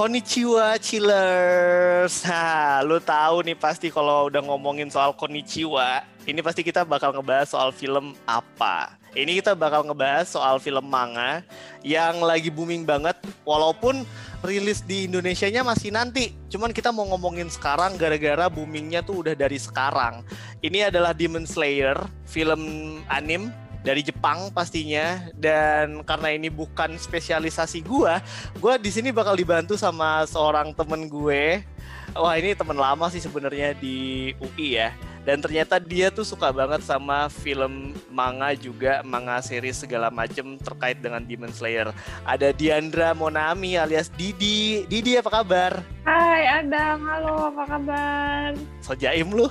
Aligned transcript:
Konnichiwa 0.00 0.80
chillers. 0.80 2.24
Nah, 2.30 2.80
lu 2.80 2.96
tahu 3.04 3.44
nih 3.44 3.52
pasti 3.52 3.92
kalau 3.92 4.32
udah 4.32 4.40
ngomongin 4.40 4.88
soal 4.88 5.12
konnichiwa, 5.12 6.00
ini 6.24 6.40
pasti 6.40 6.64
kita 6.64 6.88
bakal 6.88 7.12
ngebahas 7.12 7.52
soal 7.52 7.68
film 7.68 8.16
apa. 8.24 8.96
Ini 9.12 9.44
kita 9.44 9.52
bakal 9.52 9.84
ngebahas 9.84 10.24
soal 10.30 10.56
film 10.56 10.88
manga 10.88 11.44
yang 11.84 12.24
lagi 12.24 12.48
booming 12.48 12.88
banget 12.88 13.18
walaupun 13.44 14.06
rilis 14.40 14.80
di 14.86 15.04
Indonesia-nya 15.04 15.60
masih 15.60 15.92
nanti. 15.92 16.32
Cuman 16.48 16.72
kita 16.72 16.88
mau 16.94 17.04
ngomongin 17.10 17.52
sekarang 17.52 18.00
gara-gara 18.00 18.48
boomingnya 18.48 19.04
tuh 19.04 19.20
udah 19.20 19.36
dari 19.36 19.60
sekarang. 19.60 20.24
Ini 20.64 20.88
adalah 20.88 21.12
Demon 21.12 21.44
Slayer, 21.44 21.98
film 22.24 22.62
anim 23.10 23.52
dari 23.80 24.04
Jepang 24.04 24.52
pastinya 24.52 25.32
dan 25.32 26.04
karena 26.04 26.36
ini 26.36 26.52
bukan 26.52 26.96
spesialisasi 27.00 27.80
gua, 27.84 28.20
gua 28.60 28.76
di 28.76 28.92
sini 28.92 29.08
bakal 29.08 29.32
dibantu 29.36 29.76
sama 29.76 30.24
seorang 30.28 30.76
temen 30.76 31.08
gue. 31.08 31.64
Wah, 32.10 32.34
ini 32.34 32.58
temen 32.58 32.74
lama 32.74 33.06
sih 33.06 33.22
sebenarnya 33.22 33.70
di 33.78 34.30
UI 34.42 34.82
ya. 34.82 34.90
Dan 35.22 35.38
ternyata 35.38 35.76
dia 35.78 36.08
tuh 36.10 36.24
suka 36.26 36.50
banget 36.50 36.82
sama 36.82 37.30
film 37.30 37.94
manga 38.10 38.50
juga, 38.56 39.04
manga 39.06 39.38
series 39.44 39.78
segala 39.78 40.10
macem 40.10 40.58
terkait 40.58 40.98
dengan 40.98 41.22
Demon 41.22 41.52
Slayer. 41.54 41.92
Ada 42.26 42.50
Diandra 42.50 43.14
Monami 43.14 43.78
alias 43.78 44.10
Didi. 44.10 44.88
Didi 44.90 45.20
apa 45.20 45.30
kabar? 45.30 45.84
Hai 46.02 46.64
Adam, 46.64 47.04
halo 47.06 47.52
apa 47.52 47.62
kabar? 47.68 48.48
So 48.82 48.96
jaim 48.98 49.30
lu. 49.30 49.46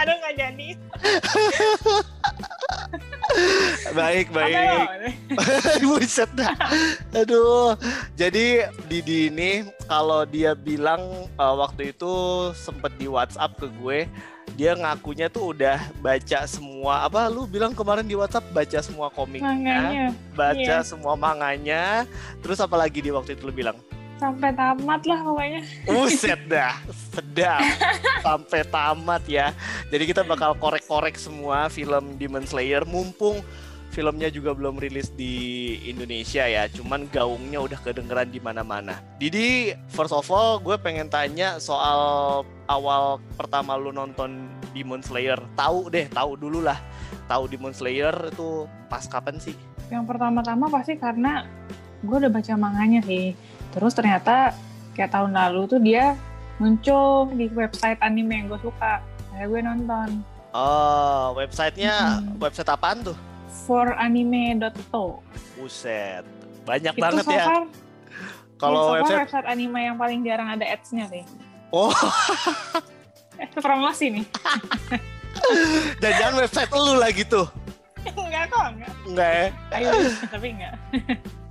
Aduh 0.00 0.14
nggak 0.16 0.34
jadi. 0.38 0.68
baik 3.92 4.26
baik. 4.32 4.56
Buset 5.84 6.30
dah. 6.34 6.54
Aduh. 7.14 7.76
Jadi 8.16 8.64
Didi 8.86 9.28
ini 9.30 9.66
kalau 9.86 10.24
dia 10.24 10.54
bilang 10.54 11.28
uh, 11.36 11.54
waktu 11.58 11.92
itu 11.92 12.12
sempet 12.54 12.94
di 12.96 13.06
WhatsApp 13.10 13.58
ke 13.58 13.66
gue, 13.82 14.06
dia 14.54 14.74
ngakunya 14.74 15.30
tuh 15.30 15.54
udah 15.54 15.78
baca 16.02 16.44
semua 16.46 17.06
apa 17.06 17.30
lu 17.30 17.46
bilang 17.46 17.72
kemarin 17.74 18.06
di 18.06 18.18
WhatsApp 18.18 18.50
baca 18.50 18.78
semua 18.82 19.08
komiknya, 19.12 19.46
Manganya. 19.46 20.08
baca 20.34 20.76
iya. 20.80 20.86
semua 20.86 21.14
manganya, 21.14 22.04
terus 22.42 22.58
apa 22.58 22.74
lagi 22.74 23.00
di 23.00 23.10
waktu 23.14 23.38
itu 23.38 23.46
lu 23.46 23.54
bilang? 23.54 23.78
Sampai 24.20 24.52
tamat 24.52 25.00
lah 25.08 25.24
pokoknya. 25.24 25.60
Buset 25.88 26.40
dah, 26.44 26.76
sedap. 26.92 27.64
Sampai 28.28 28.60
tamat 28.68 29.24
ya. 29.24 29.56
Jadi 29.88 30.04
kita 30.12 30.20
bakal 30.28 30.52
korek-korek 30.60 31.16
semua 31.16 31.72
film 31.72 32.20
Demon 32.20 32.44
Slayer 32.44 32.84
mumpung 32.84 33.40
filmnya 33.90 34.30
juga 34.30 34.54
belum 34.54 34.76
rilis 34.76 35.08
di 35.16 35.76
Indonesia 35.88 36.44
ya. 36.44 36.68
Cuman 36.68 37.08
gaungnya 37.08 37.64
udah 37.64 37.80
kedengeran 37.80 38.28
di 38.28 38.44
mana-mana. 38.44 39.00
Didi, 39.16 39.72
first 39.88 40.12
of 40.12 40.28
all 40.28 40.60
gue 40.60 40.76
pengen 40.76 41.08
tanya 41.08 41.56
soal 41.56 42.44
awal 42.68 43.18
pertama 43.40 43.74
lu 43.80 43.88
nonton 43.88 44.52
Demon 44.76 45.00
Slayer. 45.00 45.40
Tahu 45.56 45.88
deh, 45.88 46.06
tahu 46.12 46.36
dulu 46.36 46.60
lah. 46.60 46.76
Tahu 47.24 47.48
Demon 47.48 47.72
Slayer 47.72 48.14
itu 48.28 48.68
pas 48.92 49.08
kapan 49.08 49.40
sih? 49.40 49.56
Yang 49.90 50.04
pertama-tama 50.12 50.68
pasti 50.68 50.94
karena 51.00 51.48
gue 52.04 52.16
udah 52.16 52.32
baca 52.32 52.52
manganya 52.60 53.00
sih. 53.00 53.34
Terus 53.70 53.92
ternyata 53.94 54.54
kayak 54.92 55.10
tahun 55.10 55.32
lalu 55.32 55.60
tuh 55.66 55.80
dia 55.80 56.18
muncul 56.58 57.30
di 57.32 57.46
website 57.50 57.96
anime 58.02 58.32
yang 58.34 58.46
gue 58.50 58.60
suka. 58.60 59.00
Kayak 59.30 59.46
gue 59.48 59.60
nonton. 59.62 60.08
Oh, 60.50 61.32
websitenya 61.38 62.18
Hmm. 62.18 62.36
website 62.38 62.68
apaan 62.68 63.06
tuh? 63.06 63.16
foranime.to 63.66 65.22
Buset, 65.54 66.22
banyak 66.62 66.94
Itu 66.94 67.02
banget 67.02 67.24
so 67.26 67.32
ya. 67.32 67.46
Kalau 68.56 68.80
so 68.82 68.92
website 68.98 69.18
website 69.26 69.46
anime 69.46 69.78
yang 69.80 69.96
paling 69.96 70.20
jarang 70.20 70.50
ada 70.50 70.62
ads-nya 70.62 71.06
sih. 71.06 71.22
Oh, 71.70 71.90
Eh, 73.40 73.48
itu 73.48 73.58
promosi 73.58 74.12
nih. 74.12 74.24
dan 76.02 76.10
jangan 76.12 76.34
website 76.44 76.68
lu 76.70 76.94
lah 76.94 77.08
gitu. 77.08 77.48
enggak 78.20 78.44
kok, 78.52 78.64
enggak. 78.68 78.92
Enggak 79.08 79.30
ya? 79.32 79.46
Ayo, 79.72 79.90
tapi 80.28 80.46
enggak. 80.52 80.74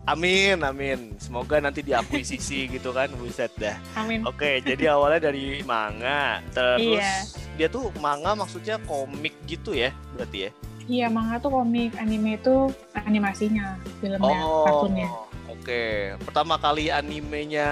Amin, 0.08 0.58
amin. 0.64 1.16
Semoga 1.20 1.60
nanti 1.60 1.84
diakuisisi 1.84 2.66
gitu 2.76 2.96
kan, 2.96 3.12
buset 3.20 3.52
dah. 3.60 3.76
Amin. 4.00 4.24
Oke, 4.24 4.64
jadi 4.64 4.96
awalnya 4.96 5.30
dari 5.32 5.62
manga, 5.64 6.40
terus 6.56 6.82
Iya. 7.00 7.12
dia 7.60 7.68
tuh 7.68 7.92
manga 8.00 8.34
maksudnya 8.34 8.80
komik 8.88 9.36
gitu 9.46 9.76
ya, 9.76 9.92
berarti 10.16 10.50
ya? 10.50 10.52
Iya, 10.90 11.08
manga 11.12 11.38
tuh 11.38 11.54
komik, 11.54 11.94
anime 12.02 12.42
itu 12.42 12.74
animasinya, 12.98 13.78
filmnya, 14.02 14.42
kartunnya. 14.66 15.10
Oke. 15.50 16.14
Pertama 16.26 16.58
kali 16.58 16.90
animenya 16.90 17.70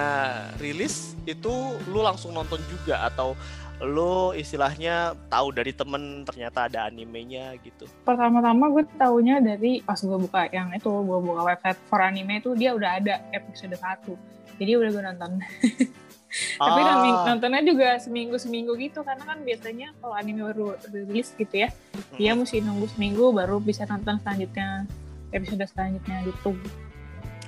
rilis 0.62 1.18
itu 1.26 1.50
lu 1.90 2.02
langsung 2.02 2.30
nonton 2.30 2.62
juga 2.70 3.02
atau 3.02 3.34
lu 3.78 4.34
istilahnya 4.34 5.14
tahu 5.30 5.54
dari 5.54 5.70
temen 5.70 6.26
ternyata 6.26 6.66
ada 6.66 6.90
animenya 6.90 7.54
gitu. 7.62 7.86
Pertama-tama 8.02 8.74
gue 8.74 8.84
taunya 8.98 9.38
dari 9.38 9.78
pas 9.80 9.96
gue 9.96 10.18
buka 10.18 10.50
yang 10.50 10.74
itu, 10.74 10.90
gue 10.90 11.18
buka 11.22 11.46
website 11.46 11.78
for 11.86 12.02
anime 12.02 12.42
itu 12.42 12.58
dia 12.58 12.74
udah 12.74 12.98
ada 12.98 13.22
episode 13.30 13.74
1. 13.74 14.10
Jadi 14.58 14.72
udah 14.74 14.90
gue 14.90 15.02
nonton. 15.04 15.30
Tapi 16.60 16.80
Ah, 16.84 16.86
nami- 16.92 17.24
nontonnya 17.24 17.62
juga 17.64 17.88
seminggu-seminggu 17.96 18.76
gitu, 18.76 19.00
karena 19.00 19.24
kan 19.24 19.40
biasanya 19.40 19.96
kalau 19.96 20.12
anime 20.12 20.44
baru 20.44 20.76
rilis 20.90 21.32
gitu 21.32 21.64
ya, 21.64 21.72
dia 22.20 22.36
mesti 22.36 22.60
nunggu 22.60 22.84
seminggu 22.90 23.32
baru 23.32 23.56
bisa 23.56 23.88
nonton 23.88 24.20
selanjutnya, 24.20 24.84
episode 25.32 25.64
selanjutnya 25.64 26.28
gitu. 26.28 26.52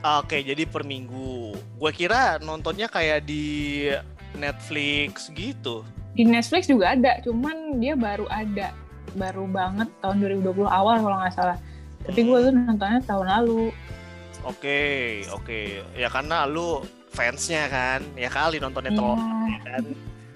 Oke, 0.00 0.40
jadi 0.40 0.64
per 0.64 0.88
minggu. 0.88 1.52
Gue 1.76 1.92
kira 1.92 2.40
nontonnya 2.40 2.88
kayak 2.88 3.28
di 3.28 3.84
Netflix 4.32 5.28
gitu. 5.28 5.84
Di 6.10 6.22
Netflix 6.24 6.66
juga 6.66 6.92
ada, 6.92 7.22
cuman 7.22 7.78
dia 7.78 7.94
baru 7.94 8.26
ada, 8.26 8.74
baru 9.14 9.46
banget 9.46 9.88
tahun 9.98 10.18
2020 10.42 10.66
awal 10.66 10.96
kalau 11.00 11.16
nggak 11.16 11.34
salah. 11.34 11.56
Tapi 12.02 12.20
gue 12.20 12.38
tuh 12.40 12.52
nontonnya 12.52 13.00
tahun 13.04 13.26
lalu. 13.28 13.70
Oke, 14.42 14.80
oke. 15.30 15.84
Ya 15.94 16.08
karena 16.08 16.48
lu 16.48 16.80
fansnya 17.12 17.68
kan, 17.68 18.00
ya 18.16 18.26
kali 18.26 18.56
nontonnya 18.56 18.90
telat 18.90 19.18
Iya. 19.20 19.58
kan. 19.62 19.84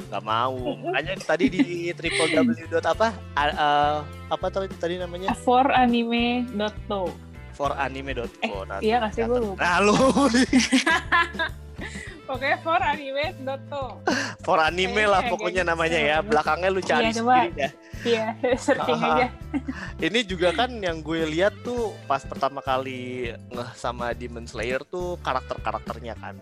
Gak 0.05 0.23
mau. 0.23 0.55
Makanya 0.79 1.15
tadi 1.19 1.51
di 1.51 1.63
www. 1.91 2.79
apa? 2.79 3.09
A- 3.35 3.57
uh, 3.57 3.97
apa 4.31 4.47
tadi 4.47 4.71
tadi 4.77 4.95
namanya? 5.01 5.35
foranime.to 5.35 7.11
foranime.co. 7.55 8.67
Nah, 8.67 8.79
Iya 8.79 8.99
kasih 9.09 9.27
gue 9.27 9.39
lupa. 9.43 9.59
Nah, 9.59 9.77
lu 9.81 9.95
Pokoknya 12.25 12.57
for 14.41 14.59
anime 14.61 14.93
Kayaknya 14.93 15.13
lah 15.13 15.21
kayak 15.21 15.33
pokoknya 15.33 15.63
gitu. 15.65 15.71
namanya 15.73 15.99
ya. 16.01 16.17
Belakangnya 16.21 16.69
lu 16.73 16.81
cari 16.81 17.05
Iya, 17.05 17.13
sendiri 17.15 17.51
dah. 17.53 17.73
Iya, 18.05 18.27
searching 18.65 19.01
aja. 19.01 19.27
Ini 19.97 20.21
juga 20.25 20.49
kan 20.53 20.71
yang 20.77 21.01
gue 21.01 21.25
lihat 21.25 21.55
tuh 21.65 21.93
pas 22.05 22.21
pertama 22.21 22.61
kali 22.61 23.33
ngeh 23.33 23.71
sama 23.77 24.13
Demon 24.13 24.45
Slayer 24.45 24.85
tuh 24.85 25.17
karakter-karakternya 25.21 26.15
kan. 26.17 26.37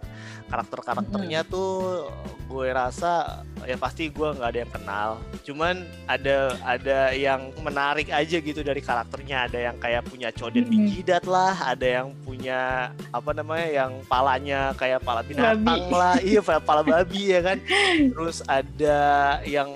Karakter-karakternya 0.48 1.46
tuh 1.46 2.06
gue 2.46 2.68
rasa 2.68 3.42
ya 3.64 3.78
pasti 3.78 4.10
gue 4.10 4.28
nggak 4.34 4.50
ada 4.52 4.60
yang 4.60 4.72
kenal. 4.72 5.10
Cuman 5.42 5.74
ada 6.04 6.58
ada 6.66 6.98
yang 7.14 7.54
menarik 7.62 8.10
aja 8.10 8.36
gitu 8.38 8.60
dari 8.60 8.82
karakternya. 8.82 9.46
Ada 9.48 9.58
yang 9.70 9.76
kayak 9.78 10.02
punya 10.06 10.28
codet 10.34 10.66
di 10.66 10.76
Mm-mm. 10.78 10.90
jidat 10.90 11.24
lah, 11.24 11.54
ada 11.54 11.86
yang 12.02 12.12
punya 12.26 12.90
apa 13.14 13.30
namanya 13.32 13.68
yang 13.70 13.92
palanya 14.06 14.74
kayak 14.74 15.00
pala 15.00 15.22
binatang 15.22 15.62
Babi. 15.62 15.71
Lah. 15.90 16.16
Iya, 16.20 16.40
pala, 16.42 16.60
pala 16.60 16.82
babi 16.82 17.32
ya 17.32 17.40
kan. 17.44 17.58
Terus 18.12 18.42
ada 18.46 19.00
yang 19.46 19.72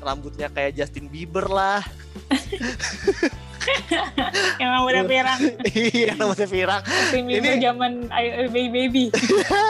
rambutnya 0.00 0.46
kayak 0.50 0.78
Justin 0.78 1.10
Bieber 1.10 1.46
lah. 1.50 1.82
Yang 4.60 4.70
rambutnya 4.70 5.04
pirang. 5.04 5.40
Iya, 5.74 6.12
rambutnya 6.14 6.48
pirang. 6.48 6.82
Ini- 7.12 7.60
zaman 7.60 7.92
baby 8.50 8.70
baby. 8.70 9.04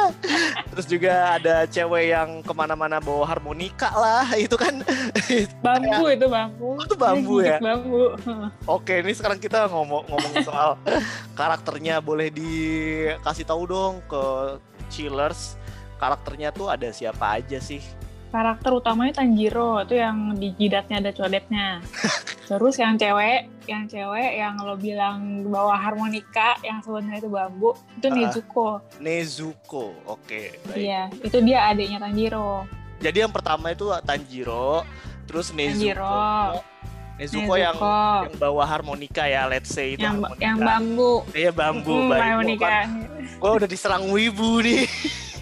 Terus 0.72 0.86
juga 0.86 1.40
ada 1.40 1.64
cewek 1.64 2.12
yang 2.12 2.44
ke 2.44 2.52
mana-mana 2.52 3.00
bawa 3.00 3.24
harmonika 3.24 3.88
lah. 3.96 4.26
Itu 4.36 4.60
kan. 4.60 4.84
Bambu 5.64 6.12
itu 6.12 6.26
bambu. 6.28 6.76
Oh, 6.78 6.84
itu 6.84 6.96
bambu 6.96 7.36
Dia 7.40 7.56
ya? 7.56 7.58
Bambu. 7.58 8.02
Oke, 8.68 9.00
ini 9.02 9.12
sekarang 9.16 9.40
kita 9.40 9.66
ngomong 9.72 10.06
ngomongin 10.12 10.44
soal 10.44 10.76
karakternya. 11.34 11.98
Boleh 12.04 12.28
dikasih 12.30 13.48
tahu 13.48 13.64
dong 13.66 14.04
ke 14.06 14.22
chillers. 14.92 15.56
Karakternya 15.96 16.50
tuh 16.50 16.68
ada 16.68 16.88
siapa 16.88 17.36
aja 17.36 17.56
sih? 17.56 17.80
Karakter 18.26 18.68
utamanya 18.70 19.16
Tanjiro 19.16 19.80
itu 19.80 19.96
yang 19.96 20.34
di 20.34 20.52
jidatnya 20.52 21.00
ada 21.00 21.10
coletnya. 21.10 21.80
Terus 22.48 22.76
yang 22.76 22.94
cewek, 22.94 23.48
yang 23.64 23.86
cewek 23.86 24.30
yang 24.36 24.54
lo 24.58 24.76
bilang 24.76 25.18
bawa 25.44 25.74
harmonika 25.74 26.54
yang 26.60 26.78
sebenarnya 26.78 27.18
itu 27.18 27.28
bambu 27.28 27.70
itu 27.96 28.06
Ah. 28.06 28.14
Nezuko. 28.14 28.68
Nezuko. 28.98 29.84
Oke, 30.04 30.58
baik. 30.64 30.76
Iya, 30.76 31.02
itu 31.18 31.38
dia 31.40 31.58
adiknya 31.66 31.98
Tanjiro. 31.98 32.66
Jadi 32.96 33.18
yang 33.18 33.30
pertama 33.30 33.70
itu 33.70 33.88
Tanjiro, 34.00 34.84
terus 35.24 35.50
Nezuko. 35.50 35.80
Tanjiro. 35.80 36.60
Nezuko, 37.16 37.54
yang 37.56 37.72
yang 37.72 38.36
bawa 38.36 38.64
harmonika 38.66 39.24
ya, 39.24 39.48
let's 39.48 39.72
say 39.72 39.96
itu 39.96 40.04
yang, 40.04 40.20
harmonika. 40.20 40.42
yang 40.44 40.58
bambu. 40.60 41.12
Iya 41.32 41.50
bambu, 41.50 41.94
Mm, 41.96 42.08
baik. 42.10 42.20
harmonika. 42.20 42.68
Gue 43.34 43.50
udah 43.54 43.68
diserang 43.70 44.04
wibu 44.06 44.60
nih. 44.60 44.84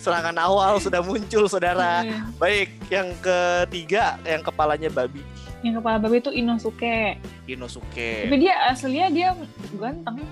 Serangan 0.00 0.36
awal 0.38 0.78
sudah 0.78 1.00
muncul, 1.02 1.46
saudara. 1.50 2.04
Iya. 2.04 2.18
Baik, 2.36 2.68
yang 2.88 3.08
ketiga, 3.18 4.16
yang 4.22 4.42
kepalanya 4.44 4.88
babi. 4.92 5.22
Yang 5.60 5.84
kepala 5.84 5.96
babi 6.00 6.16
itu 6.24 6.32
Inosuke. 6.32 7.20
Inosuke. 7.44 8.28
Tapi 8.28 8.36
dia 8.40 8.54
aslinya 8.72 9.06
dia 9.12 9.28
ganteng. 9.76 10.24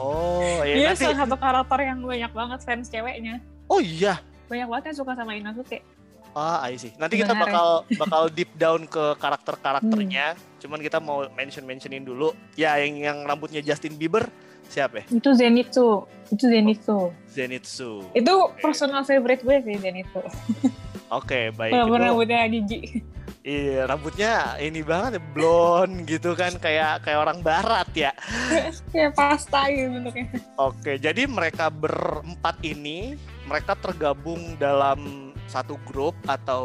Oh, 0.00 0.64
Dia 0.64 0.74
iya 0.74 0.86
nanti. 0.96 1.04
salah 1.04 1.28
satu 1.28 1.36
karakter 1.36 1.78
yang 1.84 2.00
banyak 2.00 2.32
banget 2.32 2.58
fans 2.64 2.88
ceweknya. 2.88 3.38
Oh 3.68 3.84
iya. 3.84 4.18
Banyak 4.48 4.66
banget 4.66 4.84
yang 4.92 4.96
suka 5.04 5.12
sama 5.12 5.36
Inosuke. 5.36 5.84
Ah, 6.32 6.64
I 6.64 6.78
see. 6.80 6.94
Nanti 6.96 7.18
kita 7.20 7.34
bakal 7.34 7.84
bakal 7.98 8.22
deep 8.32 8.48
down 8.56 8.86
ke 8.88 9.16
karakter-karakternya. 9.20 10.36
Hmm. 10.36 10.42
Cuman 10.62 10.80
kita 10.80 10.98
mau 11.02 11.26
mention-mentionin 11.34 12.04
dulu. 12.04 12.32
Ya, 12.54 12.78
yang 12.80 12.96
yang 12.96 13.18
rambutnya 13.26 13.60
Justin 13.60 13.98
Bieber 13.98 14.28
siapa 14.68 15.02
ya? 15.02 15.04
Itu 15.08 15.32
Zenitsu. 15.34 16.04
Itu 16.28 16.44
Zenitsu. 16.46 16.98
Zenitsu. 17.32 18.04
Itu 18.12 18.52
personal 18.60 19.02
favorite 19.02 19.42
gue 19.42 19.56
sih 19.64 19.76
Zenitsu. 19.80 20.22
Oke, 21.18 21.50
baik. 21.56 21.72
Walaupun 21.72 22.00
rambutnya 22.04 22.44
jijik. 22.52 23.00
Iya, 23.48 23.88
rambutnya 23.88 24.60
ini 24.60 24.84
banget 24.84 25.16
ya, 25.16 25.22
blonde 25.32 26.04
gitu 26.04 26.36
kan 26.36 26.52
kayak 26.60 27.00
kayak 27.00 27.24
orang 27.24 27.40
barat 27.40 27.88
ya. 27.96 28.12
Kayak 28.92 29.16
pasta 29.16 29.72
gitu 29.72 29.88
bentuknya. 29.88 30.28
Oke, 30.60 31.00
jadi 31.00 31.24
mereka 31.24 31.72
berempat 31.72 32.60
ini 32.60 33.16
mereka 33.48 33.72
tergabung 33.80 34.60
dalam 34.60 35.27
satu 35.48 35.80
grup 35.88 36.14
atau 36.28 36.62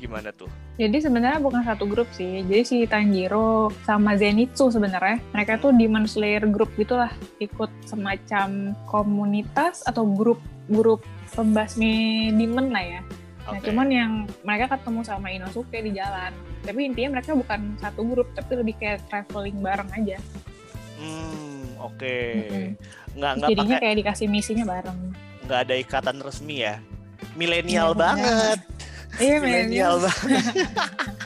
gimana 0.00 0.32
tuh? 0.32 0.48
Jadi 0.74 1.06
sebenarnya 1.06 1.38
bukan 1.38 1.62
satu 1.62 1.86
grup 1.86 2.10
sih. 2.10 2.42
Jadi 2.42 2.62
si 2.66 2.78
Tanjiro 2.88 3.70
sama 3.86 4.18
Zenitsu 4.18 4.74
sebenarnya 4.74 5.22
mereka 5.30 5.60
tuh 5.62 5.70
Demon 5.70 6.08
Slayer 6.10 6.42
group 6.50 6.72
gitulah, 6.74 7.12
ikut 7.38 7.70
semacam 7.86 8.74
komunitas 8.90 9.86
atau 9.86 10.02
grup 10.02 10.42
grup 10.66 11.04
pembasmi 11.36 12.32
demon 12.34 12.74
lah 12.74 12.82
ya. 12.82 13.00
Nah, 13.44 13.60
Oke. 13.60 13.68
cuman 13.68 13.88
yang 13.92 14.12
mereka 14.40 14.72
ketemu 14.74 15.00
sama 15.04 15.28
Inosuke 15.28 15.78
di 15.84 15.92
jalan. 15.92 16.32
Tapi 16.64 16.80
intinya 16.88 17.20
mereka 17.20 17.36
bukan 17.36 17.76
satu 17.76 18.00
grup, 18.08 18.32
tapi 18.32 18.56
lebih 18.56 18.74
kayak 18.80 19.04
traveling 19.12 19.60
bareng 19.60 19.90
aja. 19.92 20.16
Hmm, 20.96 21.76
oke. 21.76 22.16
Mm-mm. 22.40 22.66
Nggak 23.14 23.32
nggak 23.36 23.48
Jadinya 23.52 23.76
pakai 23.76 23.84
kayak 23.84 23.96
dikasih 24.00 24.26
misinya 24.32 24.64
bareng. 24.64 24.98
nggak 25.44 25.60
ada 25.68 25.74
ikatan 25.76 26.16
resmi 26.24 26.64
ya. 26.64 26.80
Milenial 27.32 27.90
Iya, 27.90 27.96
banget. 27.96 28.58
Iya, 29.16 29.36
Milenial 29.38 29.94
banget. 30.00 30.44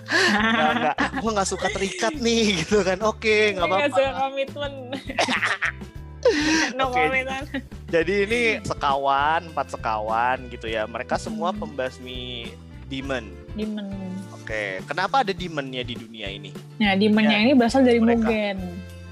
Nggak, 0.09 0.71
nggak. 0.75 0.97
Gue 1.19 1.31
nggak 1.33 1.49
suka 1.49 1.67
terikat 1.69 2.15
nih 2.17 2.43
gitu 2.61 2.81
kan. 2.81 2.99
Oke, 3.03 3.53
nggak 3.53 3.65
Nggak 3.65 3.81
apa-apa. 3.81 3.97
suka 3.97 4.11
komitmen. 4.19 4.73
no 6.77 6.85
Oke. 6.89 7.01
komitmen. 7.01 7.43
Jadi 7.89 8.15
ini 8.25 8.41
sekawan, 8.61 9.49
empat 9.49 9.67
sekawan 9.73 10.39
gitu 10.49 10.67
ya. 10.67 10.85
Mereka 10.85 11.17
semua 11.17 11.51
pembasmi 11.51 12.53
demon. 12.87 13.25
Demon. 13.53 13.89
Oke, 14.33 14.81
kenapa 14.85 15.21
ada 15.21 15.33
demonnya 15.33 15.81
di 15.83 15.93
dunia 15.93 16.29
ini? 16.29 16.53
Nah, 16.79 16.93
demonnya 16.95 17.37
Ya, 17.37 17.45
ini 17.45 17.53
berasal 17.53 17.85
dari 17.85 18.01
mereka. 18.01 18.29
Mugen. 18.29 18.59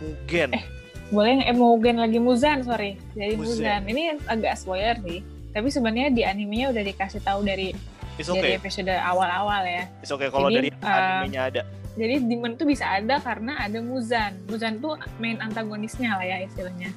Mugen. 0.00 0.50
Eh, 0.52 0.64
Boleh 1.06 1.30
nggak? 1.38 1.48
Eh, 1.48 1.56
Mugen 1.56 1.96
lagi 1.96 2.18
Muzan, 2.18 2.60
sorry. 2.60 2.96
Dari 3.12 3.36
Muzan. 3.36 3.56
Muzan. 3.56 3.80
Ini 3.86 4.02
agak 4.28 4.56
spoiler 4.56 4.96
sih. 5.02 5.20
Tapi 5.56 5.72
sebenarnya 5.72 6.12
di 6.12 6.20
animenya 6.20 6.68
udah 6.68 6.84
dikasih 6.84 7.24
tahu 7.24 7.40
dari 7.40 7.72
It's 8.20 8.28
dari 8.28 8.52
okay. 8.52 8.60
episode 8.60 8.92
awal-awal 8.92 9.64
ya. 9.64 9.88
It's 10.04 10.12
okay 10.12 10.28
kalau 10.28 10.52
dari 10.52 10.68
uh, 10.68 10.84
animenya 10.84 11.40
ada. 11.48 11.62
Jadi 11.96 12.28
demon 12.28 12.60
tuh 12.60 12.68
bisa 12.68 12.84
ada 12.84 13.16
karena 13.24 13.56
ada 13.64 13.80
Muzan. 13.80 14.36
Muzan 14.52 14.84
tuh 14.84 15.00
main 15.16 15.40
antagonisnya 15.40 16.20
lah 16.20 16.28
ya 16.28 16.44
istilahnya. 16.44 16.92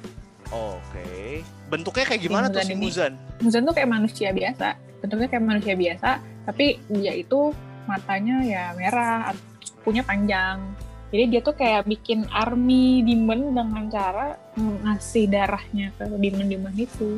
Oke. 0.52 1.40
Bentuknya 1.72 2.04
kayak 2.04 2.20
gimana 2.20 2.46
tuh 2.52 2.60
Muzan 2.60 2.68
si 2.68 2.74
ini. 2.76 2.84
Muzan? 2.84 3.12
Muzan 3.40 3.62
tuh 3.64 3.72
kayak 3.72 3.90
manusia 3.96 4.28
biasa. 4.28 4.68
Bentuknya 5.00 5.28
kayak 5.32 5.44
manusia 5.48 5.74
biasa, 5.80 6.10
tapi 6.44 6.66
dia 6.92 7.12
itu 7.16 7.56
matanya 7.88 8.44
ya 8.44 8.76
merah, 8.76 9.32
punya 9.80 10.04
panjang. 10.04 10.60
Jadi 11.08 11.24
dia 11.32 11.40
tuh 11.40 11.56
kayak 11.56 11.88
bikin 11.88 12.28
army 12.28 13.00
demon 13.08 13.56
dengan 13.56 13.88
cara 13.88 14.36
ngasih 14.60 15.32
darahnya 15.32 15.96
ke 15.96 16.04
demon-demon 16.20 16.76
itu. 16.76 17.16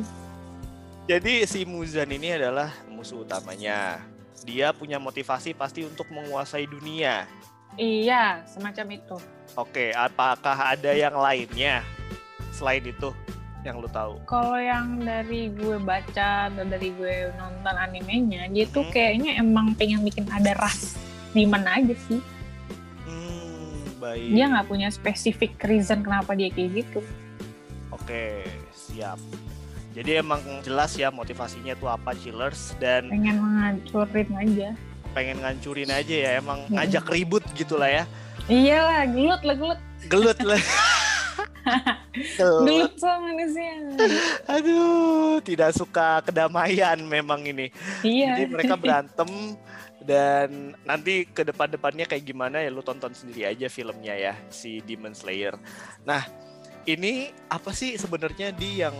Jadi 1.03 1.43
si 1.43 1.67
Muzan 1.67 2.07
ini 2.15 2.31
adalah 2.31 2.71
musuh 2.87 3.27
utamanya. 3.27 3.99
Dia 4.47 4.71
punya 4.71 5.03
motivasi 5.03 5.51
pasti 5.51 5.83
untuk 5.83 6.07
menguasai 6.07 6.63
dunia. 6.63 7.27
Iya, 7.75 8.47
semacam 8.47 8.87
itu. 8.95 9.17
Oke, 9.59 9.91
apakah 9.91 10.71
ada 10.71 10.95
yang 10.95 11.11
lainnya 11.19 11.83
selain 12.55 12.87
itu 12.87 13.11
yang 13.67 13.83
lu 13.83 13.89
tahu? 13.91 14.23
Kalau 14.23 14.55
yang 14.55 15.03
dari 15.03 15.51
gue 15.51 15.75
baca 15.75 16.47
dan 16.47 16.65
dari 16.71 16.95
gue 16.95 17.35
nonton 17.35 17.75
animenya, 17.75 18.47
dia 18.47 18.63
tuh 18.71 18.87
Hmm. 18.87 18.93
kayaknya 18.95 19.31
emang 19.43 19.75
pengen 19.75 20.07
bikin 20.07 20.23
ada 20.31 20.55
ras 20.55 20.95
demon 21.35 21.67
aja 21.67 21.95
sih. 22.07 22.23
Hmm, 23.03 23.99
baik. 23.99 24.29
Dia 24.31 24.45
nggak 24.47 24.67
punya 24.71 24.87
spesifik 24.87 25.59
reason 25.67 25.99
kenapa 25.99 26.31
dia 26.31 26.47
kayak 26.47 26.79
gitu. 26.79 26.99
Oke, 27.91 28.47
siap. 28.71 29.19
Jadi 29.93 30.11
emang 30.17 30.41
jelas 30.61 30.91
ya 30.93 31.07
motivasinya 31.07 31.73
tuh 31.73 31.85
apa 31.87 32.11
Chillers 32.13 32.73
dan 32.77 33.07
Pengen 33.07 33.37
ngancurin 33.37 34.29
aja. 34.33 34.69
pengen 35.13 35.37
ngancurin 35.37 35.87
aja 35.87 36.15
ya 36.17 36.31
emang 36.35 36.65
Hmm. 36.65 36.73
ngajak 36.73 37.05
ribut 37.07 37.45
gitu 37.53 37.77
lah 37.77 37.85
ya. 37.85 38.03
Iyalah, 38.45 39.05
gelut 39.05 39.41
lah 39.41 39.55
gelut. 39.55 39.79
Gelut 40.03 40.39
lah. 40.41 40.57
Gelut. 42.33 42.65
Gelut 42.65 42.93
sama 42.97 43.31
manusia. 43.31 43.71
Aduh, 44.45 45.39
tidak 45.39 45.71
suka 45.71 46.21
kedamaian 46.21 46.99
memang 46.99 47.41
ini. 47.41 47.69
Iya. 48.01 48.35
Jadi 48.35 48.43
mereka 48.47 48.75
berantem 48.75 49.29
dan 49.99 50.49
nanti 50.81 51.23
ke 51.23 51.41
depan-depannya 51.41 52.03
kayak 52.03 52.21
gimana 52.23 52.59
ya 52.59 52.67
lu 52.67 52.81
tonton 52.81 53.13
sendiri 53.13 53.47
aja 53.47 53.65
filmnya 53.67 54.13
ya 54.13 54.33
si 54.49 54.81
Demon 54.81 55.13
Slayer. 55.13 55.55
Nah, 56.03 56.27
ini 56.83 57.31
apa 57.47 57.71
sih 57.71 57.95
sebenarnya 57.95 58.51
di 58.51 58.83
yang 58.83 58.95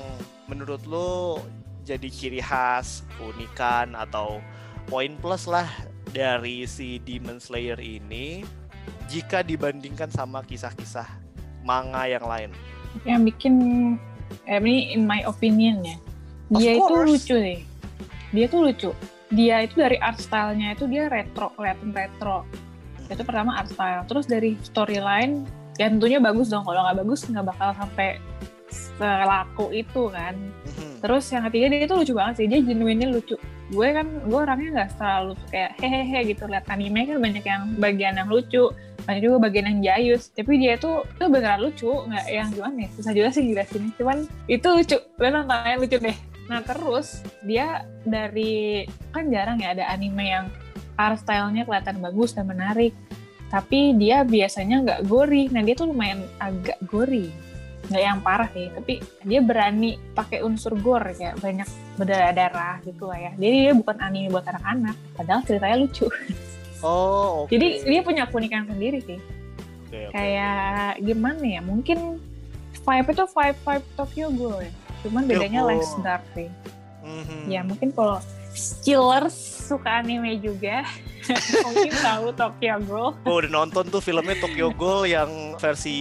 menurut 0.47 0.83
lu 0.88 1.39
jadi 1.83 2.07
ciri 2.07 2.39
khas, 2.39 3.03
keunikan 3.19 3.91
atau 3.95 4.39
poin 4.88 5.12
plus 5.19 5.47
lah 5.47 5.68
dari 6.15 6.63
si 6.63 7.00
Demon 7.03 7.44
Slayer 7.44 7.80
ini 7.80 8.47
jika 9.12 9.44
dibandingkan 9.44 10.07
sama 10.12 10.44
kisah-kisah 10.47 11.07
manga 11.68 12.07
yang 12.07 12.24
lain? 12.24 12.52
Yang 13.04 13.21
bikin 13.35 13.56
eh, 14.47 14.59
ini 14.59 14.95
in 14.95 15.04
my 15.04 15.23
opinion 15.28 15.83
ya. 15.83 15.97
Dia 16.54 16.71
itu 16.80 16.94
lucu 16.94 17.35
deh. 17.35 17.61
Dia 18.31 18.45
tuh 18.47 18.59
lucu. 18.69 18.92
Dia 19.33 19.66
itu 19.66 19.81
dari 19.81 19.97
art 19.97 20.21
style-nya 20.21 20.78
itu 20.78 20.85
dia 20.85 21.09
retro, 21.09 21.49
kelihatan 21.57 21.90
retro. 21.92 22.45
Itu 23.09 23.25
pertama 23.25 23.57
art 23.59 23.73
style. 23.73 24.06
Terus 24.06 24.25
dari 24.30 24.54
storyline, 24.61 25.44
ya 25.77 25.89
tentunya 25.89 26.19
bagus 26.21 26.49
dong. 26.49 26.63
Kalau 26.65 26.85
nggak 26.85 26.97
bagus 27.06 27.25
nggak 27.30 27.45
bakal 27.45 27.69
sampai 27.77 28.21
selaku 28.73 29.69
itu 29.73 30.09
kan. 30.09 30.33
Mhm. 30.65 30.94
Terus 31.03 31.25
yang 31.30 31.44
ketiga 31.49 31.65
dia 31.69 31.80
itu 31.85 31.94
lucu 31.94 32.13
banget 32.15 32.33
sih. 32.42 32.45
Dia 32.49 32.59
genuinely 32.65 33.07
lucu. 33.13 33.35
Gue 33.73 33.89
kan, 33.89 34.06
gue 34.06 34.39
orangnya 34.39 34.69
nggak 34.81 34.92
selalu 34.97 35.33
kayak 35.49 35.71
hehehe 35.81 36.19
gitu. 36.33 36.44
Lihat 36.49 36.65
anime 36.69 37.06
kan 37.09 37.18
banyak 37.21 37.44
yang 37.45 37.63
bagian 37.77 38.13
yang 38.18 38.30
lucu. 38.30 38.69
Banyak 39.03 39.21
juga 39.21 39.37
bagian 39.49 39.65
yang 39.69 39.80
jayus. 39.83 40.31
Tapi 40.31 40.53
dia 40.57 40.73
tuh, 40.80 41.06
tuh 41.18 41.27
beneran 41.30 41.61
lucu. 41.61 41.89
Nggak 41.89 42.25
yang 42.30 42.47
gimana 42.53 42.77
ya. 42.85 42.89
Susah 42.97 43.11
juga 43.13 43.30
sih 43.33 43.44
jelasinnya. 43.51 43.92
Cuman 43.97 44.18
itu 44.49 44.68
lucu. 44.68 44.97
Lo 45.19 45.27
nontonnya 45.30 45.75
lucu 45.77 45.97
deh. 45.99 46.18
Nah 46.47 46.59
terus 46.63 47.23
dia 47.44 47.87
dari, 48.03 48.83
kan 49.15 49.31
jarang 49.31 49.63
ya 49.63 49.75
ada 49.75 49.87
anime 49.89 50.25
yang 50.27 50.45
art 50.99 51.23
style-nya 51.23 51.65
kelihatan 51.65 51.97
bagus 52.03 52.35
dan 52.37 52.45
menarik. 52.45 52.94
Tapi 53.54 53.94
dia 53.94 54.26
biasanya 54.26 54.81
nggak 54.81 55.02
gori. 55.06 55.45
Nah 55.48 55.62
dia 55.62 55.78
tuh 55.78 55.88
lumayan 55.88 56.26
agak 56.38 56.81
gori 56.83 57.30
nggak 57.83 58.00
yang 58.02 58.24
parah 58.24 58.48
sih 58.48 58.72
tapi 58.72 58.94
dia 59.28 59.44
berani 59.44 60.00
pakai 60.16 60.40
unsur 60.40 60.72
gore 60.74 61.12
kayak 61.12 61.36
banyak 61.38 61.68
berdarah-darah 62.00 62.80
gitu 62.80 63.12
lah 63.12 63.19
ya 63.19 63.31
jadi 63.36 63.56
dia 63.60 63.74
bukan 63.76 64.00
anime 64.00 64.31
buat 64.31 64.48
anak-anak 64.48 64.95
padahal 65.14 65.44
ceritanya 65.44 65.78
lucu 65.78 66.07
Oh, 66.80 67.44
oke. 67.44 67.52
jadi 67.52 67.83
dia 67.83 68.00
punya 68.00 68.24
keunikan 68.24 68.64
sendiri 68.64 69.04
sih 69.04 69.19
Oke, 69.83 70.00
oke. 70.00 70.16
kayak 70.16 70.95
gimana 71.04 71.44
ya 71.44 71.60
mungkin 71.60 72.24
vibe 72.80 73.10
itu 73.12 73.24
vibe 73.28 73.60
vibe 73.60 73.88
Tokyo 73.94 74.28
Ghoul 74.31 74.57
ya 74.64 74.72
cuman 75.04 75.24
bedanya 75.28 75.60
Ghoul. 75.60 75.76
less 75.76 75.92
dark 76.00 76.24
sih 76.31 76.48
Mhm. 77.04 77.52
ya 77.52 77.68
mungkin 77.68 77.92
kalau 77.92 78.24
Chillers 78.80 79.36
suka 79.68 80.00
anime 80.00 80.40
juga 80.40 80.88
mungkin 81.65 81.94
tahu 81.94 82.25
Tokyo 82.35 82.75
Ghoul 82.83 83.11
Gue 83.23 83.35
udah 83.45 83.51
nonton 83.51 83.83
tuh 83.89 84.01
filmnya 84.03 84.35
Tokyo 84.39 84.68
Ghoul 84.75 85.09
yang 85.09 85.31
versi 85.57 85.97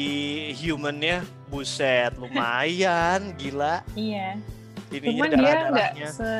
humannya 0.58 1.22
buset 1.52 2.16
lumayan 2.16 3.36
gila 3.36 3.84
iya 3.94 4.40
ininya 4.88 5.10
cuman 5.12 5.30
dia 5.36 5.54
nggak 5.68 5.90
se 6.08 6.32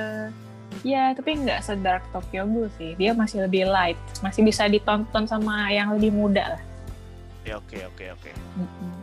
Ya, 0.81 1.13
tapi 1.13 1.37
nggak 1.37 1.61
sedark 1.61 2.01
Tokyo 2.17 2.49
Ghoul 2.49 2.73
sih. 2.81 2.97
Dia 2.97 3.13
masih 3.13 3.45
lebih 3.45 3.69
light, 3.69 4.01
masih 4.25 4.41
bisa 4.41 4.65
ditonton 4.65 5.29
sama 5.29 5.69
yang 5.69 5.93
lebih 5.93 6.11
muda 6.17 6.57
lah. 6.57 6.63
Ya 7.45 7.61
oke 7.61 7.77
oke 7.93 8.05
oke. 8.17 8.31
Mm-mm. 8.57 9.02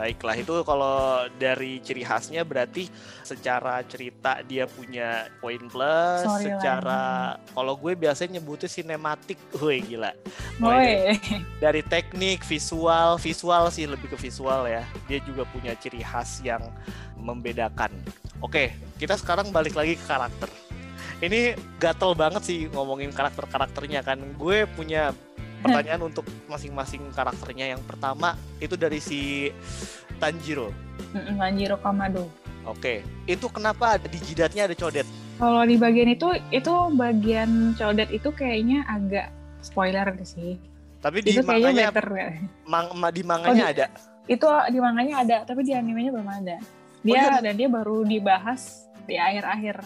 Baiklah 0.00 0.32
itu 0.32 0.64
kalau 0.64 1.28
dari 1.36 1.76
ciri 1.84 2.00
khasnya 2.00 2.40
berarti 2.40 2.88
secara 3.20 3.84
cerita 3.84 4.40
dia 4.48 4.64
punya 4.64 5.28
poin 5.44 5.60
plus, 5.68 6.24
Storyline. 6.24 6.56
secara 6.56 7.02
kalau 7.52 7.76
gue 7.76 7.92
biasanya 7.92 8.40
nyebutnya 8.40 8.64
sinematik, 8.64 9.36
woi 9.60 9.84
gila. 9.84 10.16
Mulai 10.56 11.20
dari- 11.20 11.44
dari 11.60 11.82
teknik, 11.84 12.40
visual, 12.48 13.20
visual 13.20 13.68
sih 13.68 13.84
lebih 13.84 14.08
ke 14.08 14.16
visual 14.16 14.64
ya. 14.64 14.88
Dia 15.04 15.20
juga 15.20 15.44
punya 15.52 15.76
ciri 15.76 16.00
khas 16.00 16.40
yang 16.40 16.64
membedakan. 17.20 17.92
Oke, 18.40 18.72
kita 18.96 19.20
sekarang 19.20 19.52
balik 19.52 19.76
lagi 19.76 20.00
ke 20.00 20.04
karakter. 20.08 20.48
Ini 21.20 21.52
gatel 21.76 22.16
banget 22.16 22.48
sih 22.48 22.72
ngomongin 22.72 23.12
karakter-karakternya 23.12 24.00
kan. 24.00 24.16
Gue 24.40 24.64
punya 24.64 25.12
pertanyaan 25.60 26.02
untuk 26.04 26.24
masing-masing 26.48 27.04
karakternya. 27.12 27.76
Yang 27.76 27.82
pertama 27.86 28.34
itu 28.58 28.74
dari 28.74 28.98
si 28.98 29.52
Tanjiro. 30.20 30.72
Mm-mm, 31.16 31.40
Manjiro 31.40 31.76
Kamado. 31.80 32.28
Oke, 32.68 33.00
itu 33.24 33.46
kenapa 33.48 33.96
ada 33.96 34.04
di 34.04 34.20
jidatnya 34.20 34.68
ada 34.68 34.76
codet? 34.76 35.08
Kalau 35.40 35.64
di 35.64 35.80
bagian 35.80 36.12
itu, 36.12 36.28
itu 36.52 36.74
bagian 36.92 37.72
codet 37.72 38.12
itu 38.12 38.28
kayaknya 38.28 38.84
agak 38.84 39.32
spoiler 39.64 40.12
sih. 40.20 40.60
Tapi 41.00 41.24
di 41.24 41.32
itu 41.32 41.40
manganya, 41.40 41.88
better. 41.88 42.36
mang- 42.68 42.92
ma- 42.92 43.08
di 43.08 43.24
manganya 43.24 43.64
Oh, 43.64 43.72
ada. 43.72 43.86
Itu 44.28 44.44
di 44.68 44.76
manganya 44.76 45.24
ada, 45.24 45.36
tapi 45.48 45.64
di 45.64 45.72
animenya 45.72 46.12
belum 46.12 46.28
ada. 46.28 46.60
Dia 47.00 47.16
iya. 47.16 47.40
dan 47.40 47.56
dia 47.56 47.68
baru 47.72 48.04
dibahas 48.04 48.84
di 49.08 49.16
akhir-akhir. 49.16 49.80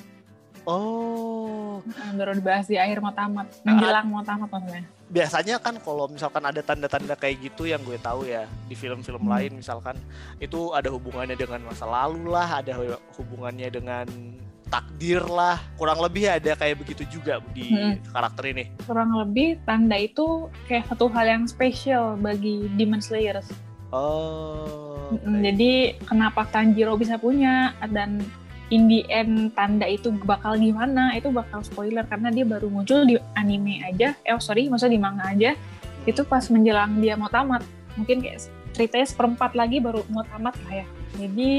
Oh, 0.66 1.78
baru 2.18 2.34
dibahas 2.34 2.66
di 2.66 2.74
akhir 2.74 2.98
mau 2.98 3.14
tamat, 3.14 3.46
menjelang 3.62 4.06
mau 4.10 4.26
tamat 4.26 4.50
maksudnya. 4.50 4.82
Biasanya 5.04 5.60
kan 5.60 5.76
kalau 5.78 6.08
misalkan 6.08 6.42
ada 6.42 6.60
tanda-tanda 6.60 7.14
kayak 7.14 7.44
gitu 7.44 7.68
yang 7.68 7.80
gue 7.84 8.00
tahu 8.00 8.24
ya 8.24 8.48
di 8.66 8.74
film-film 8.74 9.24
Hmm. 9.24 9.32
lain 9.36 9.52
misalkan 9.60 9.96
itu 10.40 10.72
ada 10.72 10.88
hubungannya 10.88 11.36
dengan 11.36 11.60
masa 11.62 11.84
lalu 11.84 12.32
lah, 12.32 12.60
ada 12.64 12.72
hubungannya 13.14 13.68
dengan 13.68 14.06
takdir 14.64 15.22
lah, 15.22 15.60
kurang 15.78 16.02
lebih 16.02 16.26
ada 16.26 16.56
kayak 16.56 16.82
begitu 16.82 17.06
juga 17.06 17.38
di 17.54 17.68
Hmm. 17.70 18.00
karakter 18.10 18.44
ini. 18.50 18.64
Kurang 18.82 19.14
lebih 19.14 19.60
tanda 19.62 19.94
itu 19.94 20.48
kayak 20.66 20.88
satu 20.90 21.06
hal 21.12 21.26
yang 21.28 21.44
spesial 21.46 22.16
bagi 22.18 22.66
Demon 22.74 22.98
Slayers. 22.98 23.46
Oh, 23.94 25.14
baik. 25.22 25.40
Jadi 25.46 25.72
kenapa 26.02 26.48
Tanjiro 26.50 26.98
bisa 26.98 27.14
punya 27.14 27.70
dan 27.92 28.18
in 28.74 28.90
the 28.90 29.06
end 29.06 29.54
tanda 29.54 29.86
itu 29.86 30.10
bakal 30.26 30.58
gimana 30.58 31.14
itu 31.14 31.30
bakal 31.30 31.62
spoiler 31.62 32.02
karena 32.10 32.34
dia 32.34 32.42
baru 32.42 32.66
muncul 32.66 33.06
di 33.06 33.14
anime 33.38 33.78
aja. 33.86 34.18
Eh 34.26 34.34
oh, 34.34 34.42
sorry, 34.42 34.66
maksudnya 34.66 34.98
di 34.98 35.02
manga 35.02 35.30
aja. 35.30 35.54
Itu 36.02 36.26
pas 36.26 36.50
menjelang 36.50 36.98
dia 36.98 37.14
mau 37.14 37.30
tamat. 37.30 37.62
Mungkin 37.94 38.18
kayak 38.18 38.50
ceritanya 38.74 39.06
seperempat 39.06 39.54
lagi 39.54 39.78
baru 39.78 40.02
mau 40.10 40.26
tamat 40.26 40.58
lah 40.66 40.82
ya. 40.82 40.86
Jadi 41.14 41.52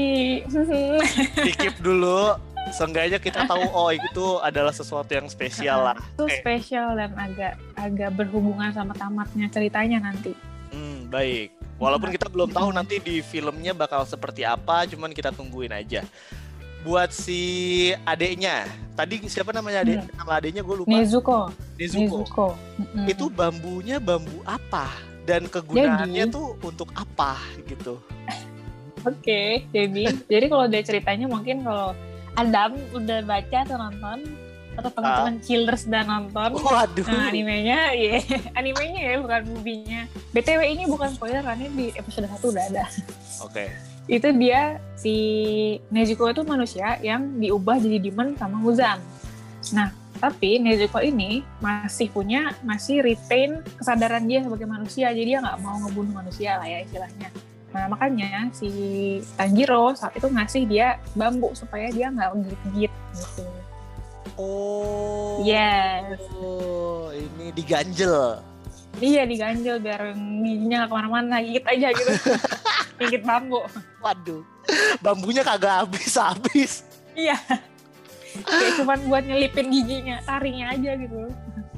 Dikip 1.48 1.80
dulu. 1.80 2.36
Seenggaknya 2.66 3.22
kita 3.22 3.46
tahu 3.46 3.62
oh 3.70 3.94
itu 3.94 4.42
adalah 4.42 4.74
sesuatu 4.74 5.06
yang 5.08 5.30
spesial 5.30 5.86
lah. 5.86 5.96
itu 6.18 6.26
Oke. 6.26 6.42
spesial 6.42 6.98
dan 6.98 7.14
agak 7.14 7.54
agak 7.78 8.10
berhubungan 8.18 8.74
sama 8.74 8.90
tamatnya 8.98 9.46
ceritanya 9.48 10.02
nanti. 10.02 10.34
Hmm, 10.74 11.06
baik. 11.06 11.54
Walaupun 11.78 12.10
kita 12.10 12.26
belum 12.26 12.50
tahu 12.50 12.74
nanti 12.74 12.98
di 12.98 13.22
filmnya 13.22 13.70
bakal 13.70 14.02
seperti 14.02 14.42
apa, 14.42 14.82
cuman 14.90 15.14
kita 15.14 15.30
tungguin 15.30 15.70
aja. 15.70 16.02
Buat 16.86 17.10
si 17.10 17.90
adeknya, 18.06 18.62
tadi 18.94 19.18
siapa 19.26 19.50
namanya 19.50 19.82
adek? 19.82 20.06
Nama 20.06 20.32
adeknya 20.38 20.62
gue 20.62 20.76
lupa. 20.78 20.94
Nezuko, 20.94 21.50
Nezuko. 21.74 22.22
Nezuko. 22.22 22.48
Mm-mm. 22.78 23.10
Itu 23.10 23.26
bambunya 23.26 23.98
bambu 23.98 24.38
apa? 24.46 24.94
Dan 25.26 25.50
kegunaannya 25.50 26.30
tuh 26.30 26.54
untuk 26.62 26.94
apa 26.94 27.42
gitu? 27.66 27.98
Oke, 29.02 29.66
jadi 29.74 30.14
jadi 30.30 30.46
kalau 30.46 30.70
dari 30.70 30.86
ceritanya 30.86 31.26
mungkin 31.26 31.66
kalau 31.66 31.90
Adam 32.38 32.78
udah 32.94 33.18
baca 33.26 33.58
atau 33.66 33.76
nonton 33.82 34.18
atau 34.76 34.90
teman-teman 34.92 35.34
chillers 35.40 35.88
udah 35.88 36.04
nonton 36.04 36.50
Waduh. 36.60 37.06
nah, 37.08 37.32
animenya, 37.32 37.96
ya 37.96 38.20
animenya 38.58 39.00
ya 39.10 39.14
bukan 39.18 39.42
movie-nya. 39.50 40.06
BTW 40.30 40.60
ini 40.70 40.86
bukan 40.86 41.10
spoiler 41.10 41.42
karena 41.42 41.66
di 41.66 41.90
episode 41.98 42.30
1 42.30 42.38
udah 42.46 42.64
ada. 42.70 42.84
Oke. 43.42 43.95
Itu 44.06 44.30
dia 44.38 44.78
si 44.94 45.14
Nezuko 45.90 46.30
itu 46.30 46.46
manusia 46.46 46.98
yang 47.02 47.42
diubah 47.42 47.82
jadi 47.82 47.98
demon 47.98 48.38
sama 48.38 48.56
Muzan. 48.62 49.02
Nah, 49.74 49.90
tapi 50.16 50.62
Nezuko 50.62 51.02
ini 51.02 51.44
masih 51.58 52.08
punya 52.08 52.54
masih 52.62 53.02
retain 53.02 53.60
kesadaran 53.76 54.24
dia 54.24 54.46
sebagai 54.46 54.64
manusia, 54.64 55.12
jadi 55.12 55.36
dia 55.36 55.38
nggak 55.42 55.58
mau 55.60 55.76
ngebunuh 55.82 56.14
manusia 56.22 56.56
lah 56.56 56.66
ya 56.66 56.86
istilahnya. 56.86 57.28
Nah 57.74 57.84
makanya 57.92 58.48
si 58.56 58.70
Tanjiro 59.36 59.92
saat 59.92 60.16
itu 60.16 60.30
ngasih 60.32 60.64
dia 60.64 60.96
bambu 61.12 61.52
supaya 61.52 61.92
dia 61.92 62.08
nggak 62.08 62.32
gigit-gigit 62.40 62.92
gitu. 63.12 63.44
Oh. 64.36 65.40
Yes. 65.44 66.20
Oh, 66.40 67.08
ini 67.12 67.52
diganjel. 67.52 68.40
Iya 68.96 69.28
diganjel 69.28 69.76
biar 69.80 70.16
giginya 70.16 70.84
nggak 70.84 70.90
ke 70.90 70.96
mana-mana, 70.96 71.36
gigit 71.44 71.64
aja 71.68 71.88
gitu. 71.92 72.12
gigit 73.04 73.22
bambu. 73.22 73.60
Waduh. 74.00 74.42
Bambunya 75.04 75.44
kagak 75.44 75.84
habis-habis. 75.84 76.86
Iya. 77.12 77.36
Kayak 78.44 78.72
cuman 78.80 78.98
buat 79.08 79.24
nyelipin 79.24 79.68
giginya, 79.72 80.20
taringnya 80.24 80.72
aja 80.76 80.92
gitu. 80.96 81.28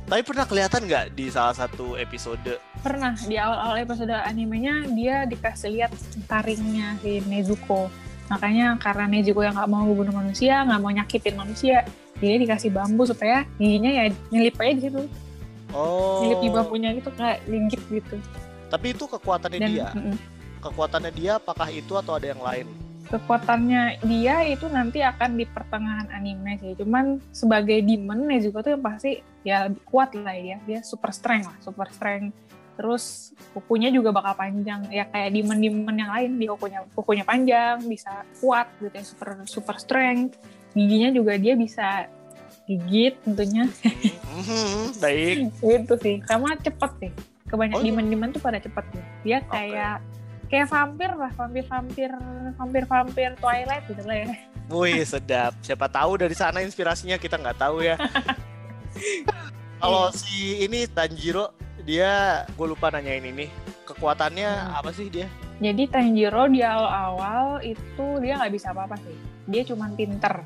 Tapi 0.08 0.22
pernah 0.24 0.48
kelihatan 0.48 0.88
nggak 0.88 1.06
di 1.12 1.28
salah 1.28 1.52
satu 1.52 1.94
episode? 2.00 2.56
Pernah 2.80 3.12
di 3.28 3.36
awal-awal 3.36 3.84
episode 3.84 4.14
animenya 4.14 4.88
dia 4.88 5.28
dikasih 5.28 5.68
lihat 5.74 5.92
taringnya 6.24 6.96
si 7.04 7.20
Nezuko. 7.28 7.92
Makanya 8.32 8.80
karena 8.80 9.04
Nezuko 9.04 9.44
yang 9.44 9.52
nggak 9.52 9.68
mau 9.68 9.84
ngebunuh 9.84 10.14
manusia, 10.16 10.64
nggak 10.64 10.80
mau 10.80 10.92
nyakitin 10.94 11.36
manusia, 11.36 11.84
dia 12.18 12.34
dikasih 12.40 12.72
bambu 12.72 13.04
supaya 13.04 13.44
giginya 13.60 13.90
ya 13.92 14.04
nyelip 14.32 14.56
aja 14.56 14.72
di 14.72 14.82
situ. 14.88 15.02
Oh. 15.76 16.24
Nyelip 16.24 16.40
di 16.40 16.50
bambunya 16.50 16.90
gitu 16.96 17.10
kayak 17.16 17.44
linggit 17.44 17.82
gitu. 17.92 18.16
Tapi 18.68 18.86
itu 18.92 19.04
kekuatannya 19.08 19.60
Dan 19.60 19.70
dia. 19.70 19.88
mm-mm. 19.92 20.16
Kekuatannya 20.58 21.12
dia 21.14 21.32
apakah 21.38 21.68
itu 21.70 21.92
atau 21.94 22.18
ada 22.18 22.26
yang 22.28 22.42
lain? 22.42 22.68
kekuatannya 23.08 24.04
dia 24.04 24.44
itu 24.44 24.68
nanti 24.68 25.00
akan 25.00 25.40
di 25.40 25.48
pertengahan 25.48 26.12
anime 26.12 26.60
sih. 26.60 26.76
Cuman 26.76 27.18
sebagai 27.32 27.80
demon 27.80 28.28
Nezuko 28.28 28.60
tuh 28.60 28.76
yang 28.76 28.84
pasti 28.84 29.24
ya 29.42 29.66
lebih 29.66 29.82
kuat 29.88 30.12
lah 30.12 30.36
ya. 30.36 30.60
Dia 30.68 30.84
super 30.84 31.10
strength 31.10 31.48
lah, 31.48 31.58
super 31.64 31.88
strength. 31.88 32.36
Terus 32.78 33.34
kukunya 33.56 33.90
juga 33.90 34.14
bakal 34.14 34.38
panjang 34.38 34.86
ya 34.92 35.08
kayak 35.10 35.34
demon-demon 35.34 35.96
yang 35.98 36.12
lain 36.14 36.30
dia 36.38 36.48
kukunya 36.54 36.80
kukunya 36.94 37.24
panjang, 37.26 37.76
bisa 37.88 38.22
kuat 38.38 38.68
gitu 38.78 38.94
ya, 38.94 39.04
super 39.04 39.28
super 39.48 39.76
strength. 39.80 40.38
Giginya 40.76 41.10
juga 41.10 41.34
dia 41.40 41.56
bisa 41.56 42.06
gigit 42.68 43.16
tentunya 43.18 43.64
Mhm, 44.28 45.00
baik. 45.00 45.36
gitu 45.64 45.94
sih. 45.96 46.20
Sama 46.22 46.52
cepet 46.54 46.90
sih. 47.00 47.10
Kebanyakan 47.48 47.74
Oh, 47.74 47.82
iya. 47.82 47.88
demon-demon 47.90 48.28
tuh 48.30 48.38
pada 48.38 48.60
cepet 48.60 48.84
ya. 48.92 49.04
Dia 49.24 49.38
kayak 49.42 49.94
kayak 50.46 50.66
vampir 50.66 51.10
lah, 51.10 51.32
vampir-vampir 51.32 52.10
vampir-vampir 52.54 53.30
Twilight 53.34 53.84
gitu 53.86 54.02
lah 54.04 54.16
ya. 54.18 54.28
Wih, 54.68 55.00
sedap. 55.02 55.56
Siapa 55.58 55.88
tahu 55.88 56.20
dari 56.20 56.36
sana 56.36 56.60
inspirasinya 56.60 57.16
kita 57.16 57.34
nggak 57.34 57.56
tahu 57.58 57.80
ya. 57.80 57.96
Kalau 59.78 60.10
si 60.10 60.60
ini 60.60 60.84
Tanjiro, 60.86 61.54
dia 61.80 62.44
gue 62.46 62.66
lupa 62.66 62.90
nanyain 62.90 63.22
ini. 63.22 63.48
Kekuatannya 63.84 64.44
Hmm. 64.44 64.76
apa 64.76 64.90
sih 64.90 65.08
dia? 65.08 65.24
Jadi 65.58 65.88
Tanjiro 65.88 66.44
di 66.46 66.60
awal-awal 66.60 67.64
itu 67.64 68.06
dia 68.20 68.36
nggak 68.36 68.52
bisa 68.52 68.70
apa-apa 68.70 68.98
sih. 68.98 69.16
Dia 69.46 69.64
cuma 69.64 69.88
pinter. 69.90 70.44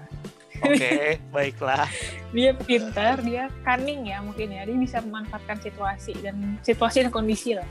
Oke, 0.62 1.18
baiklah. 1.34 1.88
Dia 2.30 2.54
pinter, 2.54 3.14
dia 3.20 3.50
cunning 3.62 4.08
ya 4.08 4.18
mungkin 4.22 4.48
ya. 4.50 4.62
Dia 4.64 4.76
bisa 4.78 4.98
memanfaatkan 5.02 5.58
situasi 5.60 6.14
dan 6.22 6.56
situasi 6.62 7.02
dan 7.04 7.10
kondisi 7.10 7.58
lah. 7.58 7.66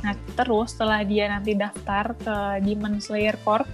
Nah 0.00 0.16
terus 0.32 0.72
setelah 0.72 1.04
dia 1.04 1.28
nanti 1.28 1.52
daftar 1.52 2.16
ke 2.16 2.36
Demon 2.64 2.96
Slayer 2.98 3.36
Corps, 3.44 3.68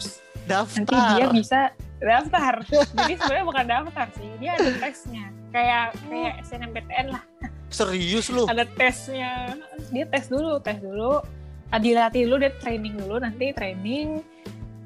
Daftar. 0.44 0.82
nanti 0.82 0.94
dia 1.14 1.26
bisa 1.30 1.60
daftar. 2.02 2.54
Jadi 2.66 3.14
sebenarnya 3.16 3.46
bukan 3.46 3.64
daftar 3.66 4.06
sih, 4.18 4.28
dia 4.42 4.50
ada 4.58 4.70
tesnya. 4.82 5.24
Kayak 5.54 5.86
kayak 6.10 6.34
SNMPTN 6.44 7.06
lah, 7.14 7.22
Serius 7.70 8.26
lu? 8.28 8.44
ada 8.50 8.66
tesnya. 8.66 9.54
Dia 9.94 10.04
tes 10.10 10.26
dulu, 10.26 10.58
tes 10.60 10.82
dulu. 10.82 11.22
Dilatih 11.66 12.30
dulu, 12.30 12.36
dia 12.42 12.52
training 12.62 12.94
dulu, 12.94 13.18
nanti 13.18 13.50
training. 13.50 14.22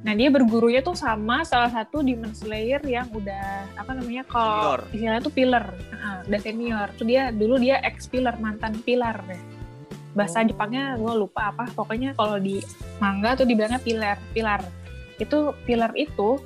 Nah 0.00 0.16
dia 0.16 0.33
bergurunya 0.33 0.80
tuh 0.80 0.97
sama 0.97 1.45
salah 1.45 1.69
satu 1.69 2.00
Demon 2.00 2.33
Slayer 2.33 2.80
yang 2.88 3.12
udah 3.12 3.69
apa 3.76 3.92
namanya 3.92 4.25
kalau 4.25 4.80
istilahnya 4.88 5.21
tuh 5.21 5.35
pillar, 5.35 5.66
Ah, 6.00 6.25
udah 6.25 6.40
senior. 6.40 6.88
Tuh 6.97 7.04
dia 7.04 7.28
dulu 7.28 7.61
dia 7.61 7.76
ex 7.85 8.09
pillar 8.09 8.40
mantan 8.40 8.80
pilar 8.80 9.21
ya. 9.28 9.40
Bahasa 10.16 10.40
Oh. 10.40 10.49
Jepangnya 10.49 10.97
gue 10.97 11.12
lupa 11.12 11.52
apa. 11.52 11.69
Pokoknya 11.76 12.16
kalau 12.16 12.40
di 12.40 12.64
manga 12.97 13.37
tuh 13.37 13.45
dibilangnya 13.45 13.80
pilar, 13.85 14.16
pilar. 14.33 14.64
Itu 15.21 15.52
pilar 15.69 15.92
itu 15.92 16.40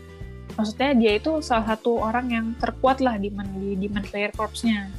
maksudnya 0.58 0.90
dia 0.98 1.12
itu 1.18 1.38
salah 1.38 1.74
satu 1.74 2.02
orang 2.02 2.26
yang 2.30 2.46
terkuat 2.58 2.98
lah 2.98 3.14
di 3.14 3.30
di 3.30 3.86
Demon 3.86 4.02
Slayer 4.02 4.34
Corps-nya. 4.34 4.90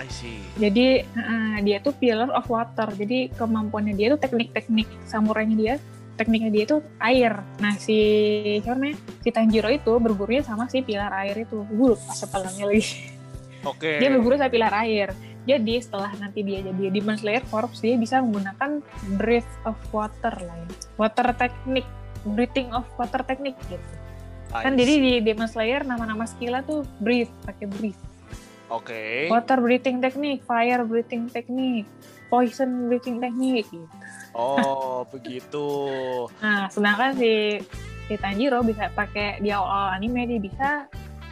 I 0.00 0.08
see. 0.08 0.40
Jadi 0.56 1.04
uh, 1.04 1.58
dia 1.60 1.78
tuh 1.84 1.92
pillar 2.00 2.32
of 2.32 2.48
water. 2.48 2.88
Jadi 2.96 3.30
kemampuannya 3.36 3.94
dia 3.94 4.16
tuh 4.16 4.20
teknik-teknik 4.24 4.88
samurainya 5.04 5.56
dia, 5.60 5.74
tekniknya 6.14 6.50
dia 6.50 6.62
itu 6.66 6.76
air. 7.02 7.32
Nah 7.58 7.74
si 7.76 7.98
siapa 8.62 8.78
namanya? 8.78 8.98
Si 9.22 9.28
Tanjiro 9.30 9.68
itu 9.70 9.92
bergurunya 9.98 10.42
sama 10.46 10.70
si 10.70 10.80
pilar 10.80 11.12
air 11.26 11.46
itu. 11.46 11.66
Gue 11.68 11.94
lupa 11.94 12.12
sepelangnya 12.14 12.64
lagi. 12.70 13.14
Oke. 13.66 13.78
Okay. 13.80 13.96
Dia 14.00 14.08
berguru 14.12 14.34
sama 14.38 14.50
pilar 14.52 14.74
air. 14.84 15.12
Jadi 15.44 15.74
setelah 15.76 16.08
nanti 16.16 16.40
dia 16.40 16.64
jadi 16.64 16.88
Demon 16.88 17.20
Slayer 17.20 17.44
Corps, 17.52 17.68
dia 17.84 18.00
bisa 18.00 18.24
menggunakan 18.24 18.80
breath 19.20 19.52
of 19.68 19.76
water 19.92 20.32
lah 20.40 20.56
ya. 20.56 20.68
Water 20.96 21.36
technique, 21.36 21.90
breathing 22.24 22.72
of 22.72 22.88
water 22.96 23.20
technique 23.28 23.60
gitu. 23.68 23.88
I 24.54 24.64
kan 24.64 24.78
jadi 24.78 24.92
di 24.96 25.12
Demon 25.20 25.50
Slayer 25.50 25.84
nama-nama 25.84 26.24
skillnya 26.24 26.64
tuh 26.64 26.88
breathe, 26.96 27.28
pakai 27.44 27.66
breathe. 27.68 28.00
Oke. 28.72 28.88
Okay. 28.88 29.16
Water 29.28 29.60
breathing 29.60 30.00
technique, 30.00 30.40
fire 30.48 30.80
breathing 30.88 31.28
technique, 31.28 31.88
poison 32.34 32.90
breathing 32.90 33.22
technique 33.22 33.70
gitu. 33.70 33.86
Oh, 34.34 35.06
begitu. 35.14 35.66
Nah, 36.42 36.66
sedangkan 36.66 37.14
si 37.14 37.62
si 38.10 38.14
Tanjiro 38.18 38.66
bisa 38.66 38.90
pakai 38.90 39.38
di 39.38 39.54
awal 39.54 39.94
anime 39.94 40.26
dia 40.26 40.40
bisa 40.42 40.68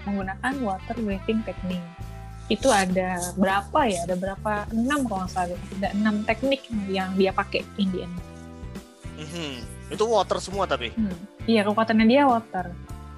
menggunakan 0.07 0.55
water 0.63 0.97
breathing 1.03 1.43
technique 1.43 1.83
itu 2.51 2.69
ada 2.69 3.33
berapa 3.39 3.81
ya 3.87 4.05
ada 4.05 4.17
berapa 4.19 4.67
enam 4.75 5.07
kalau 5.07 5.25
nggak 5.25 5.33
salah 5.33 5.61
ada 5.79 5.89
enam 5.95 6.27
teknik 6.27 6.67
yang 6.91 7.15
dia 7.15 7.31
pakai 7.31 7.63
Indian 7.79 8.11
mm-hmm. 9.17 9.95
itu 9.95 10.05
water 10.05 10.43
semua 10.43 10.67
tapi 10.67 10.91
hmm. 10.93 11.47
iya 11.49 11.63
kekuatannya 11.63 12.05
dia 12.05 12.27
water 12.27 12.67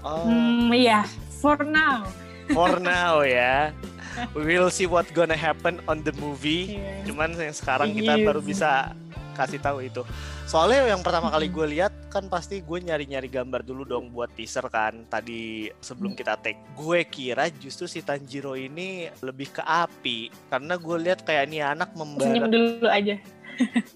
oh. 0.05 0.29
hmm, 0.29 0.71
iya 0.76 1.03
for 1.41 1.57
now 1.64 2.05
for 2.53 2.79
now 2.79 3.25
ya 3.25 3.73
we 4.37 4.42
will 4.47 4.71
see 4.71 4.87
what 4.87 5.06
gonna 5.12 5.37
happen 5.37 5.80
on 5.90 6.02
the 6.02 6.14
movie 6.21 6.78
yeah. 6.78 7.02
cuman 7.06 7.35
yang 7.37 7.54
sekarang 7.54 7.92
kita 7.92 8.14
yeah. 8.18 8.26
baru 8.26 8.40
bisa 8.40 8.94
kasih 9.35 9.59
tahu 9.59 9.83
itu 9.83 10.02
soalnya 10.47 10.94
yang 10.94 11.02
pertama 11.02 11.28
kali 11.28 11.50
gue 11.50 11.66
lihat 11.75 11.92
kan 12.06 12.30
pasti 12.30 12.62
gue 12.62 12.78
nyari-nyari 12.78 13.26
gambar 13.26 13.66
dulu 13.66 13.83
dong 13.83 14.14
buat 14.14 14.30
teaser 14.30 14.62
kan 14.71 15.02
tadi 15.11 15.68
sebelum 15.83 16.14
kita 16.14 16.38
take 16.38 16.62
gue 16.78 17.02
kira 17.11 17.50
justru 17.50 17.90
si 17.90 18.00
Tanjiro 18.00 18.54
ini 18.54 19.11
lebih 19.18 19.50
ke 19.50 19.62
api 19.66 20.30
karena 20.49 20.78
gue 20.78 20.97
lihat 21.02 21.26
kayak 21.26 21.50
ini 21.50 21.59
anak 21.61 21.90
membara 21.99 22.30
senyum 22.30 22.47
dulu 22.47 22.87
aja 22.87 23.18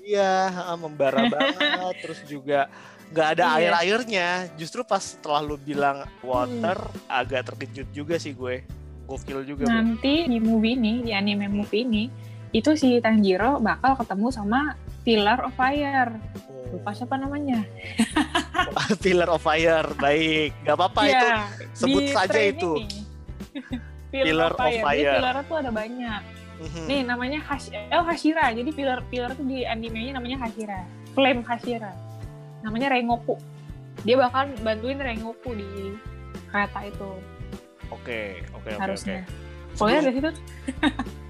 iya 0.02 0.34
membara 0.74 1.22
banget 1.32 1.94
terus 2.02 2.20
juga 2.26 2.66
nggak 3.08 3.28
ada 3.38 3.44
iya. 3.56 3.56
air 3.56 3.74
airnya 3.88 4.28
justru 4.60 4.84
pas 4.84 5.00
setelah 5.00 5.40
lu 5.40 5.56
bilang 5.56 6.04
water 6.20 6.76
hmm. 6.76 7.08
agak 7.08 7.48
terkejut 7.52 7.88
juga 7.96 8.20
sih 8.20 8.36
gue 8.36 8.60
gokil 9.08 9.40
juga 9.48 9.64
nanti 9.64 10.28
di 10.28 10.36
movie 10.36 10.76
ini 10.76 11.00
di 11.00 11.16
anime 11.16 11.48
movie 11.48 11.82
ini 11.88 12.04
itu 12.52 12.76
si 12.76 13.00
Tanjiro 13.00 13.60
bakal 13.60 13.96
ketemu 13.96 14.28
sama 14.32 14.76
Pillar 15.08 15.40
of 15.44 15.56
Fire. 15.56 16.12
Oh. 16.52 16.76
Lupa 16.76 16.92
siapa 16.92 17.16
namanya. 17.16 17.64
Pillar 19.04 19.28
of 19.32 19.40
Fire, 19.40 19.88
baik. 19.96 20.52
Gak 20.68 20.76
apa-apa 20.76 21.00
ya, 21.08 21.08
itu. 21.08 21.28
Sebut 21.72 22.02
saja 22.12 22.40
itu. 22.40 22.72
Pillar, 24.12 24.52
Pillar 24.52 24.52
of 24.52 24.60
Fire. 24.60 24.76
Of 24.76 24.84
fire. 24.84 25.00
Jadi 25.00 25.16
Pillar 25.16 25.36
itu 25.40 25.54
ada 25.56 25.70
banyak. 25.72 26.20
Mm-hmm. 26.58 26.86
Nih 26.90 27.00
namanya 27.06 27.40
Hash 27.40 27.68
El 27.72 28.02
Hashira. 28.04 28.46
Jadi 28.52 28.70
Pillar 28.76 29.00
Pillar 29.08 29.32
itu 29.32 29.44
di 29.48 29.64
animenya 29.64 30.20
namanya 30.20 30.44
Hashira. 30.44 30.84
Flame 31.16 31.40
Hashira. 31.44 31.92
Namanya 32.60 32.92
Rengoku. 32.92 33.40
Dia 34.04 34.20
bakal 34.20 34.52
bantuin 34.60 35.00
Rengoku 35.00 35.56
di 35.56 35.96
kereta 36.52 36.84
itu. 36.84 37.10
Oke, 37.90 38.44
oke, 38.54 38.70
oke, 38.76 38.92
oke. 38.94 39.48
Pokoknya 39.78 40.10
dari 40.10 40.16
situ. 40.18 40.30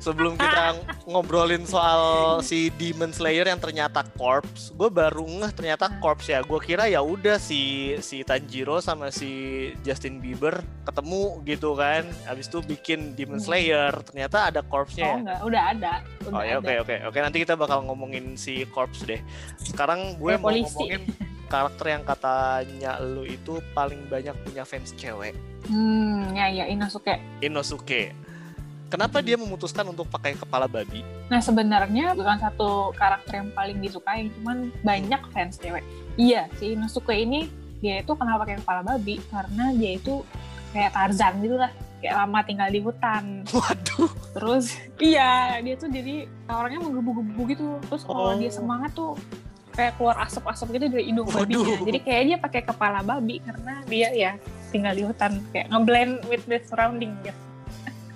Sebelum 0.00 0.40
kita 0.40 0.78
ngobrolin 1.10 1.68
soal 1.68 2.00
si 2.40 2.72
Demon 2.80 3.12
Slayer 3.12 3.44
yang 3.44 3.60
ternyata 3.60 4.06
corpse, 4.16 4.72
gue 4.72 4.88
baru 4.88 5.26
ngeh 5.26 5.52
ternyata 5.52 5.92
corpse 6.00 6.32
ya. 6.32 6.40
Gue 6.40 6.56
kira 6.62 6.88
ya 6.88 7.04
udah 7.04 7.36
si 7.36 7.92
si 8.00 8.24
Tanjiro 8.24 8.80
sama 8.80 9.12
si 9.12 9.72
Justin 9.84 10.22
Bieber 10.22 10.64
ketemu 10.88 11.44
gitu 11.44 11.76
kan. 11.76 12.08
Habis 12.24 12.48
itu 12.48 12.64
bikin 12.64 13.12
Demon 13.12 13.36
hmm. 13.36 13.46
Slayer. 13.46 13.92
Ternyata 14.08 14.48
ada 14.48 14.60
corpse-nya. 14.64 15.04
Oh 15.04 15.12
ya? 15.12 15.16
enggak, 15.20 15.40
udah 15.44 15.62
ada. 15.76 15.92
Udah 16.24 16.38
oh 16.40 16.42
ya 16.42 16.54
oke 16.56 16.74
oke 16.88 16.96
oke 17.12 17.18
nanti 17.20 17.38
kita 17.44 17.54
bakal 17.58 17.84
ngomongin 17.84 18.38
si 18.40 18.64
corpse 18.72 19.04
deh. 19.04 19.20
Sekarang 19.60 20.16
gue 20.16 20.40
mau 20.40 20.48
polisi. 20.48 20.72
ngomongin 20.72 21.02
karakter 21.48 21.96
yang 21.98 22.04
katanya 22.04 23.00
lu 23.00 23.24
itu 23.24 23.58
paling 23.72 24.04
banyak 24.06 24.36
punya 24.44 24.62
fans 24.68 24.92
cewek. 24.94 25.32
Hmm, 25.66 26.30
ya 26.36 26.46
ya 26.52 26.64
Inosuke. 26.68 27.18
Inosuke 27.42 28.28
Kenapa 28.88 29.20
dia 29.20 29.36
memutuskan 29.36 29.84
untuk 29.84 30.08
pakai 30.08 30.32
kepala 30.32 30.64
babi? 30.64 31.04
Nah 31.28 31.44
sebenarnya 31.44 32.16
bukan 32.16 32.40
satu 32.40 32.96
karakter 32.96 33.44
yang 33.44 33.52
paling 33.52 33.84
disukai, 33.84 34.32
cuman 34.40 34.72
banyak 34.80 35.20
fans 35.36 35.60
cewek. 35.60 35.84
Iya, 36.16 36.48
si 36.56 36.72
Inosuke 36.72 37.12
ini 37.12 37.52
dia 37.84 38.00
itu 38.00 38.16
kenapa 38.16 38.48
pakai 38.48 38.64
kepala 38.64 38.80
babi 38.80 39.20
karena 39.28 39.76
dia 39.76 40.00
itu 40.00 40.24
kayak 40.72 40.96
Tarzan 40.96 41.36
gitu 41.44 41.60
lah, 41.60 41.68
kayak 42.00 42.16
lama 42.16 42.38
tinggal 42.48 42.68
di 42.72 42.80
hutan. 42.80 43.24
Waduh. 43.52 44.08
Terus 44.32 44.64
iya 45.04 45.60
dia 45.60 45.76
tuh 45.76 45.92
jadi 45.92 46.24
orangnya 46.48 46.80
menggebu-gebu 46.88 47.42
gitu. 47.52 47.68
Terus 47.92 48.02
kalau 48.08 48.32
oh. 48.32 48.40
dia 48.40 48.48
semangat 48.48 48.96
tuh 48.96 49.20
kayak 49.78 49.94
keluar 49.94 50.18
asap-asap 50.26 50.66
gitu 50.74 50.86
dari 50.90 51.04
hidung 51.14 51.30
Waduh. 51.30 51.46
babinya. 51.46 51.86
Jadi 51.86 51.98
kayak 52.02 52.22
dia 52.26 52.36
pakai 52.42 52.62
kepala 52.66 52.98
babi 53.06 53.38
karena 53.38 53.74
dia 53.86 54.08
ya 54.10 54.32
tinggal 54.74 54.92
di 54.98 55.06
hutan 55.06 55.38
kayak 55.54 55.70
ngeblend 55.70 56.18
with 56.26 56.42
the 56.50 56.58
surrounding 56.66 57.14
gitu. 57.22 57.38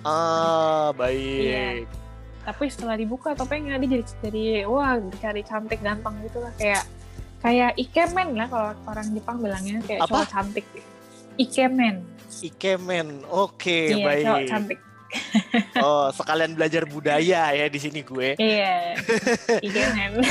Ah, 0.03 0.91
baik. 0.99 1.39
Iya. 1.39 1.67
Tapi 2.43 2.67
setelah 2.67 2.99
dibuka 2.99 3.31
topengnya 3.31 3.79
dia 3.79 3.95
jadi 3.95 4.03
jadi 4.19 4.43
wah 4.67 4.99
cari 5.23 5.41
cantik 5.47 5.79
ganteng 5.79 6.19
gitu 6.27 6.43
lah 6.43 6.51
kayak 6.59 6.83
kayak 7.39 7.71
ikemen 7.79 8.35
lah 8.35 8.47
kalau 8.51 8.75
orang 8.83 9.07
Jepang 9.15 9.37
bilangnya 9.39 9.79
kayak 9.87 10.03
Apa? 10.03 10.11
cowok 10.11 10.27
cantik. 10.27 10.65
Ikemen. 11.39 11.95
Ikemen. 12.43 13.07
Oke, 13.31 13.55
okay, 13.63 13.83
iya, 13.95 14.03
baik. 14.03 14.25
Cowok 14.27 14.43
cantik. 14.51 14.79
Oh, 15.85 16.07
sekalian 16.13 16.57
belajar 16.57 16.83
budaya 16.85 17.53
ya 17.53 17.65
di 17.69 17.79
sini 17.79 18.01
gue. 18.01 18.35
Iya. 18.37 18.97
Ikemen. 19.67 20.21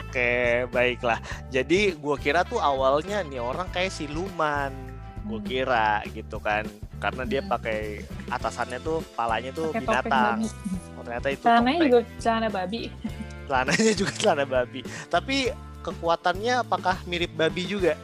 Oke, 0.00 0.64
baiklah. 0.72 1.18
Jadi 1.48 1.96
gue 1.96 2.16
kira 2.20 2.44
tuh 2.44 2.60
awalnya 2.60 3.24
nih 3.24 3.40
orang 3.40 3.68
kayak 3.72 3.92
siluman. 3.92 4.72
Gue 5.28 5.40
hmm. 5.44 5.48
kira 5.48 6.00
gitu 6.12 6.40
kan 6.40 6.64
karena 6.98 7.22
dia 7.28 7.40
hmm. 7.44 7.50
pakai 7.50 8.02
atasannya 8.32 8.78
tuh 8.82 9.04
palanya 9.14 9.50
tuh 9.54 9.70
pake 9.70 9.86
binatang. 9.86 10.38
Oh, 10.98 11.02
ternyata 11.06 11.28
itu 11.30 11.44
celananya 11.46 11.80
juga 11.86 12.00
celana 12.18 12.48
babi. 12.50 12.82
Celananya 13.46 13.92
juga 13.94 14.12
celana 14.18 14.44
babi. 14.44 14.80
Tapi 15.06 15.36
kekuatannya 15.84 16.54
apakah 16.66 16.96
mirip 17.06 17.32
babi 17.38 17.62
juga? 17.64 17.94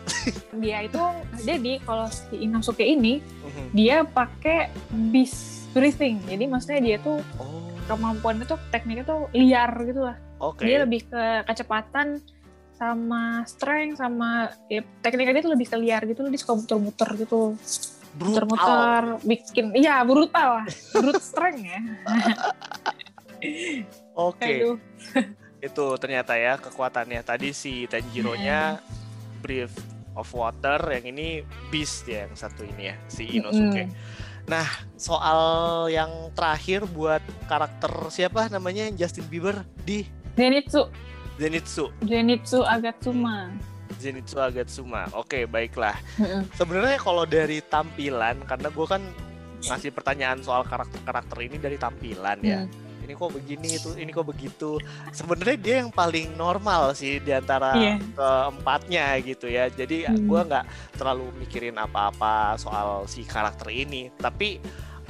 dia 0.63 0.87
itu 0.87 1.01
jadi 1.43 1.83
kalau 1.83 2.07
si 2.09 2.47
Inosuke 2.47 2.87
ini 2.87 3.21
uh-huh. 3.21 3.67
dia 3.75 4.07
pakai 4.07 4.71
beast 5.11 5.64
breathing. 5.75 6.23
Jadi 6.31 6.45
maksudnya 6.47 6.81
dia 6.81 6.97
tuh 7.03 7.19
oh. 7.43 7.69
kemampuan 7.91 8.39
itu 8.41 8.55
tekniknya 8.71 9.05
tuh 9.05 9.27
liar 9.35 9.71
gitu 9.83 10.07
lah. 10.07 10.17
Okay. 10.39 10.65
Dia 10.71 10.77
lebih 10.87 11.05
ke 11.11 11.45
kecepatan 11.51 12.23
sama 12.75 13.47
strength 13.47 14.03
sama 14.03 14.51
ya, 14.67 14.83
tekniknya 15.03 15.41
dia 15.41 15.45
tuh 15.47 15.55
lebih 15.55 15.67
liar 15.79 16.03
gitu 16.11 16.27
loh 16.27 16.31
dia 16.31 16.41
suka 16.43 16.59
muter-muter 16.59 17.09
gitu 17.23 17.55
muter-muter 18.19 19.19
bikin 19.23 19.75
iya 19.79 20.03
brutal 20.03 20.63
lah 20.63 20.67
brut 20.91 21.23
strength 21.23 21.63
ya 21.63 21.81
oke 24.19 24.39
okay. 24.39 24.75
itu 25.63 25.85
ternyata 26.03 26.35
ya 26.35 26.59
kekuatannya 26.59 27.23
tadi 27.23 27.55
si 27.55 27.87
Tanjiro-nya 27.87 28.79
hmm. 28.79 29.43
Breath 29.43 29.79
of 30.15 30.31
Water 30.35 30.79
yang 30.99 31.15
ini 31.15 31.43
Beast 31.71 32.07
ya 32.11 32.27
yang 32.27 32.35
satu 32.35 32.63
ini 32.67 32.91
ya 32.91 32.97
si 33.07 33.39
Inosuke 33.39 33.87
hmm. 33.87 33.95
Nah, 34.45 34.69
soal 35.01 35.41
yang 35.89 36.29
terakhir 36.37 36.85
buat 36.85 37.25
karakter 37.49 37.93
siapa 38.13 38.53
namanya 38.53 38.93
Justin 38.93 39.25
Bieber 39.33 39.65
di 39.89 40.05
Zenitsu. 40.37 40.93
Zenitsu. 41.41 41.89
Zenitsu 42.05 42.61
Agatsuma. 42.61 43.49
Zenitsu 43.97 44.37
Agatsuma. 44.37 45.09
Oke, 45.17 45.49
baiklah. 45.49 45.97
Sebenarnya 46.59 47.01
kalau 47.01 47.25
dari 47.25 47.65
tampilan, 47.65 48.37
karena 48.45 48.69
gue 48.69 48.87
kan 48.87 49.03
ngasih 49.65 49.91
pertanyaan 49.97 50.45
soal 50.45 50.61
karakter-karakter 50.69 51.39
ini 51.41 51.57
dari 51.57 51.81
tampilan 51.81 52.39
ya. 52.45 52.69
Mm. 52.69 52.84
Ini 53.05 53.13
kok 53.13 53.37
begini 53.37 53.69
itu, 53.77 53.91
ini 54.01 54.11
kok 54.11 54.25
begitu. 54.25 54.81
Sebenarnya 55.13 55.59
dia 55.61 55.75
yang 55.85 55.93
paling 55.93 56.33
normal 56.41 56.97
sih 56.97 57.21
di 57.21 57.37
antara 57.37 57.77
yeah. 57.77 58.01
keempatnya 58.17 59.21
gitu 59.21 59.47
ya. 59.53 59.69
Jadi 59.69 60.09
mm. 60.09 60.25
gue 60.25 60.41
nggak 60.41 60.65
terlalu 60.97 61.29
mikirin 61.37 61.77
apa-apa 61.77 62.57
soal 62.57 63.05
si 63.05 63.29
karakter 63.29 63.69
ini. 63.69 64.09
Tapi 64.17 64.57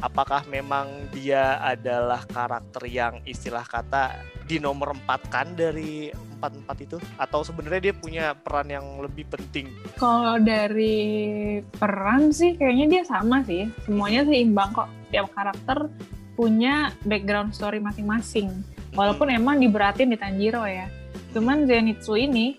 apakah 0.03 0.43
memang 0.51 0.91
dia 1.15 1.63
adalah 1.63 2.27
karakter 2.27 2.83
yang 2.91 3.23
istilah 3.23 3.63
kata 3.63 4.19
di 4.45 4.59
nomor 4.59 4.93
empat 4.99 5.31
kan 5.31 5.55
dari 5.55 6.11
empat-empat 6.11 6.77
itu? 6.83 6.97
Atau 7.17 7.41
sebenarnya 7.47 7.91
dia 7.91 7.95
punya 7.95 8.25
peran 8.35 8.69
yang 8.69 8.85
lebih 9.01 9.25
penting? 9.31 9.71
Kalau 9.97 10.37
dari 10.43 11.63
peran 11.79 12.35
sih 12.35 12.59
kayaknya 12.59 13.01
dia 13.01 13.03
sama 13.07 13.41
sih. 13.47 13.71
Semuanya 13.87 14.27
seimbang 14.27 14.75
kok. 14.75 14.91
Tiap 15.09 15.31
karakter 15.31 15.89
punya 16.35 16.75
background 17.03 17.51
story 17.51 17.79
masing-masing. 17.79 18.51
Walaupun 18.93 19.27
Hmm. 19.27 19.39
emang 19.39 19.57
diberatin 19.59 20.07
di 20.07 20.17
Tanjiro 20.17 20.63
ya. 20.63 20.87
Cuman 21.31 21.65
Zenitsu 21.65 22.15
ini 22.15 22.55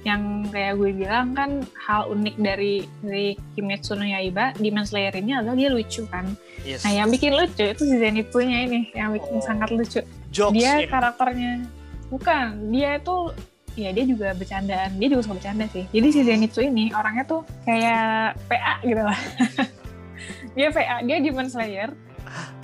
yang 0.00 0.46
kayak 0.46 0.76
gue 0.76 0.94
bilang 0.94 1.32
kan 1.32 1.50
hal 1.76 2.08
unik 2.08 2.36
dari 2.38 2.74
dari 2.98 3.26
Kimetsu 3.52 3.92
no 3.92 4.04
Yaiba, 4.04 4.54
Demon 4.54 4.84
Slayer 4.84 5.12
ini 5.12 5.34
adalah 5.34 5.52
dia 5.52 5.68
lucu 5.68 6.06
kan. 6.06 6.24
Yes. 6.60 6.82
Nah 6.82 6.92
yang 6.94 7.08
bikin 7.08 7.32
lucu 7.32 7.64
itu 7.66 7.82
si 7.82 7.96
Zenitsu-nya 7.96 8.58
ini 8.64 8.88
yang 8.92 9.12
bikin 9.12 9.36
Oh. 9.36 9.44
sangat 9.44 9.68
lucu. 9.70 10.00
Jokes 10.28 10.54
dia 10.54 10.84
in. 10.84 10.88
karakternya 10.88 11.52
bukan 12.08 12.44
dia 12.68 12.96
itu 12.96 13.32
ya 13.74 13.92
dia 13.92 14.04
juga 14.04 14.32
bercandaan 14.32 14.96
dia 14.96 15.08
juga 15.08 15.22
suka 15.22 15.36
bercanda 15.36 15.64
sih 15.68 15.84
jadi 15.88 16.08
si 16.08 16.20
Zenitsu 16.20 16.60
ini 16.62 16.88
orangnya 16.90 17.24
tuh 17.24 17.40
kayak 17.62 18.36
PA 18.44 18.74
gitu 18.82 19.02
lah 19.02 19.18
dia 20.56 20.68
PA 20.68 21.00
dia 21.00 21.16
Demon 21.18 21.48
Slayer 21.48 21.92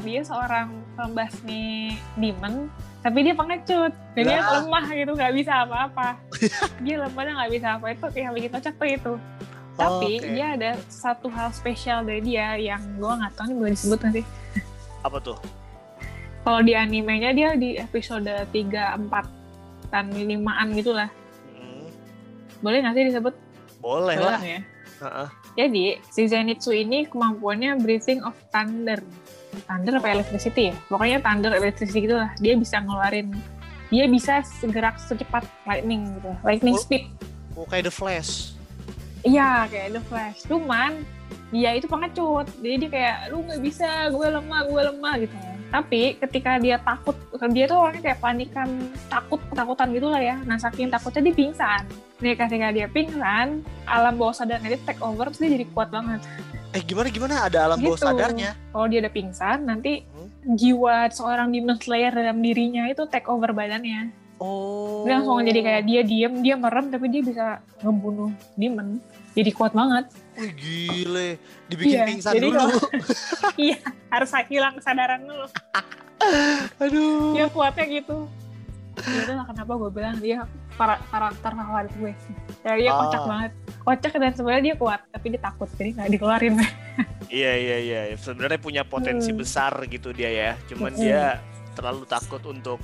dia 0.00 0.20
seorang 0.20 0.68
pembasmi 0.94 1.94
demon 2.16 2.68
tapi 3.00 3.20
dia 3.20 3.32
pengecut 3.32 3.92
dan 4.14 4.22
dia 4.24 4.40
Lah. 4.40 4.60
lemah 4.60 4.86
gitu 4.88 5.12
nggak 5.12 5.34
bisa 5.34 5.52
apa-apa 5.64 6.08
dia 6.84 6.96
lemahnya 7.00 7.32
nggak 7.36 7.52
bisa 7.52 7.66
apa 7.76 7.86
itu 7.90 8.04
yang 8.16 8.32
bikin 8.32 8.50
kocak 8.50 8.74
tuh 8.74 8.88
itu 8.88 9.12
tapi 9.74 10.10
Oke. 10.22 10.30
dia 10.30 10.46
ada 10.54 10.70
satu 10.86 11.26
hal 11.28 11.50
spesial 11.50 12.06
dari 12.06 12.22
dia 12.22 12.54
yang 12.54 12.80
gue 12.94 13.10
nggak 13.10 13.32
tahu 13.34 13.44
nih 13.50 13.56
boleh 13.58 13.72
disebut 13.72 13.98
sih 14.12 14.26
Apa 15.02 15.18
tuh? 15.18 15.36
kalau 16.40 16.60
di 16.60 16.76
animenya 16.76 17.32
dia 17.32 17.56
di 17.56 17.80
episode 17.80 18.28
3, 18.28 18.52
4 18.52 19.88
dan 19.88 20.12
5an 20.12 20.68
gitu 20.76 20.92
lah. 20.92 21.08
Hmm, 21.50 21.88
Boleh 22.60 22.84
nggak 22.84 22.94
sih 22.94 23.04
disebut? 23.08 23.34
boleh 23.80 24.16
Boleh 24.16 24.28
lah. 24.28 24.40
ya. 24.44 24.60
Heeh. 25.00 25.28
Jadi, 25.54 25.84
si 26.04 26.22
Zenitsu 26.24 26.72
ini 26.72 27.04
kemampuannya 27.04 27.80
breathing 27.80 28.20
of 28.20 28.36
thunder. 28.48 29.00
Thunder 29.62 30.02
apa 30.02 30.08
electricity 30.10 30.70
ya? 30.70 30.74
Pokoknya 30.90 31.18
thunder 31.22 31.52
electricity 31.54 32.10
gitu 32.10 32.16
lah. 32.18 32.30
Dia 32.42 32.54
bisa 32.58 32.82
ngeluarin, 32.82 33.30
dia 33.88 34.04
bisa 34.10 34.42
gerak 34.66 34.98
secepat 34.98 35.46
lightning 35.64 36.10
gitu. 36.18 36.30
Lightning 36.42 36.74
Oh. 36.74 36.82
speed. 36.82 37.04
Oh, 37.54 37.66
kayak 37.70 37.86
The 37.86 37.94
Flash. 37.94 38.58
Iya, 39.22 39.70
kayak 39.70 39.88
The 39.96 40.02
Flash. 40.10 40.38
Cuman, 40.44 41.06
dia 41.54 41.70
itu 41.78 41.86
pengecut. 41.86 42.50
Jadi 42.58 42.74
dia 42.82 42.90
kayak, 42.90 43.16
lu 43.30 43.46
nggak 43.46 43.62
bisa, 43.62 44.10
gue 44.10 44.26
lemah, 44.26 44.60
gue 44.66 44.80
lemah 44.90 45.14
gitu. 45.22 45.36
Tapi 45.74 46.14
ketika 46.22 46.58
dia 46.62 46.78
takut, 46.78 47.18
dia 47.50 47.66
tuh 47.66 47.78
orangnya 47.82 48.12
kayak 48.12 48.20
panikan, 48.22 48.68
takut, 49.10 49.42
ketakutan 49.50 49.90
gitu 49.90 50.06
lah 50.06 50.22
ya. 50.22 50.36
Nah 50.46 50.54
saking 50.54 50.86
takutnya 50.86 51.30
dia 51.30 51.34
pingsan. 51.34 51.82
Nih 52.22 52.38
ketika 52.38 52.70
dia 52.70 52.86
pingsan, 52.86 53.58
alam 53.82 54.14
bawah 54.14 54.30
sadarnya 54.30 54.78
dia 54.78 54.80
take 54.86 55.02
over, 55.02 55.26
terus 55.34 55.42
dia 55.42 55.50
jadi 55.50 55.66
kuat 55.74 55.90
banget. 55.90 56.22
Eh 56.74 56.82
gimana 56.82 57.06
gimana 57.08 57.34
ada 57.40 57.58
alam 57.64 57.78
bawah 57.78 57.94
Gitu. 57.94 58.02
sadarnya? 58.04 58.50
Kalau 58.68 58.86
dia 58.90 58.98
udah 58.98 59.12
pingsan, 59.12 59.58
nanti 59.62 60.02
Hmm. 60.04 60.28
jiwa 60.52 61.06
seorang 61.08 61.48
Demon 61.48 61.78
Slayer 61.78 62.10
dalam 62.10 62.42
dirinya 62.42 62.90
itu 62.90 63.06
take 63.06 63.30
over 63.30 63.54
badannya. 63.54 64.10
Oh. 64.36 65.06
Dia 65.06 65.16
langsung 65.16 65.38
jadi 65.40 65.60
kayak 65.62 65.82
dia 65.86 66.02
diem, 66.02 66.34
dia 66.42 66.58
merem, 66.58 66.90
tapi 66.90 67.06
dia 67.06 67.22
bisa 67.22 67.44
ngebunuh 67.78 68.28
demon. 68.52 68.98
Jadi 69.30 69.50
kuat 69.50 69.70
banget. 69.70 70.10
Wih 70.34 70.50
gile, 70.52 71.28
dibikin 71.70 71.94
Iya, 71.94 72.04
pingsan 72.04 72.32
jadi 72.34 72.48
dulu. 72.50 72.78
Iya, 73.70 73.78
harus 74.10 74.30
hilang 74.44 74.74
kesadaran 74.74 75.22
dulu. 75.22 75.46
Aduh. 76.82 77.32
Dia 77.32 77.46
kuatnya 77.46 77.86
gitu. 77.86 78.26
Ya 78.96 79.18
itulah 79.22 79.46
kenapa 79.46 79.72
gue 79.76 79.90
bilang 79.92 80.18
dia 80.18 80.38
para 80.74 80.98
karakter 81.08 81.50
favorit 81.52 81.92
gue. 81.94 82.12
Ya 82.62 82.72
dia 82.74 82.90
Ah. 82.90 82.98
kocak 83.00 83.22
banget. 83.24 83.52
Kocak 83.84 84.16
dan 84.16 84.32
sebenarnya 84.32 84.72
dia 84.72 84.76
kuat, 84.80 85.04
tapi 85.12 85.36
dia 85.36 85.42
takut 85.44 85.68
jadi 85.76 85.92
nggak 85.92 86.10
dikeluarin. 86.16 86.54
Iya 87.24 87.52
iya 87.56 87.76
iya, 87.80 88.00
sebenarnya 88.14 88.60
punya 88.60 88.82
potensi 88.86 89.32
Hmm. 89.32 89.40
besar 89.40 89.72
gitu 89.90 90.14
dia 90.14 90.30
ya. 90.30 90.50
Cuman 90.70 90.94
Hmm. 90.94 91.00
dia 91.02 91.42
terlalu 91.74 92.06
takut 92.06 92.38
untuk 92.46 92.78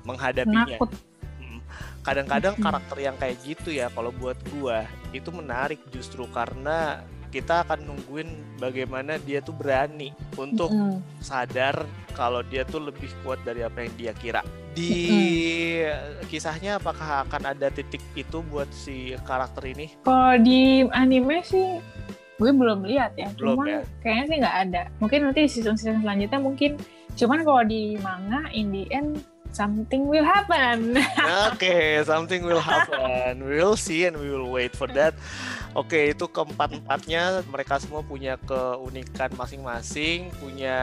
menghadapinya. 0.00 0.78
Nakut. 0.80 0.88
Mm. 1.36 1.60
Kadang-kadang 2.00 2.54
Hmm. 2.56 2.64
karakter 2.64 2.96
yang 2.96 3.16
kayak 3.20 3.36
gitu 3.44 3.68
ya 3.68 3.92
kalau 3.92 4.14
buat 4.16 4.38
gua 4.48 4.88
itu 5.12 5.28
menarik 5.28 5.82
justru 5.92 6.24
karena 6.32 7.04
kita 7.28 7.62
akan 7.62 7.84
nungguin 7.84 8.30
bagaimana 8.56 9.20
dia 9.20 9.38
tuh 9.38 9.52
berani 9.52 10.10
untuk 10.34 10.72
Mm-mm. 10.72 10.98
sadar 11.20 11.84
kalau 12.16 12.40
dia 12.40 12.64
tuh 12.64 12.80
lebih 12.80 13.10
kuat 13.20 13.38
dari 13.44 13.60
apa 13.60 13.84
yang 13.84 13.92
dia 13.94 14.12
kira. 14.16 14.40
Di 14.70 14.94
kisahnya 16.30 16.78
apakah 16.78 17.26
akan 17.26 17.42
ada 17.56 17.68
titik 17.74 18.00
itu 18.14 18.38
buat 18.46 18.70
si 18.70 19.18
karakter 19.26 19.66
ini? 19.66 19.98
Kalau 20.06 20.38
di 20.38 20.86
anime 20.94 21.42
sih 21.42 21.82
gue 22.40 22.50
belum 22.50 22.86
lihat 22.88 23.18
ya. 23.18 23.28
Belum 23.36 23.60
Cuman 23.60 23.66
ya? 23.68 23.80
kayaknya 24.00 24.24
sih 24.24 24.36
nggak 24.40 24.56
ada. 24.68 24.82
Mungkin 25.02 25.18
nanti 25.28 25.40
season-season 25.50 26.00
selanjutnya 26.00 26.40
mungkin. 26.40 26.80
Cuman 27.18 27.42
kalau 27.44 27.62
di 27.66 27.98
manga 28.00 28.46
in 28.54 28.72
the 28.72 28.86
end 28.94 29.20
something 29.50 30.06
will 30.06 30.22
happen. 30.22 30.94
Oke, 31.50 32.06
something 32.06 32.46
will 32.46 32.62
happen. 32.62 33.42
We 33.42 33.58
will 33.58 33.74
see 33.74 34.06
and 34.06 34.14
we 34.14 34.30
will 34.30 34.46
wait 34.46 34.78
for 34.78 34.86
that. 34.94 35.18
Oke, 35.74 36.14
itu 36.14 36.26
keempat-empatnya 36.26 37.46
mereka 37.46 37.78
semua 37.78 38.02
punya 38.02 38.34
keunikan 38.42 39.30
masing-masing, 39.34 40.30
punya 40.38 40.78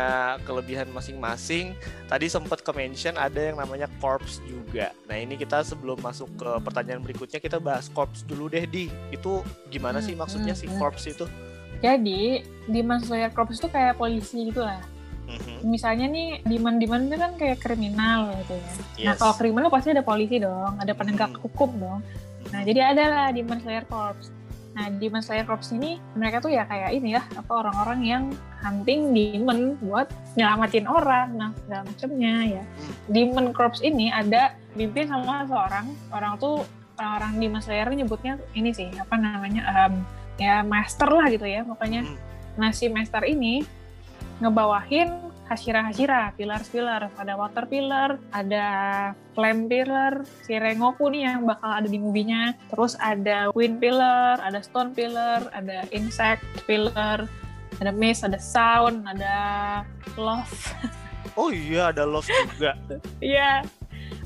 kelebihan 0.47 0.88
masing-masing. 0.91 1.75
Tadi 2.08 2.32
sempat 2.32 2.63
ke 2.63 2.71
mention 2.71 3.19
ada 3.19 3.51
yang 3.51 3.60
namanya 3.60 3.91
corpse 3.99 4.39
juga. 4.47 4.95
Nah, 5.08 5.19
ini 5.19 5.36
kita 5.36 5.63
sebelum 5.63 5.99
masuk 5.99 6.32
ke 6.39 6.49
pertanyaan 6.63 7.03
berikutnya 7.03 7.39
kita 7.43 7.60
bahas 7.60 7.91
corpse 7.91 8.23
dulu 8.23 8.47
deh, 8.47 8.63
Di. 8.63 8.88
Itu 9.12 9.43
gimana 9.67 9.99
sih 9.99 10.17
Hmm, 10.17 10.25
maksudnya 10.25 10.58
hmm, 10.58 10.62
si 10.63 10.65
hmm. 10.65 10.80
corpse 10.82 11.06
itu? 11.13 11.25
Jadi 11.77 12.41
Demon 12.65 12.97
Slayer 13.06 13.30
Corps 13.30 13.53
itu 13.53 13.69
kayak 13.69 14.01
polisi 14.01 14.49
gitu 14.49 14.65
lah. 14.65 14.82
Mhm. 15.28 15.68
Misalnya 15.68 16.08
nih 16.08 16.28
Demon-Demon 16.42 17.08
itu 17.08 17.16
kan 17.16 17.32
kayak 17.36 17.60
kriminal 17.60 18.32
gitu 18.40 18.56
ya. 18.56 18.72
Nah 18.72 19.13
Yes. 19.13 19.20
kalau 19.20 19.34
kriminal 19.36 19.68
pasti 19.68 19.92
ada 19.92 20.02
polisi 20.02 20.40
dong, 20.40 20.80
ada 20.80 20.94
penegak 20.96 21.36
Hmm. 21.36 21.42
hukum 21.44 21.70
dong. 21.76 22.00
Nah 22.50 22.60
Mhm. 22.63 22.68
jadi 22.68 22.80
ada 22.96 23.04
lah 23.12 23.28
Demon 23.30 23.60
Slayer 23.60 23.84
Corps. 23.84 24.32
Nah 24.72 24.88
Demon 24.94 25.20
Slayer 25.20 25.44
Corps 25.44 25.68
ini 25.74 25.98
mereka 26.13 26.38
tuh 26.38 26.48
ya 26.48 26.63
kayak 26.63 26.94
ini 26.94 27.18
ya 27.18 27.26
apa 27.34 27.52
orang-orang 27.52 28.00
yang 28.02 28.24
hunting 28.58 29.12
demon 29.12 29.76
buat 29.78 30.08
nyelamatin 30.34 30.86
orang, 30.86 31.28
nah 31.34 31.50
segala 31.60 31.82
macamnya 31.84 32.34
ya. 32.48 32.63
Hmm. 32.63 32.94
Demon 33.10 33.46
Corps 33.52 33.82
ini 33.82 34.08
ada 34.08 34.56
dipimpin 34.74 35.10
sama 35.10 35.44
seorang 35.46 35.86
orang 36.10 36.34
tuh 36.38 36.62
orang-orang 36.96 37.32
Demon 37.38 37.62
Slayer 37.62 37.90
nyebutnya 37.90 38.38
ini 38.54 38.70
sih 38.72 38.90
apa 38.96 39.18
namanya 39.18 39.62
em, 39.86 40.02
ya 40.38 40.62
master 40.62 41.10
lah 41.10 41.28
gitu 41.28 41.46
ya 41.46 41.62
pokoknya. 41.62 42.06
Mhm. 42.06 42.16
Nah 42.58 42.70
si 42.72 42.86
master 42.88 43.22
ini 43.22 43.62
ngebawahin 44.41 45.28
Hashira-Hashira, 45.47 46.36
pilar-pilar. 46.36 47.08
Ada 47.15 47.34
water 47.39 47.63
pillar, 47.71 48.19
ada 48.36 48.65
flame 49.32 49.71
pillar, 49.71 50.28
si 50.43 50.60
Rengoku 50.60 51.08
nih 51.08 51.23
yang 51.23 51.47
bakal 51.47 51.71
ada 51.71 51.88
di 51.88 51.95
movie-nya. 51.95 52.52
Terus 52.67 53.00
ada 53.00 53.50
wind 53.56 53.80
pillar, 53.80 54.43
ada 54.43 54.60
stone 54.60 54.91
pillar, 54.91 55.47
ada 55.56 55.88
insect 55.95 56.43
pillar, 56.67 57.32
ada 57.80 57.91
mist, 57.95 58.28
ada 58.28 58.38
sound, 58.38 59.08
ada 59.08 59.36
love. 60.19 60.52
Oh 61.38 61.54
iya, 61.54 61.93
ada 61.93 62.02
love 62.02 62.26
juga. 62.26 62.73
Iya, 63.21 63.62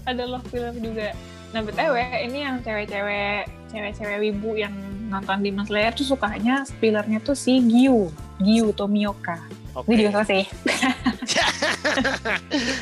ada 0.07 0.23
love 0.23 0.47
pillar 0.47 0.71
juga. 0.79 1.11
Nah 1.51 1.59
BTW 1.59 2.23
ini 2.23 2.39
yang 2.47 2.63
cewek-cewek 2.63 3.51
cewek-cewek 3.67 4.17
wibu 4.23 4.55
yang 4.55 4.71
nonton 5.11 5.43
Demon 5.43 5.67
Slayer 5.67 5.91
tuh 5.91 6.07
sukanya 6.07 6.63
pillarnya 6.79 7.19
tuh 7.19 7.35
si 7.35 7.59
Gyu, 7.59 8.07
Gyu 8.41 8.69
Tomioka. 8.71 9.37
Oke. 9.71 9.87
Ini 9.87 10.03
juga 10.03 10.21
selesai. 10.21 10.41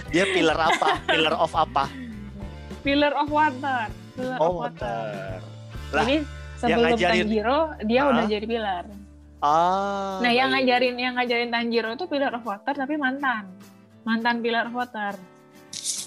Dia 0.10 0.26
pillar 0.28 0.58
apa? 0.58 0.88
Pillar 1.06 1.36
of 1.36 1.52
apa? 1.54 1.86
Pillar 2.82 3.14
of 3.16 3.28
Water. 3.28 3.88
Pillar 4.16 4.36
of 4.36 4.42
Oh, 4.42 4.54
Water. 4.58 4.84
water. 4.84 5.38
Lah, 5.90 6.04
Jadi 6.04 6.16
sebelum 6.58 6.86
ngajarin- 6.88 7.24
Tanjiro 7.24 7.60
dia 7.82 8.00
Ah. 8.00 8.10
udah 8.10 8.26
jadi 8.26 8.46
pilar. 8.46 8.86
Ah. 9.40 10.20
nah, 10.20 10.28
yang 10.30 10.50
baik. 10.50 10.68
ngajarin 10.68 10.96
yang 10.98 11.14
ngajarin 11.16 11.50
Tanjiro 11.50 11.90
itu 11.90 12.06
Pillar 12.06 12.32
of 12.34 12.44
Water 12.44 12.74
tapi 12.74 12.96
mantan. 12.96 13.48
Mantan 14.02 14.36
Pillar 14.40 14.66
of 14.66 14.74
Water. 14.74 15.14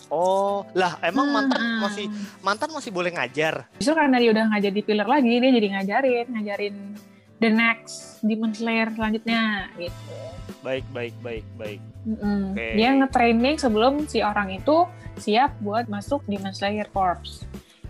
Oh, 0.09 0.69
lah 0.75 1.01
emang 1.01 1.25
mantan 1.31 1.57
Hmm. 1.57 1.81
masih 1.81 2.07
mantan 2.43 2.69
masih 2.69 2.91
boleh 2.91 3.09
ngajar. 3.11 3.65
Justru 3.75 3.95
karena 3.95 4.17
dia 4.17 4.29
udah 4.31 4.45
nggak 4.47 4.63
jadi 4.63 4.81
pilar 4.83 5.09
lagi, 5.09 5.33
dia 5.33 5.51
jadi 5.51 5.69
ngajarin, 5.73 6.27
ngajarin 6.31 6.75
the 7.43 7.51
next 7.51 8.23
Demon 8.23 8.55
Slayer 8.55 8.95
selanjutnya 8.95 9.67
gitu. 9.75 10.15
Baik, 10.63 10.87
baik, 10.95 11.15
baik, 11.27 11.45
baik. 11.59 11.81
Mm-mm. 12.07 12.55
Oke. 12.55 12.67
Dia 12.79 12.95
nge-training 12.95 13.59
sebelum 13.59 14.07
si 14.07 14.23
orang 14.23 14.55
itu 14.55 14.87
siap 15.19 15.59
buat 15.59 15.91
masuk 15.91 16.23
Demon 16.31 16.55
Slayer 16.55 16.87
Corps. 16.95 17.19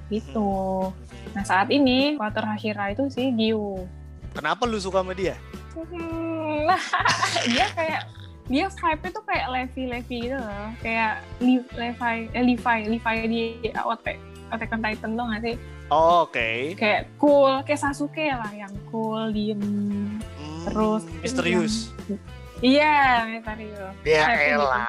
Gitu. 0.09 0.53
Nah 1.37 1.45
saat 1.45 1.69
ini 1.69 2.17
Water 2.17 2.49
Hashira 2.49 2.97
itu 2.97 3.13
si 3.13 3.29
Gyu. 3.29 3.85
Kenapa 4.33 4.65
lu 4.65 4.81
suka 4.81 5.05
sama 5.05 5.13
dia? 5.13 5.37
Hmm, 5.77 6.65
Nah, 6.65 6.81
dia 7.53 7.67
kayak 7.77 8.03
dia 8.49 8.67
vibe 8.69 9.03
itu 9.09 9.21
kayak 9.25 9.47
Levi 9.49 9.83
Levi 9.89 10.17
gitu 10.29 10.37
loh, 10.37 10.69
kayak 10.85 11.25
Levi, 11.41 12.29
eh, 12.33 12.45
Levi, 12.45 12.79
Levi 12.89 13.17
di 13.29 13.43
AOT. 13.73 14.32
Attack 14.53 14.71
on 14.71 14.81
Titan 14.81 15.11
tuh 15.13 15.25
nggak 15.25 15.41
sih? 15.43 15.55
Oh, 15.89 16.25
Oke. 16.25 16.73
Kayak 16.77 17.01
cool, 17.17 17.53
kayak 17.65 17.79
Sasuke 17.79 18.25
lah 18.29 18.49
yang 18.53 18.73
cool, 18.89 19.29
diem. 19.29 19.59
Hmm, 19.59 20.09
Terus 20.65 21.03
misterius. 21.21 21.75
Iya, 22.63 23.27
misterius. 23.27 23.91
Ya 24.01 24.23
gitu. 24.39 24.63
elah. 24.63 24.87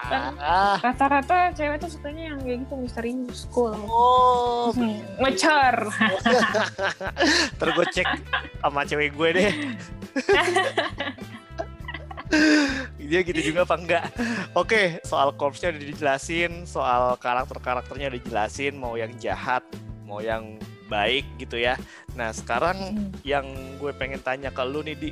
Rata-rata 0.78 1.50
cewek 1.52 1.82
tuh 1.82 1.90
sukanya 1.90 2.30
yang 2.30 2.38
kayak 2.38 2.62
gitu 2.62 2.74
misterius, 2.78 3.50
cool. 3.50 3.74
Oh, 3.84 4.70
Hmm. 4.72 5.02
Ntar 7.58 7.68
gue 7.74 7.86
cek 7.90 8.08
sama 8.60 8.80
cewek 8.86 9.10
gue 9.12 9.30
deh. 9.34 9.50
Dia 13.14 13.22
gitu 13.22 13.54
juga 13.54 13.62
apa 13.62 13.78
enggak? 13.78 14.10
Oke, 14.58 14.98
soal 15.06 15.38
corpsnya 15.38 15.70
udah 15.70 15.86
dijelasin, 15.86 16.66
soal 16.66 17.14
karakter-karakternya 17.22 18.10
udah 18.10 18.18
dijelasin, 18.18 18.74
mau 18.74 18.98
yang 18.98 19.14
jahat, 19.22 19.62
mau 20.10 20.18
yang 20.18 20.58
baik 20.90 21.22
gitu 21.38 21.62
ya. 21.62 21.78
Nah 22.18 22.34
sekarang 22.34 22.98
Hmm. 22.98 23.14
yang 23.22 23.46
gue 23.78 23.94
pengen 23.94 24.18
tanya 24.18 24.50
ke 24.50 24.66
lu 24.66 24.82
nih, 24.82 24.98
Di. 24.98 25.12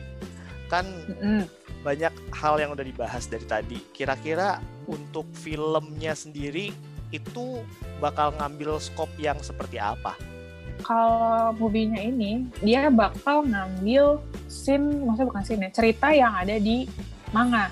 Kan 0.65 0.89
Mm-mm. 1.13 1.45
banyak 1.85 2.09
hal 2.33 2.57
yang 2.57 2.73
udah 2.73 2.81
dibahas 2.81 3.29
dari 3.29 3.45
tadi. 3.45 3.77
Kira-kira 3.93 4.57
untuk 4.89 5.29
filmnya 5.37 6.17
sendiri 6.17 6.73
itu 7.13 7.61
bakal 8.01 8.33
ngambil 8.33 8.81
skop 8.81 9.13
yang 9.21 9.37
seperti 9.45 9.77
apa? 9.77 10.17
Kalau 10.81 11.53
movie-nya 11.53 12.01
ini, 12.01 12.49
dia 12.65 12.89
bakal 12.89 13.45
ngambil 13.45 14.17
scene, 14.49 15.05
maksudnya 15.05 15.29
bukan 15.29 15.43
scene 15.45 15.61
ya, 15.69 15.69
cerita 15.69 16.09
yang 16.09 16.33
ada 16.33 16.57
di 16.57 16.89
manga. 17.29 17.69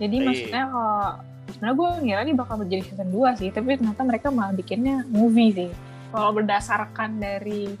Jadi 0.00 0.16
Iya. 0.18 0.26
maksudnya 0.28 0.64
kalau 0.68 1.04
sebenarnya 1.52 1.76
gue 1.76 1.88
ngira 2.04 2.20
ini 2.24 2.34
bakal 2.36 2.54
menjadi 2.60 2.82
season 2.88 3.08
2 3.12 3.36
sih, 3.36 3.48
tapi 3.52 3.76
ternyata 3.76 4.02
mereka 4.06 4.28
malah 4.32 4.54
bikinnya 4.56 5.04
movie 5.10 5.52
sih. 5.52 5.70
Kalau 6.12 6.30
berdasarkan 6.36 7.20
dari 7.20 7.72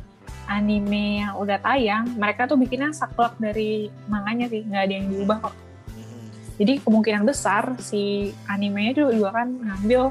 anime 0.50 1.22
yang 1.24 1.38
udah 1.38 1.58
tayang, 1.62 2.04
mereka 2.18 2.50
tuh 2.50 2.58
bikinnya 2.58 2.90
saklek 2.92 3.38
dari 3.38 3.88
manganya 4.10 4.50
sih, 4.50 4.66
nggak 4.66 4.82
ada 4.82 4.94
yang 4.94 5.06
diubah 5.08 5.38
kok. 5.48 5.54
Mhm. 5.94 6.24
Jadi 6.58 6.72
kemungkinan 6.82 7.22
besar 7.24 7.64
si 7.78 8.34
animenya 8.50 8.92
juga, 9.04 9.10
juga 9.14 9.30
kan 9.40 9.48
ngambil 9.52 10.02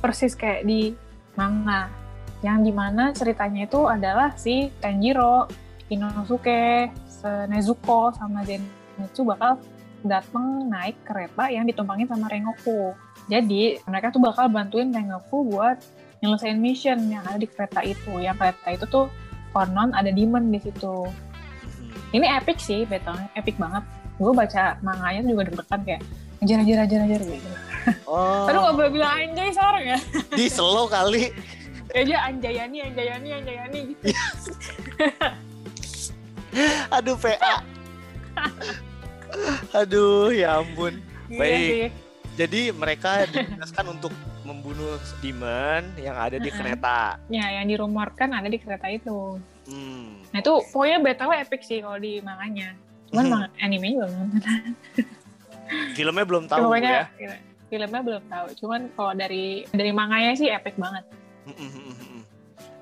persis 0.00 0.32
kayak 0.34 0.64
di 0.64 0.96
manga. 1.36 1.92
Yang 2.44 2.58
di 2.68 2.72
mana 2.72 3.04
ceritanya 3.16 3.64
itu 3.64 3.80
adalah 3.88 4.36
si 4.36 4.68
Tanjiro, 4.80 5.48
Inosuke, 5.88 6.90
Nezuko, 7.50 8.14
sama 8.14 8.46
Zenitsu 8.46 9.26
bakal 9.26 9.58
datang 10.06 10.66
naik 10.70 10.96
kereta 11.04 11.50
yang 11.50 11.66
ditumpangin 11.66 12.08
sama 12.08 12.26
Rengoku. 12.30 12.94
Jadi 13.26 13.82
mereka 13.86 14.14
tuh 14.14 14.22
bakal 14.22 14.46
bantuin 14.48 14.90
Rengoku 14.94 15.46
buat 15.50 15.78
nyelesain 16.22 16.58
mission 16.58 16.98
yang 17.10 17.22
ada 17.26 17.38
di 17.38 17.46
kereta 17.50 17.82
itu. 17.82 18.18
Yang 18.22 18.36
kereta 18.40 18.68
itu 18.72 18.84
tuh 18.88 19.06
konon 19.52 19.92
ada 19.92 20.08
demon 20.10 20.48
di 20.50 20.58
situ. 20.62 21.06
Mhm. 21.06 22.14
Ini 22.16 22.26
epic 22.40 22.58
sih, 22.62 22.86
betul, 22.86 23.18
epic 23.34 23.58
banget. 23.58 23.82
Gue 24.16 24.32
baca 24.32 24.80
manganya 24.80 25.20
juga 25.28 25.44
deg-degan 25.50 25.80
kayak 25.84 26.02
ngejar 26.40 26.56
ngejar 26.62 26.76
ngejar 26.84 27.00
ngejar 27.04 27.22
gitu. 27.28 27.50
Oh, 28.02 28.50
Aduh 28.50 28.66
gak 28.66 28.74
boleh 28.74 28.90
bilang 28.90 29.12
anjay 29.14 29.48
sekarang 29.54 29.84
ya. 29.94 29.98
di 30.34 30.46
slow 30.50 30.90
kali. 30.90 31.30
Ya 31.94 32.02
aja 32.02 32.16
anjayani, 32.28 32.78
anjayani, 32.82 33.28
anjayani 33.30 33.80
gitu. 33.94 34.02
Aduh 36.90 37.16
PA. 37.16 37.62
Aduh 39.72 40.30
ya 40.30 40.58
ampun. 40.58 41.00
Iya 41.26 41.38
Baik. 41.38 41.58
sih. 41.62 41.84
Jadi 42.36 42.60
mereka 42.70 43.24
ditugaskan 43.26 43.86
untuk 43.90 44.12
membunuh 44.44 44.94
demon 45.18 45.88
yang 45.96 46.14
ada 46.14 46.36
di 46.36 46.52
kereta. 46.52 47.16
Ya, 47.26 47.48
yang 47.50 47.66
dirumorkan 47.66 48.30
ada 48.30 48.46
di 48.46 48.60
kereta 48.60 48.86
itu. 48.86 49.40
Hmm. 49.66 50.20
Nah 50.30 50.38
itu 50.38 50.52
pokoknya 50.68 51.00
BTW 51.00 51.30
epic 51.40 51.60
sih 51.62 51.80
kalau 51.80 51.96
di 51.96 52.20
manganya. 52.20 52.76
Cuman 53.08 53.24
Hmm. 53.26 53.48
anime 53.58 53.88
juga 53.90 54.06
belum 54.06 54.28
nonton. 54.28 54.58
Filmnya 55.96 56.24
belum 56.24 56.44
tahu 56.46 56.60
Pokoknya 56.62 56.92
ya. 57.16 57.36
filmnya 57.66 58.00
belum 58.00 58.22
tahu. 58.28 58.46
Cuman 58.56 58.80
kalau 58.92 59.12
dari 59.12 59.44
dari 59.68 59.90
manganya 59.90 60.32
sih 60.34 60.46
epic 60.46 60.76
banget. 60.76 61.04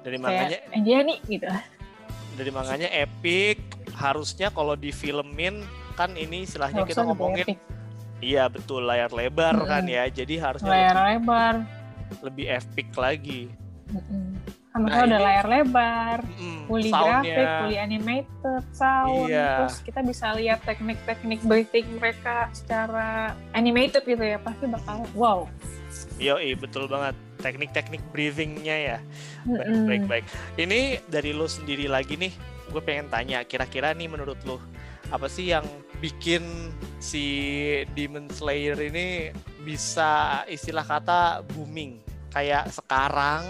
Dari 0.03 0.17
manganya 0.19 0.59
Kayak 0.61 0.77
anjayani 0.77 1.15
gitu. 1.25 1.47
dari 2.35 2.51
manganya 2.51 2.89
epic. 2.91 3.57
Harusnya 3.95 4.51
kalau 4.51 4.75
difilmin 4.75 5.63
kan 5.95 6.11
ini 6.13 6.43
istilahnya 6.43 6.83
kita 6.83 7.03
ngomongin 7.03 7.55
iya 8.19 8.47
betul 8.47 8.83
layar 8.83 9.11
lebar 9.11 9.55
Mm-mm. 9.55 9.69
kan 9.69 9.85
ya. 9.85 10.05
Jadi 10.07 10.35
harusnya 10.37 10.69
Layar 10.69 10.95
lebih, 10.95 11.09
lebar. 11.15 11.55
lebih 12.21 12.47
epic 12.49 12.89
lagi. 12.95 13.41
Mm-mm. 13.89 14.35
Kan 14.67 14.81
Nah, 14.81 15.07
udah 15.07 15.07
ini- 15.07 15.23
layar 15.23 15.47
lebar. 15.47 16.19
Mm, 16.35 16.61
fully 16.67 16.91
soundnya. 16.91 17.23
grafik, 17.23 17.47
fully 17.61 17.79
animated, 17.79 18.63
sound, 18.73 19.29
Iya. 19.29 19.51
terus 19.61 19.77
kita 19.81 20.01
bisa 20.03 20.27
lihat 20.35 20.59
teknik-teknik 20.63 21.41
breathing 21.41 21.87
mereka 21.95 22.51
secara 22.51 23.09
animated 23.53 24.03
gitu 24.03 24.19
ya, 24.21 24.35
pasti 24.37 24.67
bakal 24.67 25.07
wow. 25.15 25.47
Yoi, 26.17 26.57
betul 26.57 26.91
banget. 26.91 27.15
Teknik-teknik 27.39 28.03
breathingnya 28.11 28.77
ya. 28.77 28.99
Baik, 29.45 29.63
Mm-mm. 29.63 29.87
baik, 29.87 30.03
baik. 30.09 30.25
Ini 30.57 30.81
dari 31.05 31.31
lo 31.31 31.47
sendiri 31.47 31.87
lagi 31.87 32.17
nih, 32.17 32.33
gue 32.67 32.83
pengen 32.83 33.07
tanya, 33.07 33.43
kira-kira 33.43 33.93
nih 33.93 34.09
menurut 34.09 34.41
lo, 34.43 34.59
apa 35.11 35.27
sih 35.29 35.53
yang 35.53 35.65
bikin 35.99 36.43
si 37.01 37.25
Demon 37.93 38.29
Slayer 38.29 38.77
ini 38.81 39.33
bisa 39.63 40.43
istilah 40.47 40.85
kata 40.85 41.45
booming? 41.53 42.01
Kayak 42.29 42.73
sekarang, 42.75 43.47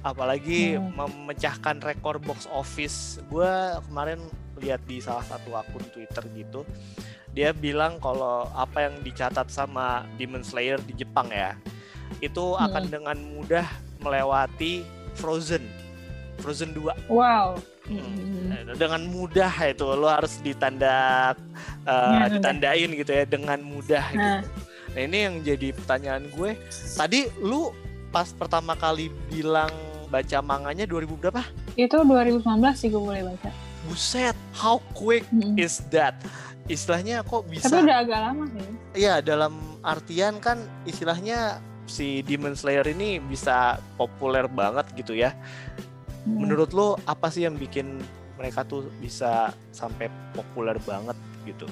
apalagi 0.00 0.78
Hmm. 0.78 0.94
memecahkan 0.94 1.82
rekor 1.82 2.22
box 2.22 2.46
office. 2.48 3.18
Gue 3.26 3.50
kemarin 3.88 4.22
lihat 4.58 4.82
di 4.86 4.98
salah 4.98 5.26
satu 5.26 5.54
akun 5.54 5.82
Twitter 5.90 6.22
gitu, 6.34 6.62
dia 7.30 7.50
bilang 7.50 7.98
kalau 7.98 8.46
apa 8.54 8.90
yang 8.90 8.94
dicatat 9.02 9.50
sama 9.50 10.06
Demon 10.18 10.42
Slayer 10.42 10.78
di 10.82 10.94
Jepang 10.94 11.30
ya, 11.30 11.54
itu 12.18 12.54
akan 12.54 12.86
Hmm. 12.86 12.92
dengan 12.92 13.18
mudah 13.34 13.66
melewati 13.98 14.86
Frozen. 15.18 15.66
Frozen 16.38 16.70
2 16.70 16.94
Wow. 17.10 17.58
Hmm. 17.88 18.76
Dengan 18.76 19.02
mudah 19.08 19.52
itu 19.64 19.84
lo 19.84 20.06
harus 20.06 20.38
ditanda 20.38 21.32
uh, 21.84 22.12
Ya, 22.14 22.24
ditandain 22.30 22.90
gitu 22.92 23.10
ya 23.10 23.24
dengan 23.24 23.58
mudah 23.60 24.04
Nah. 24.12 24.40
gitu. 24.44 24.48
Nah 24.88 25.00
ini 25.04 25.18
yang 25.24 25.34
jadi 25.40 25.68
pertanyaan 25.72 26.24
gue. 26.28 26.56
Tadi 26.94 27.28
lu 27.40 27.72
pas 28.08 28.28
pertama 28.30 28.72
kali 28.72 29.08
bilang 29.28 29.68
baca 30.08 30.38
manganya 30.40 30.84
2000 30.84 31.20
berapa? 31.20 31.44
Itu 31.74 32.00
2019 32.00 32.40
sih 32.72 32.88
gue 32.88 32.96
boleh 32.98 33.22
baca. 33.24 33.52
Buset, 33.84 34.36
how 34.52 34.80
quick 34.92 35.24
Mm-mm. 35.28 35.56
is 35.56 35.84
that? 35.88 36.16
Istilahnya 36.66 37.20
kok 37.22 37.48
bisa? 37.48 37.68
Tapi 37.68 37.84
udah 37.84 37.98
agak 38.04 38.20
lama 38.20 38.44
sih. 38.48 38.68
Iya 38.98 39.20
dalam 39.20 39.56
artian 39.80 40.36
kan 40.36 40.56
istilahnya 40.84 41.60
si 41.88 42.20
Demon 42.20 42.52
Slayer 42.52 42.84
ini 42.84 43.16
bisa 43.16 43.80
populer 43.96 44.44
banget 44.44 44.84
gitu 44.92 45.16
ya. 45.16 45.32
Mm. 46.28 46.44
Menurut 46.44 46.70
lo 46.76 47.00
apa 47.08 47.32
sih 47.32 47.48
yang 47.48 47.56
bikin 47.56 47.96
mereka 48.36 48.62
tuh 48.68 48.86
bisa 49.00 49.50
sampai 49.72 50.12
populer 50.36 50.76
banget 50.84 51.16
gitu? 51.48 51.64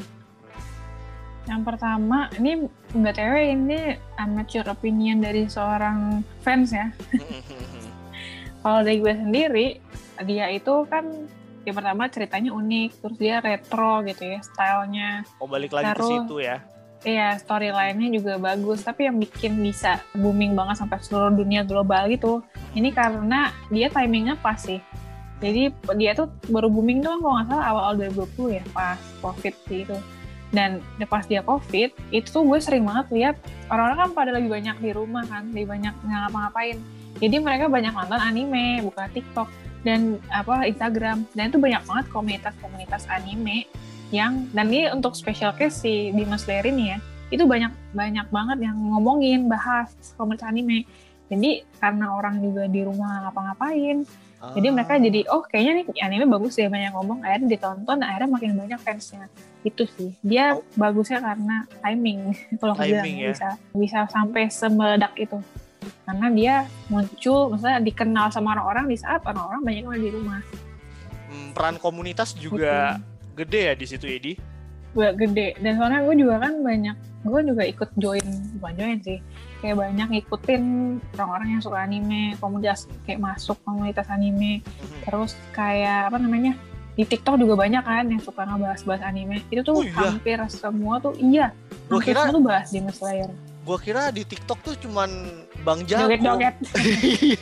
Yang 1.47 1.63
pertama, 1.63 2.27
ini 2.43 2.67
BTW 2.91 3.35
ini 3.55 3.95
amateur 4.19 4.67
opinion 4.67 5.23
dari 5.23 5.47
seorang 5.47 6.27
fans 6.43 6.75
ya. 6.75 6.91
Kalau 8.67 8.83
dari 8.83 8.99
gue 8.99 9.15
sendiri, 9.15 9.67
dia 10.27 10.51
itu 10.51 10.75
kan 10.91 11.07
yang 11.63 11.77
pertama 11.79 12.11
ceritanya 12.11 12.51
unik, 12.51 12.91
terus 12.99 13.17
dia 13.19 13.39
retro 13.43 14.03
gitu 14.07 14.23
ya, 14.23 14.39
stylenya. 14.43 15.11
oh 15.43 15.51
balik 15.51 15.75
lagi 15.75 15.91
ke 15.91 15.99
Taruh. 15.99 16.11
situ 16.11 16.37
ya? 16.43 16.63
Iya, 17.07 17.39
storyline-nya 17.43 18.09
juga 18.19 18.35
bagus, 18.39 18.83
tapi 18.83 19.07
yang 19.07 19.19
bikin 19.19 19.59
bisa 19.63 20.03
booming 20.15 20.59
banget 20.59 20.83
sampai 20.83 20.99
seluruh 21.03 21.35
dunia 21.35 21.63
global 21.63 22.11
gitu, 22.11 22.43
ini 22.77 22.93
karena 22.93 23.51
dia 23.73 23.89
timingnya 23.89 24.37
pas 24.39 24.61
sih. 24.61 24.79
Jadi 25.41 25.73
dia 25.97 26.13
tuh 26.13 26.29
baru 26.49 26.69
booming 26.69 27.01
tuh 27.01 27.17
kalau 27.21 27.41
nggak 27.41 27.49
salah 27.49 27.65
awal-awal 27.73 27.95
2020 28.37 28.61
ya, 28.61 28.65
pas 28.73 29.01
COVID 29.25 29.55
sih 29.69 29.89
itu. 29.89 29.97
Dan 30.53 30.85
pas 31.11 31.25
dia 31.27 31.43
COVID, 31.43 31.91
itu 32.15 32.29
tuh 32.29 32.45
gue 32.47 32.61
sering 32.61 32.87
banget 32.87 33.07
lihat 33.13 33.37
orang-orang 33.69 33.99
kan 33.99 34.11
pada 34.15 34.31
lagi 34.33 34.49
banyak 34.49 34.77
di 34.81 34.91
rumah 34.95 35.25
kan, 35.29 35.49
lebih 35.53 35.73
banyak 35.73 35.93
ngapa-ngapain. 36.05 36.79
Jadi 37.17 37.37
mereka 37.41 37.67
banyak 37.69 37.93
nonton 37.93 38.21
anime, 38.21 38.85
buka 38.85 39.09
TikTok 39.13 39.49
dan 39.85 40.21
apa 40.33 40.65
Instagram. 40.65 41.25
Dan 41.37 41.53
itu 41.53 41.59
banyak 41.61 41.83
banget 41.85 42.07
komunitas-komunitas 42.13 43.05
anime 43.09 43.69
yang 44.15 44.47
dan 44.55 44.71
ini 44.71 44.87
untuk 44.95 45.19
special 45.19 45.51
case 45.59 45.83
si 45.83 46.15
Demon 46.15 46.39
Slayer 46.39 46.71
ini 46.71 46.95
ya 46.95 46.99
itu 47.27 47.43
banyak 47.43 47.75
banyak 47.91 48.27
banget 48.31 48.71
yang 48.71 48.79
ngomongin 48.79 49.51
bahas 49.51 49.91
komunitas 50.15 50.47
anime 50.47 50.87
jadi 51.27 51.51
karena 51.77 52.07
orang 52.13 52.39
juga 52.39 52.65
di 52.67 52.81
rumah 52.81 53.07
nggak 53.09 53.23
ngapa-ngapain 53.25 53.99
jadi 54.47 54.69
mereka 54.69 54.93
Ah. 54.93 55.01
jadi 55.01 55.21
oh 55.27 55.43
kayaknya 55.43 55.73
nih 55.75 55.85
anime 56.01 56.27
bagus 56.29 56.55
deh 56.55 56.69
banyak 56.69 56.93
ngomong 56.93 57.19
akhirnya 57.21 57.49
ditonton 57.51 57.99
akhirnya 57.99 58.29
makin 58.29 58.51
banyak 58.55 58.79
fansnya 58.79 59.27
itu 59.63 59.83
sih 59.91 60.15
dia 60.21 60.55
Oh. 60.55 60.63
bagusnya 60.77 61.19
karena 61.19 61.57
timing 61.77 62.21
kalau 62.61 62.73
aku 62.73 62.85
bilang 62.85 63.03
Timing 63.03 63.17
ya. 63.19 63.29
bisa 63.33 63.49
bisa 63.73 63.99
sampai 64.07 64.43
semeledak 64.47 65.15
itu 65.17 65.39
karena 66.03 66.27
dia 66.31 66.55
muncul 66.87 67.51
misalnya 67.51 67.81
dikenal 67.81 68.27
sama 68.29 68.53
orang-orang 68.53 68.87
di 68.87 68.97
saat 68.97 69.23
orang-orang 69.25 69.61
banyak 69.63 69.83
yang 69.85 69.99
di 70.01 70.13
rumah 70.13 70.41
Hmm, 71.27 71.51
peran 71.51 71.75
komunitas 71.77 72.33
juga 72.33 73.03
gede 73.35 73.61
ya 73.65 73.75
di 73.75 73.83
situ 73.85 74.07
Edi. 74.07 74.33
gue 74.93 75.09
gede 75.13 75.59
dan 75.59 75.75
soalnya 75.75 76.01
gue 76.03 76.15
juga 76.17 76.39
kan 76.39 76.55
banyak 76.57 76.97
gue 77.21 77.41
juga 77.45 77.63
ikut 77.65 77.91
join 77.97 78.25
bukan 78.57 78.75
join 78.75 78.99
sih 79.03 79.19
kayak 79.67 79.77
banyak 79.77 80.09
ngikutin 80.09 80.63
orang-orang 81.13 81.49
yang 81.49 81.61
suka 81.61 81.79
anime 81.81 82.21
komunitas 82.37 82.79
kayak 83.03 83.19
masuk 83.19 83.59
komunitas 83.61 84.07
anime 84.07 84.63
Mhm. 84.63 85.03
terus 85.03 85.35
kayak 85.51 86.07
apa 86.07 86.17
namanya 86.17 86.55
di 86.95 87.03
TikTok 87.03 87.37
juga 87.37 87.59
banyak 87.59 87.83
kan 87.83 88.07
yang 88.07 88.19
suka 88.19 88.47
ngebahas-bahas 88.47 89.03
anime 89.03 89.43
itu 89.47 89.61
Oh 89.61 89.67
tuh 89.67 89.79
iya? 89.83 89.99
hampir 90.01 90.39
semua 90.49 90.95
tuh 90.97 91.13
iya 91.17 91.51
Gua 91.85 91.99
hampir 91.99 92.07
kira- 92.09 92.23
semua 92.23 92.33
tuh 92.33 92.43
bahas 92.43 92.67
Demon 92.71 92.95
Slayer 92.95 93.31
Gua 93.61 93.79
kira 93.79 94.03
di 94.09 94.23
TikTok 94.23 94.59
tuh 94.63 94.75
cuman 94.79 95.11
Bang 95.61 95.83
Jago. 95.83 96.07
joget-joget 96.07 96.55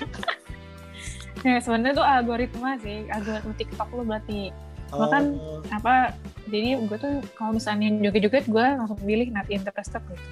ya 1.44 1.60
sebenarnya 1.60 1.94
tuh 1.94 2.06
algoritma 2.08 2.70
sih 2.78 3.04
algoritma 3.06 3.52
TikTok 3.54 3.88
lu 3.92 4.02
berarti 4.04 4.40
Bahkan 4.86 5.24
Oh. 5.34 5.58
apa 5.70 6.14
jadi 6.46 6.78
gue 6.80 6.94
tuh 6.96 7.18
kalau 7.34 7.52
misalnya 7.52 7.90
joget-joget 8.00 8.46
gue 8.46 8.62
langsung 8.72 8.94
pilih 8.96 9.26
not 9.28 9.46
interested 9.48 9.98
gitu 10.06 10.22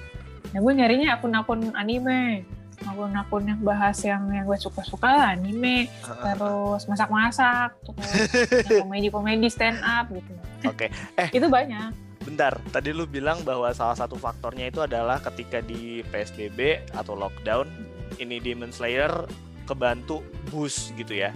nah 0.53 0.61
gue 0.61 0.73
nyarinya 0.73 1.17
akun-akun 1.17 1.73
anime 1.73 2.45
akun-akun 2.85 3.43
yang 3.47 3.59
bahas 3.59 3.97
yang 4.05 4.29
yang 4.29 4.45
gue 4.45 4.57
suka-suka 4.59 5.33
anime 5.33 5.89
terus 6.03 6.85
masak-masak 6.85 7.73
terus 7.81 8.77
komedi-komedi 8.85 9.49
stand 9.49 9.81
up 9.81 10.07
gitu 10.13 10.31
Oke, 10.63 10.87
eh. 11.19 11.27
itu 11.33 11.47
banyak 11.49 11.91
Bentar, 12.23 12.55
tadi 12.71 12.95
lu 12.95 13.03
bilang 13.03 13.43
bahwa 13.43 13.67
salah 13.75 13.99
satu 13.99 14.15
faktornya 14.15 14.71
itu 14.71 14.79
adalah 14.79 15.19
ketika 15.19 15.59
di 15.59 15.99
PSBB 16.07 16.87
atau 16.95 17.19
lockdown, 17.19 17.67
ini 18.15 18.39
Demon 18.39 18.71
Slayer 18.71 19.27
kebantu 19.67 20.23
boost 20.47 20.95
gitu 20.95 21.19
ya. 21.19 21.35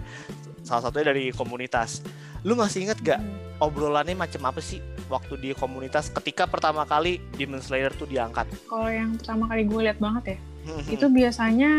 Salah 0.64 0.88
satunya 0.88 1.12
dari 1.12 1.28
komunitas. 1.28 2.00
Lu 2.40 2.56
masih 2.56 2.88
inget 2.88 3.04
gak 3.04 3.20
Hmm. 3.20 3.36
obrolannya 3.60 4.16
macam 4.16 4.48
apa 4.48 4.64
sih 4.64 4.80
waktu 5.08 5.34
di 5.36 5.50
komunitas 5.52 6.12
ketika 6.12 6.44
pertama 6.44 6.84
kali 6.84 7.18
Demon 7.34 7.58
Slayer 7.58 7.90
tuh 7.90 8.04
diangkat? 8.04 8.46
kalau 8.68 8.86
yang 8.86 9.16
pertama 9.16 9.48
kali 9.48 9.62
gue 9.64 9.80
lihat 9.82 9.98
banget 9.98 10.36
ya 10.36 10.38
Hmm. 10.68 10.84
itu 10.84 11.06
biasanya 11.08 11.70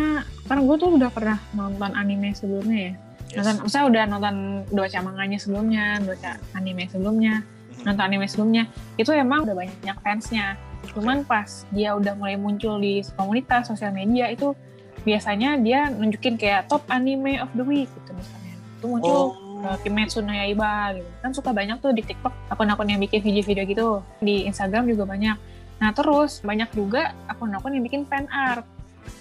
karena 0.50 0.62
gue 0.66 0.76
tuh 0.76 0.90
udah 0.98 1.14
pernah 1.14 1.38
nonton 1.54 1.94
anime 1.94 2.34
sebelumnya 2.34 2.80
ya 2.82 2.94
Yes. 3.30 3.46
nonton 3.46 3.70
saya 3.70 3.86
udah 3.86 4.04
nonton 4.10 4.36
dua 4.74 4.90
manganya 5.06 5.38
sebelumnya 5.38 6.02
dua 6.02 6.18
anime 6.58 6.90
sebelumnya 6.90 7.46
Mhm. 7.46 7.86
nonton 7.86 8.04
anime 8.04 8.26
sebelumnya 8.26 8.64
itu 8.98 9.14
emang 9.14 9.46
udah 9.46 9.54
banyak 9.54 9.98
fansnya 10.02 10.58
cuman 10.90 11.22
pas 11.22 11.70
dia 11.70 11.94
udah 11.94 12.18
mulai 12.18 12.34
muncul 12.34 12.82
di 12.82 13.06
komunitas 13.14 13.70
sosial 13.70 13.94
media 13.94 14.26
itu 14.26 14.58
biasanya 15.06 15.62
dia 15.62 15.94
nunjukin 15.94 16.36
kayak 16.36 16.66
top 16.66 16.82
anime 16.90 17.38
of 17.38 17.52
the 17.54 17.62
week 17.62 17.94
gitu 17.94 18.12
misalnya 18.12 18.56
itu 18.58 18.86
muncul 18.90 19.14
Oh. 19.14 19.49
Uh, 19.64 19.78
Kimetsu 19.82 20.24
no 20.24 20.32
Yaiba 20.32 20.96
gitu. 20.96 21.10
Kan 21.22 21.32
suka 21.36 21.52
banyak 21.52 21.78
tuh 21.84 21.92
di 21.92 22.04
TikTok 22.04 22.32
akun-akun 22.52 22.88
yang 22.90 23.02
bikin 23.02 23.20
video-video 23.24 23.64
gitu. 23.68 23.88
Di 24.24 24.48
Instagram 24.48 24.88
juga 24.88 25.04
banyak. 25.08 25.38
Nah 25.80 25.90
terus 25.96 26.44
banyak 26.44 26.70
juga 26.76 27.16
akun-akun 27.28 27.76
yang 27.76 27.84
bikin 27.84 28.04
fan 28.08 28.28
art. 28.32 28.66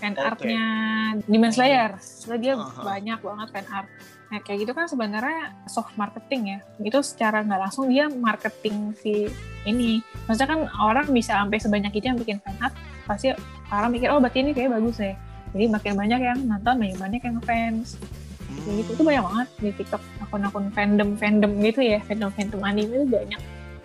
Fan 0.03 0.15
Oke. 0.15 0.21
artnya 0.21 0.65
Demon 1.25 1.53
Slayer. 1.55 1.97
Soalnya 2.03 2.41
dia 2.43 2.55
Aha. 2.59 2.83
banyak 2.83 3.19
banget 3.23 3.49
fan 3.55 3.67
art. 3.71 3.89
Nah 4.29 4.39
kayak 4.45 4.59
gitu 4.67 4.73
kan 4.77 4.87
sebenarnya 4.91 5.43
soft 5.71 5.95
marketing 5.97 6.57
ya. 6.57 6.59
Itu 6.83 7.01
secara 7.01 7.41
nggak 7.47 7.61
langsung 7.69 7.89
dia 7.89 8.11
marketing 8.11 8.93
si 8.99 9.31
ini. 9.65 10.05
Maksudnya 10.29 10.49
kan 10.49 10.61
orang 10.83 11.07
bisa 11.15 11.39
sampai 11.39 11.59
sebanyak 11.63 11.93
itu 11.95 12.07
yang 12.11 12.19
bikin 12.19 12.39
fan 12.43 12.59
art 12.61 12.75
pasti 13.09 13.33
orang 13.73 13.89
mikir 13.89 14.13
oh 14.13 14.21
berarti 14.21 14.45
ini 14.45 14.53
kayak 14.53 14.77
bagus 14.77 15.01
ya. 15.01 15.17
Jadi 15.49 15.65
makin 15.73 15.95
banyak 15.97 16.21
yang 16.21 16.39
nonton 16.45 16.75
makin 16.77 16.97
banyak 17.01 17.21
yang 17.25 17.37
fans 17.41 17.97
kayak 18.49 18.75
gitu 18.81 18.91
itu 18.97 19.03
banyak 19.05 19.25
banget 19.25 19.49
di 19.61 19.71
TikTok 19.77 20.03
akun-akun 20.25 20.67
fandom 20.73 21.09
fandom 21.15 21.53
gitu 21.61 21.81
ya 21.85 21.99
fandom 22.05 22.31
fandom 22.33 22.61
anime 22.65 22.93
itu 22.97 23.07
banyak 23.07 23.41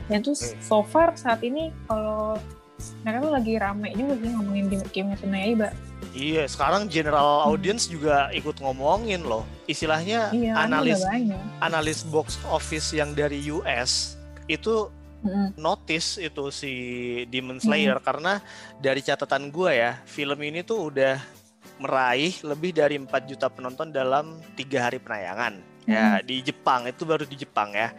dan 0.08 0.20
terus 0.20 0.52
Hmm. 0.52 0.60
so 0.60 0.78
far 0.84 1.16
saat 1.16 1.40
ini 1.42 1.72
kalau 1.88 2.36
mereka 3.04 3.24
tuh 3.24 3.32
lagi 3.32 3.54
rame 3.56 3.96
juga 3.96 4.14
sih 4.20 4.30
ngomongin 4.34 4.66
di 4.68 4.76
Kimetsu 4.92 5.26
no 5.28 5.38
Yaiba 5.38 5.70
Iya, 6.14 6.46
sekarang 6.46 6.86
general 6.94 7.50
audience 7.50 7.90
juga 7.90 8.30
ikut 8.30 8.62
ngomongin 8.62 9.26
loh. 9.26 9.42
Istilahnya 9.66 10.30
iya 10.30 10.54
analis 10.54 11.02
analis 11.58 12.06
box 12.06 12.38
office 12.46 12.94
yang 12.94 13.18
dari 13.18 13.42
US 13.50 14.14
itu 14.46 14.94
Mm-mm. 15.26 15.56
notice 15.58 16.22
itu 16.22 16.54
si 16.54 16.72
Demon 17.34 17.58
Slayer 17.58 17.98
karena 17.98 18.44
dari 18.78 19.02
catatan 19.02 19.50
gua 19.50 19.74
ya, 19.74 19.92
film 20.06 20.38
ini 20.44 20.62
tuh 20.62 20.92
udah 20.94 21.18
meraih 21.84 22.32
lebih 22.42 22.72
dari 22.72 22.96
4 22.96 23.12
juta 23.28 23.48
penonton 23.48 23.92
dalam 23.92 24.26
tiga 24.56 24.88
hari 24.88 24.98
penayangan. 24.98 25.60
Ya, 25.84 26.24
di 26.24 26.40
Jepang 26.40 26.88
itu 26.88 27.04
baru 27.04 27.28
di 27.28 27.36
Jepang 27.36 27.76
ya. 27.76 27.92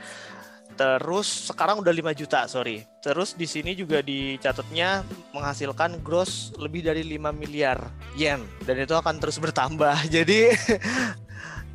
Terus 0.75 1.53
sekarang 1.53 1.79
udah 1.79 1.93
5 1.93 2.11
juta, 2.15 2.49
sorry. 2.49 2.83
Terus 2.99 3.33
di 3.33 3.45
sini 3.45 3.77
juga 3.77 4.01
dicatatnya 4.01 5.05
menghasilkan 5.31 6.01
gross 6.01 6.51
lebih 6.57 6.83
dari 6.83 7.05
5 7.07 7.31
miliar 7.31 7.79
yen 8.15 8.43
dan 8.65 8.81
itu 8.81 8.91
akan 8.91 9.21
terus 9.21 9.37
bertambah. 9.37 9.95
Jadi 10.11 10.51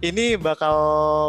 ini 0.01 0.35
bakal 0.35 0.75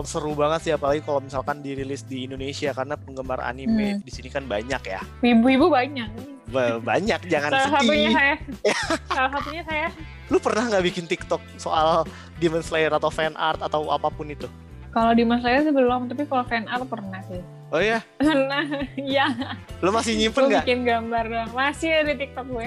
seru 0.03 0.33
banget 0.33 0.61
sih 0.63 0.73
apalagi 0.73 0.99
kalau 1.01 1.21
misalkan 1.21 1.59
dirilis 1.59 2.03
di 2.03 2.25
Indonesia 2.25 2.71
karena 2.71 2.95
penggemar 2.95 3.39
anime 3.41 3.87
Hmm. 3.93 4.01
di 4.01 4.11
sini 4.11 4.29
kan 4.29 4.47
banyak 4.47 4.83
ya. 4.85 5.01
ibu-ibu 5.21 5.67
banyak 5.69 6.11
Ba- 6.49 6.79
Banyak, 6.81 7.27
jangan 7.27 7.51
salah 7.53 7.71
satunya 7.77 7.87
sedih. 8.01 8.11
saya 8.11 8.35
salah 9.15 9.31
satunya 9.33 9.63
saya 9.65 9.87
Lu 10.31 10.39
pernah 10.39 10.71
nggak 10.71 10.85
bikin 10.87 11.05
TikTok 11.11 11.43
soal 11.59 12.07
Demon 12.39 12.63
Slayer 12.63 12.95
atau 12.95 13.11
fan 13.11 13.35
art 13.35 13.61
atau 13.61 13.91
apa 13.91 14.09
pun 14.09 14.31
itu? 14.31 14.47
kalau 14.91 15.15
Mas 15.15 15.43
saya 15.43 15.63
sih 15.63 15.71
belum 15.71 16.11
tapi 16.11 16.27
kalau 16.27 16.45
fan 16.47 16.67
art 16.67 16.87
pernah 16.91 17.23
sih 17.31 17.41
Oh 17.71 17.79
iya, 17.79 18.03
nah 18.19 18.67
iya 18.99 19.31
lu 19.79 19.95
masih 19.95 20.19
nyimpen 20.19 20.51
nggak? 20.51 20.67
bikin 20.67 20.83
gambar 20.83 21.25
doang 21.31 21.51
masih 21.55 22.03
ada 22.03 22.11
di 22.11 22.27
TikTok 22.27 22.47
gue 22.51 22.67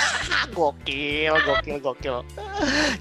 gokil, 0.56 1.34
gokil, 1.44 1.76
gokil. 1.84 2.16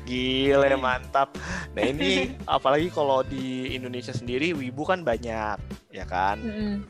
Gile, 0.03 0.75
mantap. 0.75 1.31
Nah 1.71 1.83
ini 1.88 2.35
apalagi 2.59 2.91
kalau 2.91 3.23
di 3.23 3.71
Indonesia 3.71 4.12
sendiri, 4.12 4.51
wibu 4.51 4.83
kan 4.83 5.01
banyak, 5.07 5.57
ya 5.95 6.03
kan? 6.03 6.43
Mm-mm. 6.43 6.83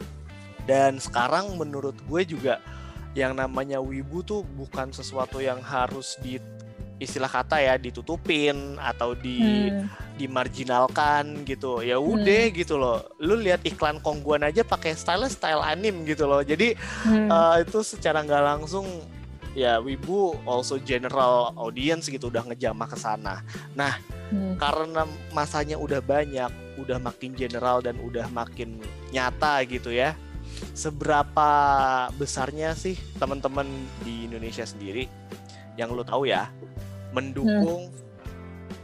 Dan 0.65 0.97
sekarang 0.97 1.53
menurut 1.53 1.95
gue 2.09 2.21
juga 2.25 2.57
yang 3.13 3.37
namanya 3.37 3.77
wibu 3.77 4.25
tuh 4.25 4.41
bukan 4.57 4.89
sesuatu 4.89 5.37
yang 5.37 5.61
harus 5.61 6.17
di 6.25 6.41
istilah 6.99 7.27
kata 7.27 7.57
ya 7.57 7.79
ditutupin 7.79 8.75
atau 8.77 9.15
di 9.15 9.71
Hmm. 9.71 9.87
dimarginalkan 10.19 11.47
gitu 11.47 11.79
ya 11.79 11.95
udah 11.95 12.51
gitu 12.51 12.75
loh 12.75 13.07
lu 13.17 13.39
lihat 13.39 13.63
iklan 13.63 14.03
kongguan 14.03 14.43
aja 14.43 14.61
pakai 14.61 14.91
style 14.91 15.23
style 15.31 15.63
anim 15.63 16.03
gitu 16.03 16.27
loh 16.27 16.43
jadi 16.43 16.75
Hmm. 17.07 17.31
eh, 17.31 17.55
itu 17.63 17.79
secara 17.81 18.19
nggak 18.19 18.43
langsung 18.43 18.83
ya 19.55 19.79
wibu 19.79 20.35
also 20.43 20.75
general 20.77 21.55
audience 21.55 22.05
gitu 22.05 22.27
udah 22.27 22.43
ngejamah 22.45 22.85
ke 22.85 22.97
sana 22.99 23.39
Hmm. 24.29 24.59
karena 24.59 25.07
masanya 25.31 25.79
udah 25.79 26.03
banyak 26.03 26.51
udah 26.77 26.99
makin 26.99 27.31
general 27.33 27.79
dan 27.79 27.95
udah 27.97 28.27
makin 28.29 28.75
nyata 29.09 29.63
gitu 29.65 29.89
ya 29.89 30.19
seberapa 30.75 31.49
besarnya 32.15 32.75
sih 32.75 32.99
teman-teman 33.15 33.65
di 34.03 34.27
Indonesia 34.27 34.67
sendiri 34.67 35.07
yang 35.75 35.95
lu 35.95 36.03
tahu 36.03 36.27
ya 36.27 36.51
mendukung 37.15 37.89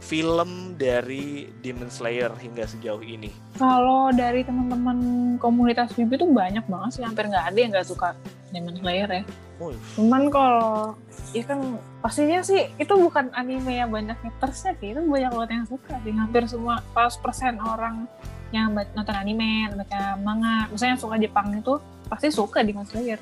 film 0.06 0.78
dari 0.78 1.50
Demon 1.66 1.90
Slayer 1.90 2.30
hingga 2.38 2.62
sejauh 2.62 3.02
ini 3.02 3.34
Kalau 3.58 4.14
dari 4.14 4.46
teman-teman 4.46 4.98
komunitas 5.42 5.90
Wibu 5.98 6.14
itu 6.14 6.26
banyak 6.30 6.62
banget 6.70 6.90
sih, 6.94 7.02
hampir 7.02 7.26
nggak 7.26 7.46
ada 7.50 7.58
yang 7.58 7.70
nggak 7.74 7.88
suka 7.90 8.14
Demon 8.54 8.78
Slayer 8.78 9.10
ya. 9.10 9.22
Wih, 9.56 9.74
Cuman 9.96 10.28
kalau 10.30 10.94
ya 11.34 11.42
kan 11.42 11.80
pastinya 12.04 12.44
sih 12.44 12.70
itu 12.76 12.92
bukan 12.94 13.32
anime 13.34 13.82
yang 13.82 13.90
banyak 13.90 14.14
hatersnya 14.20 14.76
sih, 14.78 14.94
itu 14.94 15.00
banyak 15.02 15.32
banget 15.32 15.50
yang 15.58 15.66
suka 15.66 15.94
sih. 16.04 16.12
Hampir 16.14 16.42
semua 16.46 16.84
100% 16.94 17.58
orang 17.58 18.06
yang 18.54 18.70
nonton 18.94 19.16
anime, 19.16 19.74
baca 19.74 20.14
manga, 20.22 20.70
misalnya 20.70 20.94
yang 20.94 21.02
suka 21.02 21.16
Jepang 21.18 21.50
itu 21.56 21.74
pasti 22.06 22.28
suka 22.30 22.62
Demon 22.62 22.86
Slayer. 22.86 23.18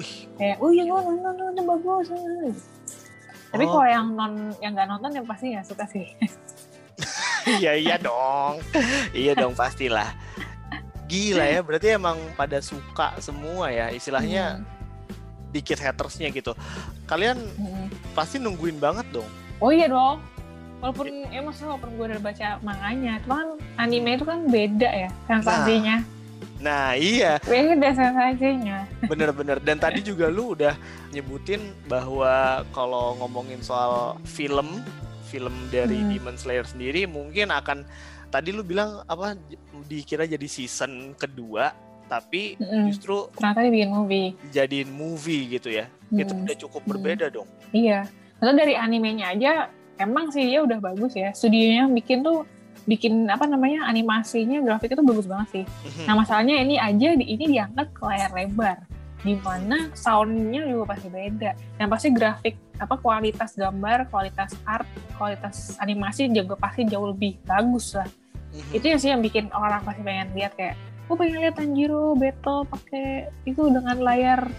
wih, 0.00 0.24
Kayak, 0.40 0.56
oh 0.64 0.72
iya 0.72 0.88
gue 0.88 0.98
nonton, 1.04 1.34
nonton 1.36 1.64
bagus. 1.68 2.06
Tapi 3.52 3.62
Oh. 3.62 3.72
kalau 3.74 3.86
yang 3.86 4.06
non 4.10 4.32
yang 4.58 4.72
nggak 4.72 4.88
nonton 4.88 5.10
yang 5.12 5.26
pasti 5.28 5.52
nggak 5.52 5.66
suka 5.66 5.84
sih. 5.86 6.06
iya 7.58 7.74
iya 7.74 7.96
dong 7.98 8.62
iya 9.12 9.34
dong 9.34 9.52
pastilah 9.52 10.14
gila 11.04 11.42
ya 11.42 11.60
berarti 11.60 11.92
emang 11.92 12.14
pada 12.32 12.62
suka 12.62 13.18
semua 13.18 13.68
ya 13.68 13.90
istilahnya 13.90 14.62
dikit 15.50 15.76
hatersnya 15.76 16.30
gitu 16.30 16.54
kalian 17.04 17.36
Hmm. 17.54 17.90
pasti 18.14 18.38
nungguin 18.38 18.78
banget 18.78 19.04
dong 19.10 19.28
Oh 19.58 19.70
iya 19.70 19.86
dong. 19.86 20.18
Walaupun 20.82 21.06
ya 21.30 21.38
maksudnya 21.38 21.70
walaupun 21.70 21.90
gue 21.94 22.06
udah 22.10 22.18
baca 22.20 22.48
manganya, 22.60 23.22
cuman 23.22 23.46
anime 23.78 24.18
itu 24.18 24.26
kan 24.26 24.42
beda 24.44 24.90
ya 24.90 25.10
sensasinya. 25.24 26.02
nah 26.02 26.21
iya 26.92 27.36
Beda 27.40 27.90
sensasinya. 27.90 28.86
bener-bener 29.02 29.58
dan 29.58 29.76
tadi 29.76 30.00
juga 30.00 30.26
lu 30.26 30.54
udah 30.54 30.78
nyebutin 31.10 31.58
bahwa 31.84 32.32
kalau 32.70 33.18
ngomongin 33.18 33.58
soal 33.58 34.16
film 34.24 34.78
film 35.24 35.52
dari 35.68 35.96
Hmm. 35.96 36.10
Demon 36.10 36.36
Slayer 36.36 36.62
sendiri 36.62 37.04
mungkin 37.04 37.48
akan 37.48 37.82
tadi 38.28 38.48
lu 38.48 38.62
bilang 38.62 39.00
apa 39.02 39.34
dikira 39.84 40.22
jadi 40.22 40.44
season 40.44 41.12
kedua 41.14 41.72
tapi 42.04 42.54
Mm-mm. 42.56 42.86
justru 42.86 43.32
ternyata 43.32 43.60
dibikin 43.62 43.90
movie 43.90 44.28
jadiin 44.50 44.88
movie 44.88 45.48
gitu 45.50 45.68
ya. 45.68 45.88
Itu 46.10 46.30
Hmm. 46.30 46.44
udah 46.44 46.56
cukup 46.58 46.82
berbeda 46.86 47.26
dong. 47.28 47.48
iya 47.70 48.04
ternyata 48.36 48.58
dari 48.58 48.74
animenya 48.74 49.32
aja 49.32 49.52
emang 49.96 50.28
sih 50.28 50.44
dia 50.44 50.60
udah 50.60 50.76
bagus 50.76 51.12
ya 51.12 51.30
studionya 51.30 51.88
bikin 51.88 52.20
tuh 52.20 52.44
bikin 52.84 53.30
apa 53.30 53.46
namanya 53.46 53.86
animasinya 53.86 54.58
grafiknya 54.62 54.98
tuh 54.98 55.06
bagus 55.06 55.26
banget 55.30 55.48
sih 55.54 55.64
Mhm. 55.64 56.04
Nah 56.06 56.14
masalahnya 56.18 56.56
ini 56.58 56.74
aja 56.78 57.08
di, 57.14 57.24
ini 57.26 57.44
diangkat 57.58 57.86
ke 57.94 58.02
layar 58.02 58.30
lebar, 58.34 58.76
di 59.22 59.34
mana 59.38 59.90
soundnya 59.94 60.66
juga 60.66 60.94
pasti 60.94 61.08
beda. 61.10 61.50
Dan 61.78 61.86
pasti 61.86 62.08
grafik 62.10 62.54
apa 62.82 62.98
kualitas 62.98 63.54
gambar, 63.54 64.10
kualitas 64.10 64.50
art, 64.66 64.88
kualitas 65.14 65.78
animasi 65.78 66.26
juga 66.34 66.58
pasti 66.58 66.82
jauh 66.86 67.14
lebih 67.14 67.38
bagus 67.46 67.94
lah. 67.94 68.08
Mhm. 68.50 68.72
Itu 68.74 68.84
yang 68.90 69.00
sih 69.00 69.10
yang 69.14 69.22
bikin 69.22 69.46
orang 69.54 69.82
pasti 69.86 70.02
pengen 70.02 70.34
lihat 70.34 70.52
kayak, 70.58 70.74
gue 71.06 71.16
pengen 71.18 71.38
lihat 71.38 71.54
Tanjiro 71.54 72.18
battle 72.18 72.66
pakai 72.66 73.30
itu 73.46 73.62
dengan 73.70 73.96
layar 74.02 74.50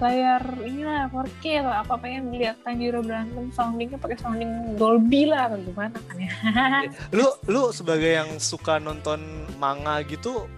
layar 0.00 0.40
inilah 0.60 1.06
4K 1.08 1.44
atau 1.60 1.72
apa 1.76 1.94
pengen 1.96 2.32
lihat 2.32 2.56
Tanjiro 2.60 3.00
berantem 3.00 3.48
soundingnya 3.50 3.96
pakai 3.96 4.16
sounding 4.16 4.50
Dolby 4.74 5.24
lah 5.24 5.46
atau 5.46 5.60
gimana 5.60 5.96
kan 6.00 6.16
ya 6.16 6.32
lu 7.16 7.28
lu 7.46 7.68
sebagai 7.70 8.10
yang 8.10 8.30
suka 8.36 8.76
nonton 8.76 9.20
manga 9.56 10.00
gitu 10.02 10.48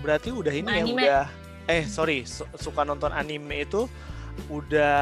berarti 0.00 0.30
udah 0.30 0.52
ini 0.52 0.68
ya 0.68 0.76
Anime. 0.78 0.94
udah 1.00 1.24
eh 1.66 1.84
sorry 1.84 2.24
su- 2.24 2.48
suka 2.54 2.82
nonton 2.82 3.10
anime 3.10 3.64
itu 3.64 3.88
udah 4.48 5.00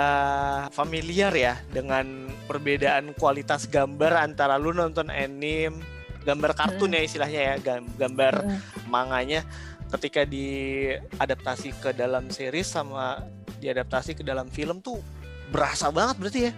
familiar 0.68 1.30
ya 1.30 1.54
dengan 1.68 2.06
perbedaan 2.44 3.14
kualitas 3.14 3.66
gambar 3.66 4.14
antara 4.20 4.56
lu 4.56 4.70
nonton 4.70 5.08
anime 5.08 5.74
gambar 6.22 6.52
kartun 6.52 6.92
ya 6.92 7.00
istilahnya 7.00 7.40
ya 7.40 7.54
gam- 7.58 7.90
gambar 7.94 8.34
Mm. 8.40 8.58
manganya 8.86 9.40
ketika 9.88 10.22
diadaptasi 10.22 11.72
ke 11.78 11.90
dalam 11.92 12.28
series 12.28 12.68
sama 12.68 13.22
diadaptasi 13.58 14.18
ke 14.18 14.22
dalam 14.22 14.46
film 14.48 14.78
tuh 14.80 15.02
berasa 15.50 15.88
banget 15.92 16.16
berarti 16.18 16.40
ya? 16.48 16.52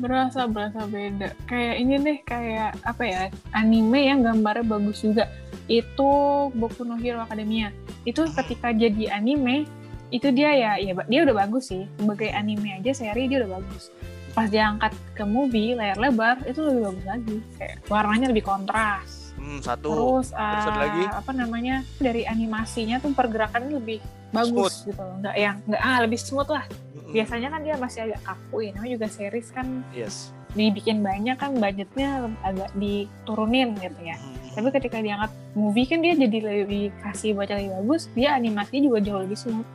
Berasa 0.00 0.48
berasa 0.48 0.88
beda. 0.88 1.36
Kayak 1.44 1.74
ini 1.76 1.94
deh 2.00 2.18
kayak 2.24 2.80
apa 2.82 3.02
ya 3.04 3.22
anime 3.52 4.08
yang 4.08 4.24
gambarnya 4.24 4.64
bagus 4.64 5.04
juga. 5.04 5.28
Itu 5.68 6.48
Boku 6.56 6.82
no 6.82 6.96
Hero 6.96 7.20
Academia. 7.22 7.70
Itu 8.08 8.24
ketika 8.32 8.72
jadi 8.72 9.12
anime 9.12 9.68
itu 10.12 10.28
dia 10.28 10.52
ya 10.52 10.72
ya 10.80 10.92
dia 10.96 11.20
udah 11.28 11.36
bagus 11.44 11.72
sih. 11.72 11.84
Sebagai 12.00 12.32
anime 12.32 12.80
aja 12.80 12.92
seri 12.96 13.28
dia 13.28 13.44
udah 13.44 13.60
bagus. 13.60 13.92
Pas 14.32 14.48
diangkat 14.48 14.96
ke 15.12 15.24
movie 15.28 15.76
layar 15.76 16.00
lebar 16.00 16.40
itu 16.48 16.64
lebih 16.64 16.82
bagus 16.88 17.04
lagi. 17.04 17.36
Kayak 17.60 17.76
warnanya 17.92 18.26
lebih 18.32 18.44
kontras. 18.48 19.36
Hmm, 19.36 19.60
satu. 19.60 19.92
Terus 19.92 20.26
terus 20.32 20.64
ada 20.72 20.72
eh, 20.72 20.82
lagi? 20.88 21.02
apa 21.10 21.32
namanya 21.36 21.76
dari 22.00 22.24
animasinya 22.24 22.96
tuh 22.96 23.12
pergerakannya 23.12 23.76
lebih 23.76 24.00
bagus 24.32 24.88
gitu 24.88 25.00
loh 25.00 25.16
nggak 25.20 25.36
yang 25.36 25.56
nggak 25.68 25.82
ah 25.84 25.98
lebih 26.02 26.18
smooth 26.18 26.48
lah 26.48 26.64
biasanya 27.12 27.48
kan 27.52 27.60
dia 27.60 27.76
masih 27.76 28.00
agak 28.08 28.20
kaku 28.24 28.56
ya 28.64 28.70
namanya 28.72 28.92
juga 28.96 29.08
series 29.12 29.48
kan 29.52 29.66
yes 29.92 30.32
dibikin 30.52 31.00
banyak 31.00 31.36
kan 31.40 31.56
budgetnya 31.56 32.28
agak 32.44 32.70
diturunin 32.76 33.72
gitu 33.80 34.00
ya. 34.04 34.16
Mhm. 34.20 34.52
Tapi 34.52 34.68
ketika 34.68 35.00
diangkat 35.00 35.32
movie 35.56 35.88
kan 35.88 36.04
dia 36.04 36.12
jadi 36.12 36.38
lebih 36.44 36.92
kasih 37.00 37.32
baca 37.32 37.56
lebih 37.56 37.72
bagus, 37.80 38.12
dia 38.12 38.36
animasinya 38.36 38.80
juga 38.84 38.98
jauh 39.00 39.20
lebih 39.24 39.38
smooth. 39.38 39.68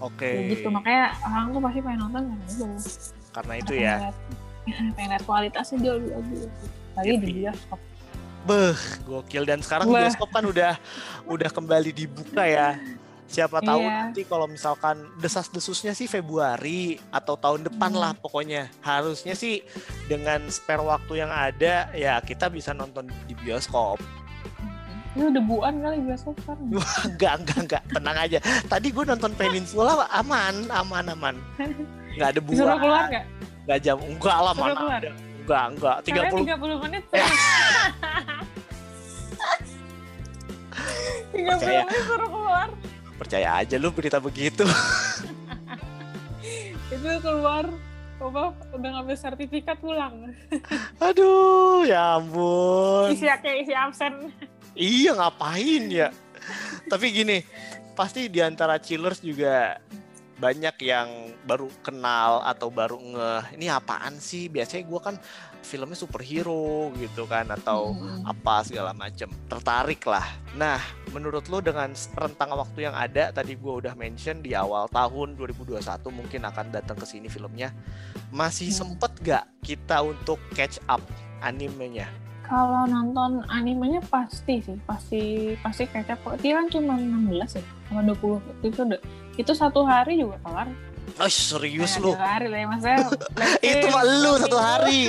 oke 0.00 0.16
Kayak 0.20 0.44
gitu 0.56 0.68
makanya 0.72 1.12
orang 1.28 1.44
tuh 1.52 1.60
pasti 1.60 1.80
pengen 1.84 2.00
nonton 2.00 2.22
karena 2.24 2.44
itu. 2.48 2.66
karena 3.30 3.54
itu 3.60 3.72
ya 3.76 3.94
pengen 4.96 5.08
lihat 5.12 5.24
kualitasnya 5.24 5.76
jauh 5.80 5.96
lebih 6.00 6.12
bagus. 6.16 6.42
Lagi 6.96 7.14
di 7.16 7.28
bioskop. 7.40 7.80
Beh, 8.40 8.80
gokil 9.04 9.44
dan 9.44 9.60
sekarang 9.60 9.92
bioskop 9.92 10.28
kan 10.32 10.44
udah 10.48 10.72
udah 11.28 11.50
kembali 11.52 11.92
dibuka 11.92 12.44
ya. 12.48 12.76
Siapa 13.30 13.62
tahu 13.62 13.78
Iya. 13.80 14.10
nanti 14.10 14.26
kalau 14.26 14.44
misalkan 14.44 14.98
desas-desusnya 15.16 15.94
sih 15.94 16.04
Februari 16.04 16.98
atau 17.08 17.34
tahun 17.34 17.62
depan 17.64 17.88
Hmm. 17.88 18.00
lah 18.00 18.12
pokoknya. 18.12 18.66
Harusnya 18.80 19.32
sih 19.32 19.62
dengan 20.04 20.42
spare 20.48 20.82
waktu 20.82 21.12
yang 21.16 21.30
ada 21.30 21.88
ya 21.92 22.18
kita 22.18 22.48
bisa 22.48 22.70
nonton 22.72 23.06
di 23.24 23.34
bioskop. 23.36 24.02
Itu 25.12 25.26
debuan 25.28 25.78
kali 25.78 26.02
bioskop 26.04 26.34
kan. 26.42 26.58
Enggak, 27.06 27.34
enggak, 27.38 27.58
enggak. 27.60 27.82
Tenang 27.88 28.16
aja. 28.16 28.38
Tadi 28.64 28.88
gue 28.88 29.04
nonton 29.04 29.30
Peninsula 29.32 30.06
aman, 30.08 30.66
aman, 30.68 31.04
aman. 31.08 31.34
Enggak 32.10 32.28
ada 32.28 32.40
Disuruh 32.40 32.66
buah. 32.66 32.78
keluar 32.78 33.04
nggak? 33.08 33.24
Enggak 33.60 33.78
jam. 33.80 33.96
Enggak 34.00 34.38
lah 34.40 34.52
Disuruh 34.52 34.66
mana 34.66 34.74
keluar? 34.76 34.98
ada. 34.98 35.10
Enggak, 35.40 35.64
enggak. 35.68 35.96
Karena 36.04 36.30
30 36.30 36.42
30 36.42 36.82
menit. 36.82 37.02
Eh. 37.08 37.30
30 41.30 41.46
Percaya. 41.46 41.82
menit 41.84 42.02
suruh 42.04 42.26
keluar. 42.28 42.68
Percaya 43.20 43.60
aja 43.60 43.76
lu 43.76 43.92
berita 43.92 44.16
begitu. 44.16 44.64
Itu 46.88 47.08
keluar 47.20 47.68
apa 48.20 48.52
udah 48.76 48.88
ngambil 48.96 49.16
sertifikat 49.16 49.76
pulang. 49.80 50.32
Aduh, 51.04 51.84
ya 51.84 52.16
ampun. 52.16 53.12
Isi 53.12 53.28
kayak 53.28 53.68
isi 53.68 53.74
absen. 53.76 54.14
Iya 54.70 55.18
ngapain 55.18 55.90
ya? 55.90 56.14
Tapi 56.86 57.10
gini, 57.10 57.42
pasti 57.98 58.30
di 58.30 58.38
antara 58.38 58.78
chillers 58.78 59.18
juga 59.18 59.82
banyak 60.38 60.78
yang 60.86 61.34
baru 61.42 61.66
kenal 61.82 62.38
atau 62.46 62.70
baru 62.70 62.96
ngeh 62.96 63.58
ini 63.58 63.66
apaan 63.66 64.22
sih? 64.22 64.46
Biasanya 64.46 64.86
gue 64.86 65.00
kan 65.02 65.18
filmnya 65.60 65.94
superhero 65.94 66.90
gitu 66.96 67.24
kan 67.24 67.46
atau 67.48 67.92
Hmm. 67.92 68.24
apa 68.26 68.64
segala 68.64 68.90
macem 68.90 69.28
tertarik 69.46 70.02
lah. 70.04 70.24
Nah, 70.56 70.80
menurut 71.10 71.46
lo 71.46 71.60
dengan 71.60 71.92
rentang 71.94 72.50
waktu 72.52 72.90
yang 72.90 72.96
ada 72.96 73.30
tadi 73.30 73.54
gue 73.54 73.72
udah 73.84 73.94
mention 73.94 74.40
di 74.40 74.56
awal 74.56 74.88
tahun 74.88 75.36
2021 75.36 76.10
mungkin 76.10 76.42
akan 76.44 76.72
datang 76.74 76.96
ke 76.98 77.06
sini 77.06 77.30
filmnya. 77.30 77.70
Masih 78.28 78.72
Hmm. 78.72 78.96
sempet 78.96 79.12
gak 79.22 79.44
kita 79.60 80.02
untuk 80.02 80.40
catch 80.52 80.80
up 80.88 81.00
animenya? 81.40 82.08
Kalau 82.42 82.82
nonton 82.82 83.46
animenya 83.46 84.02
pasti 84.10 84.58
sih, 84.58 84.74
pasti 84.82 85.54
pasti 85.62 85.86
kecap 85.86 86.18
kok. 86.18 86.34
Dia 86.42 86.58
kan 86.58 86.66
cuma 86.66 86.98
16 86.98 87.54
ya, 87.54 87.62
sama 87.86 88.02
20 88.02 88.42
itu 88.66 88.82
itu 89.38 89.52
satu 89.54 89.86
hari 89.86 90.18
juga 90.18 90.34
kelar. 90.42 90.66
Oh 91.16 91.26
serius 91.26 91.96
Nah, 91.96 92.02
lu? 92.02 92.10
Hari 92.12 92.46
lah 92.46 92.58
ya 92.58 92.66
maksudnya. 92.66 92.98
Itu 93.70 93.86
mah 93.88 94.04
lu 94.04 94.32
satu 94.36 94.58
hari. 94.58 95.00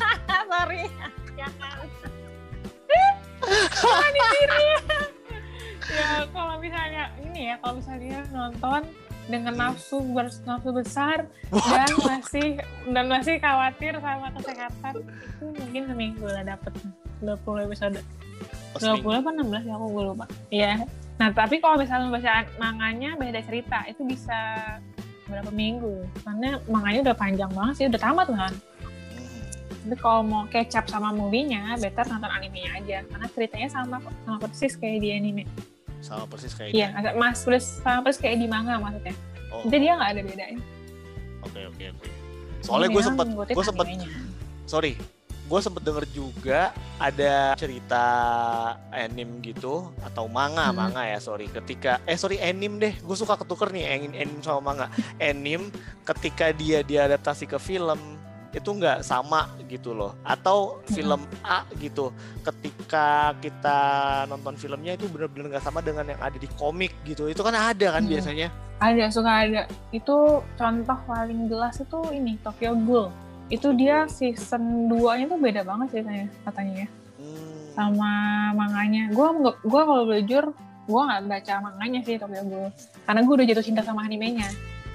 Sorry. 0.50 0.82
Ya. 1.40 1.48
Jangan 5.82 6.26
kalau 6.30 6.54
misalnya 6.58 7.04
ini 7.18 7.50
ya, 7.50 7.56
kalau 7.58 7.74
misalnya 7.76 8.20
nonton 8.30 8.82
dengan 9.26 9.54
nafsu 9.56 9.98
bers- 10.06 10.42
nafsu 10.44 10.70
besar 10.70 11.24
dan 11.50 11.90
masih 12.00 12.48
dan 12.86 13.06
masih 13.06 13.38
khawatir 13.38 13.94
sama 13.96 14.28
kesehatan 14.32 14.94
itu 15.00 15.44
mungkin 15.52 15.82
seminggu 15.86 16.26
lah 16.26 16.42
dapet 16.44 16.72
20 17.20 17.38
episode 17.64 17.96
Pas 18.70 18.80
20 18.82 18.98
minggu. 18.98 19.08
apa 19.14 19.30
16 19.62 19.70
ya 19.70 19.74
aku 19.76 19.86
gue 19.88 20.04
lupa 20.04 20.26
iya 20.50 20.72
nah 21.14 21.30
tapi 21.30 21.58
kalau 21.58 21.78
misalnya 21.78 22.10
baca 22.10 22.30
manganya 22.56 23.14
beda 23.14 23.38
cerita 23.40 23.86
itu 23.86 24.02
bisa 24.02 24.38
berapa 25.30 25.50
minggu. 25.54 26.04
Karena 26.26 26.58
manganya 26.66 27.00
udah 27.10 27.16
panjang 27.16 27.50
banget 27.54 27.74
sih 27.78 27.86
udah 27.86 28.00
tamat 28.02 28.26
kan. 28.28 28.52
Tapi 29.80 29.96
kalau 29.96 30.20
mau 30.26 30.42
kecap 30.50 30.84
sama 30.90 31.14
movie-nya 31.14 31.78
better 31.80 32.04
nonton 32.10 32.28
animenya 32.28 32.70
aja. 32.76 32.98
Karena 33.06 33.26
ceritanya 33.30 33.68
sama 33.70 33.96
sama 34.26 34.38
persis 34.42 34.74
kayak 34.74 34.98
di 35.00 35.08
anime. 35.14 35.44
Sama 36.02 36.26
persis 36.26 36.52
kayak 36.52 36.74
iya 36.74 36.92
agak 36.92 37.14
mas 37.16 37.40
persis 37.46 37.80
sama 37.80 38.04
persis 38.04 38.20
kayak 38.20 38.36
di 38.42 38.46
manga 38.50 38.76
maksudnya. 38.76 39.14
Oh, 39.50 39.64
jadi 39.66 39.82
dia 39.88 39.92
nggak 39.96 40.10
ada 40.10 40.22
bedanya. 40.26 40.60
Oke 41.46 41.60
oke 41.70 41.84
oke. 41.96 42.08
Soalnya 42.60 42.88
gue 42.92 43.00
Memang 43.00 43.08
sempet, 43.16 43.56
gue 43.56 43.64
sempet, 43.64 43.86
sorry, 44.68 44.92
gue 45.50 45.58
sempet 45.58 45.82
denger 45.82 46.06
juga 46.08 46.70
ada 46.94 47.58
cerita 47.58 48.04
anime 48.88 49.42
gitu 49.42 49.90
atau 50.00 50.30
manga 50.30 50.70
Hmm. 50.70 50.78
manga 50.78 51.02
ya 51.02 51.18
sorry. 51.18 51.50
Ketika 51.50 51.98
eh 52.06 52.14
sorry 52.14 52.38
anime 52.38 52.78
deh, 52.78 52.94
gue 52.94 53.16
suka 53.18 53.34
ketuker 53.34 53.74
nih 53.74 53.84
anime, 53.90 54.14
anime 54.14 54.40
sama 54.40 54.62
manga. 54.62 54.86
Anime 55.18 55.74
ketika 56.06 56.54
dia 56.54 56.86
diadaptasi 56.86 57.44
ke 57.44 57.58
film 57.58 57.98
itu 58.50 58.66
nggak 58.66 59.06
sama 59.06 59.46
gitu 59.66 59.94
loh 59.94 60.18
atau 60.26 60.82
film 60.90 61.22
A 61.46 61.62
gitu 61.78 62.10
ketika 62.42 63.30
kita 63.38 63.78
nonton 64.26 64.58
filmnya 64.58 64.98
itu 64.98 65.06
bener-bener 65.06 65.54
nggak 65.54 65.62
sama 65.62 65.78
dengan 65.78 66.02
yang 66.02 66.18
ada 66.18 66.34
di 66.34 66.50
komik 66.58 66.90
gitu 67.06 67.30
itu 67.30 67.38
kan 67.40 67.54
ada 67.54 67.94
kan 67.94 68.02
Hmm. 68.02 68.10
biasanya 68.10 68.50
ada 68.82 69.06
suka 69.06 69.46
ada 69.46 69.62
itu 69.94 70.16
contoh 70.58 70.98
paling 71.06 71.46
jelas 71.46 71.78
itu 71.78 71.98
ini 72.10 72.42
Tokyo 72.42 72.74
Ghoul 72.74 73.14
itu 73.50 73.68
dia 73.74 74.06
season 74.06 74.86
2 74.88 75.18
nya 75.18 75.26
tuh 75.26 75.38
beda 75.38 75.60
banget 75.66 75.86
ceritanya 75.98 76.26
katanya 76.46 76.74
ya 76.86 76.88
Hmm. 77.20 77.76
sama 77.76 78.12
manganya 78.56 79.12
gue 79.12 79.26
nggak 79.28 79.56
gue 79.60 79.82
kalau 79.84 80.02
jujur 80.08 80.44
gue 80.88 81.02
nggak 81.04 81.20
baca 81.28 81.54
manganya 81.60 82.00
sih 82.00 82.16
Tokyo 82.16 82.42
Ghoul 82.48 82.72
karena 83.04 83.20
gue 83.20 83.34
udah 83.36 83.46
jatuh 83.52 83.64
cinta 83.66 83.82
sama 83.84 84.08
animenya 84.08 84.48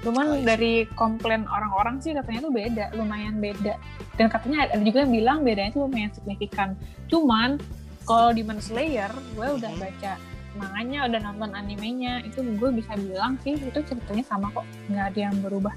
Cuman 0.05 0.25
Oh, 0.29 0.37
dari 0.37 0.85
komplain 0.93 1.49
orang-orang 1.49 1.97
sih 1.97 2.13
katanya 2.13 2.45
tuh 2.45 2.53
beda, 2.53 2.93
lumayan 2.93 3.41
beda. 3.41 3.73
Dan 4.13 4.29
katanya 4.29 4.69
ada 4.69 4.77
juga 4.85 5.01
yang 5.01 5.09
bilang 5.17 5.37
bedanya 5.41 5.73
tuh 5.73 5.89
lumayan 5.89 6.13
signifikan. 6.13 6.77
Cuman 7.09 7.57
kalau 8.05 8.29
Demon 8.29 8.61
Slayer, 8.61 9.09
gue 9.33 9.47
udah 9.57 9.71
Mhm. 9.73 9.81
baca 9.81 10.13
manganya, 10.61 11.09
udah 11.09 11.19
nonton 11.25 11.51
animenya, 11.57 12.21
itu 12.21 12.37
gue 12.37 12.69
bisa 12.69 12.93
bilang 13.01 13.41
sih 13.41 13.57
itu 13.57 13.79
ceritanya 13.81 14.21
sama 14.29 14.53
kok, 14.53 14.61
nggak 14.93 15.05
ada 15.09 15.19
yang 15.25 15.35
berubah. 15.41 15.73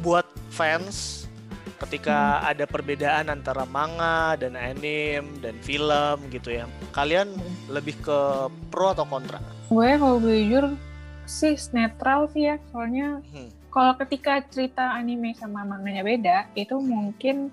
Buat 0.00 0.24
fans 0.48 1.28
ketika 1.80 2.44
ada 2.44 2.68
perbedaan 2.68 3.32
antara 3.32 3.64
manga 3.64 4.36
dan 4.36 4.52
anime 4.54 5.24
dan 5.40 5.56
film 5.64 6.28
gitu 6.28 6.52
ya. 6.52 6.68
Kalian 6.92 7.32
lebih 7.72 7.96
ke 8.04 8.18
pro 8.68 8.92
atau 8.92 9.08
kontra? 9.08 9.40
Gue 9.72 9.96
kalau 9.96 10.20
gue 10.20 10.44
jujur 10.44 10.76
sih 11.24 11.56
netral 11.72 12.28
sih 12.30 12.50
ya, 12.50 12.60
soalnya 12.68 13.22
Hmm. 13.32 13.48
kalau 13.70 13.94
ketika 13.96 14.42
cerita 14.50 14.92
anime 14.92 15.32
sama 15.38 15.62
manganya 15.62 16.02
beda, 16.02 16.38
itu 16.52 16.74
mungkin 16.76 17.48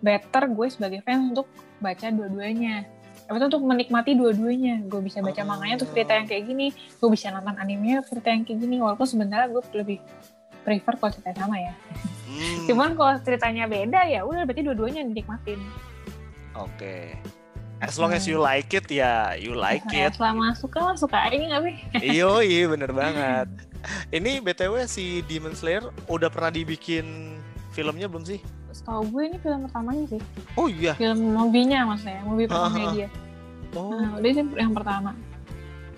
better 0.00 0.48
gue 0.48 0.66
sebagai 0.72 1.04
fans 1.04 1.36
untuk 1.36 1.46
baca 1.78 2.08
dua-duanya. 2.08 2.88
Apa 3.28 3.36
tuh 3.38 3.48
untuk 3.52 3.62
menikmati 3.68 4.16
dua-duanya. 4.16 4.82
Gue 4.88 5.04
bisa 5.04 5.20
baca 5.20 5.44
Oh. 5.44 5.46
manganya 5.46 5.78
untuk 5.78 5.92
cerita 5.94 6.16
yang 6.18 6.26
kayak 6.26 6.44
gini, 6.48 6.66
gue 6.72 7.08
bisa 7.12 7.30
nonton 7.30 7.54
animenya 7.60 8.02
cerita 8.02 8.32
yang 8.32 8.42
kayak 8.42 8.58
gini. 8.58 8.80
Walaupun 8.80 9.06
sebenarnya 9.06 9.46
gue 9.52 9.62
lebih 9.76 9.98
prefer 10.60 10.94
kalau 10.94 11.10
cerita 11.10 11.32
sama 11.36 11.56
ya. 11.56 11.72
Hmm, 12.24 12.64
Cuman 12.64 12.94
kalau 12.94 13.14
ceritanya 13.20 13.64
beda 13.64 14.00
ya 14.04 14.22
udah 14.22 14.44
berarti 14.44 14.62
dua-duanya 14.62 15.02
dinikmatin. 15.02 15.58
Oke. 16.52 17.16
As 17.80 17.96
long 17.96 18.12
as 18.12 18.24
you 18.24 18.36
like 18.36 18.68
it 18.70 18.84
ya 18.86 19.32
you 19.34 19.52
like 19.52 19.80
Ya, 19.90 20.06
it. 20.06 20.14
selama 20.14 20.52
suka 20.52 20.78
lah 20.82 20.94
suka 20.94 21.16
ini 21.28 21.48
nggak 21.48 21.62
sih? 21.62 21.76
Iyo, 22.14 22.40
iya 22.40 22.64
bener 22.66 22.90
banget. 22.90 23.48
Ini 24.10 24.38
BTW 24.38 24.84
si 24.84 25.24
Demon 25.24 25.52
Slayer 25.52 25.80
udah 26.06 26.28
pernah 26.28 26.50
dibikin 26.50 27.34
filmnya 27.70 28.04
belum 28.04 28.22
sih? 28.22 28.36
Setahu 28.70 29.08
gue 29.08 29.22
ini 29.26 29.36
film 29.38 29.64
pertamanya 29.64 30.04
sih. 30.06 30.20
Oh 30.54 30.68
iya. 30.68 30.92
Film 30.94 31.32
movie-nya 31.32 31.82
maksudnya, 31.82 32.20
movie 32.22 32.44
pertamanya 32.44 32.76
Ah, 32.78 32.86
ah. 32.86 32.94
dia. 32.94 33.08
Oh, 33.72 33.90
Nah, 33.90 34.10
udah 34.14 34.30
sih 34.30 34.44
yang 34.52 34.72
pertama. 34.72 35.10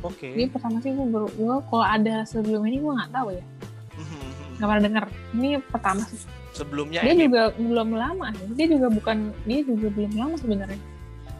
oke. 0.01 0.29
Jadi 0.29 0.47
pertama 0.49 0.77
sih 0.79 0.91
gue 0.91 1.05
baru, 1.05 1.29
gue 1.31 1.55
kalau 1.67 1.85
ada 1.85 2.15
sebelum 2.23 2.63
ini 2.63 2.79
gue 2.79 2.93
nggak 2.93 3.11
tahu 3.11 3.29
ya, 3.33 3.45
Mhm. 3.93 4.23
Nggak 4.55 4.67
pernah 4.67 4.83
denger. 4.83 5.05
Ini 5.33 5.49
pertama 5.63 6.03
sih. 6.05 6.21
Sebelumnya 6.53 7.01
Dia 7.01 7.13
anime. 7.13 7.25
juga 7.27 7.43
belum 7.55 7.89
lama. 7.93 8.27
Dia 8.53 8.67
juga 8.69 8.87
bukan, 8.89 9.17
dia 9.43 9.61
juga 9.63 9.87
belum 9.89 10.13
lama 10.15 10.35
sebenarnya. 10.37 10.81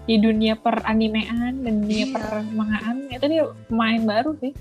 Di 0.03 0.17
dunia 0.17 0.55
per 0.55 0.83
animean 0.83 1.61
dan 1.61 1.75
dunia 1.79 2.05
Iya. 2.05 2.13
per 2.13 2.25
mangaan 2.49 2.97
itu 3.07 3.25
dia 3.27 3.45
main 3.69 4.03
baru 4.03 4.35
sih. 4.37 4.53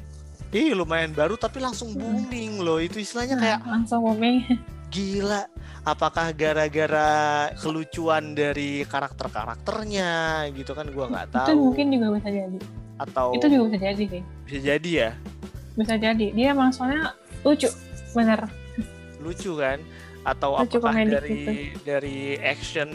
Ih, 0.51 0.75
lumayan 0.75 1.11
baru 1.11 1.39
tapi 1.39 1.57
langsung 1.57 1.95
booming 1.95 2.59
loh. 2.59 2.77
Itu 2.77 2.99
istilahnya 2.99 3.35
Nah, 3.35 3.41
kayak 3.41 3.59
langsung 3.65 4.03
booming. 4.03 4.43
gila. 4.93 5.47
Apakah 5.81 6.29
gara-gara 6.31 7.09
kelucuan 7.57 8.35
dari 8.35 8.83
karakter-karakternya 8.85 10.11
gitu 10.51 10.71
kan 10.71 10.85
gua 10.89 11.07
nggak 11.07 11.27
tahu. 11.31 11.47
Itu 11.47 11.53
mungkin 11.57 11.85
juga 11.89 12.07
bisa 12.13 12.29
jadi. 12.29 12.59
atau 12.99 13.33
Itu 13.33 13.45
juga 13.47 13.63
bisa 13.65 13.77
jadi 13.81 14.03
sih. 14.05 14.21
bisa 14.45 14.59
jadi 14.61 14.89
ya 14.93 15.09
Bisa 15.73 15.95
jadi. 15.95 16.27
Dia 16.31 16.53
emang 16.53 16.69
soalnya 16.69 17.17
lucu, 17.41 17.65
bener. 18.13 18.47
lucu 19.21 19.53
kan? 19.57 19.79
Atau 20.21 20.53
Lucu 20.53 20.77
apakah 20.77 21.01
dari 21.01 21.73
dari 21.81 22.37
action 22.37 22.89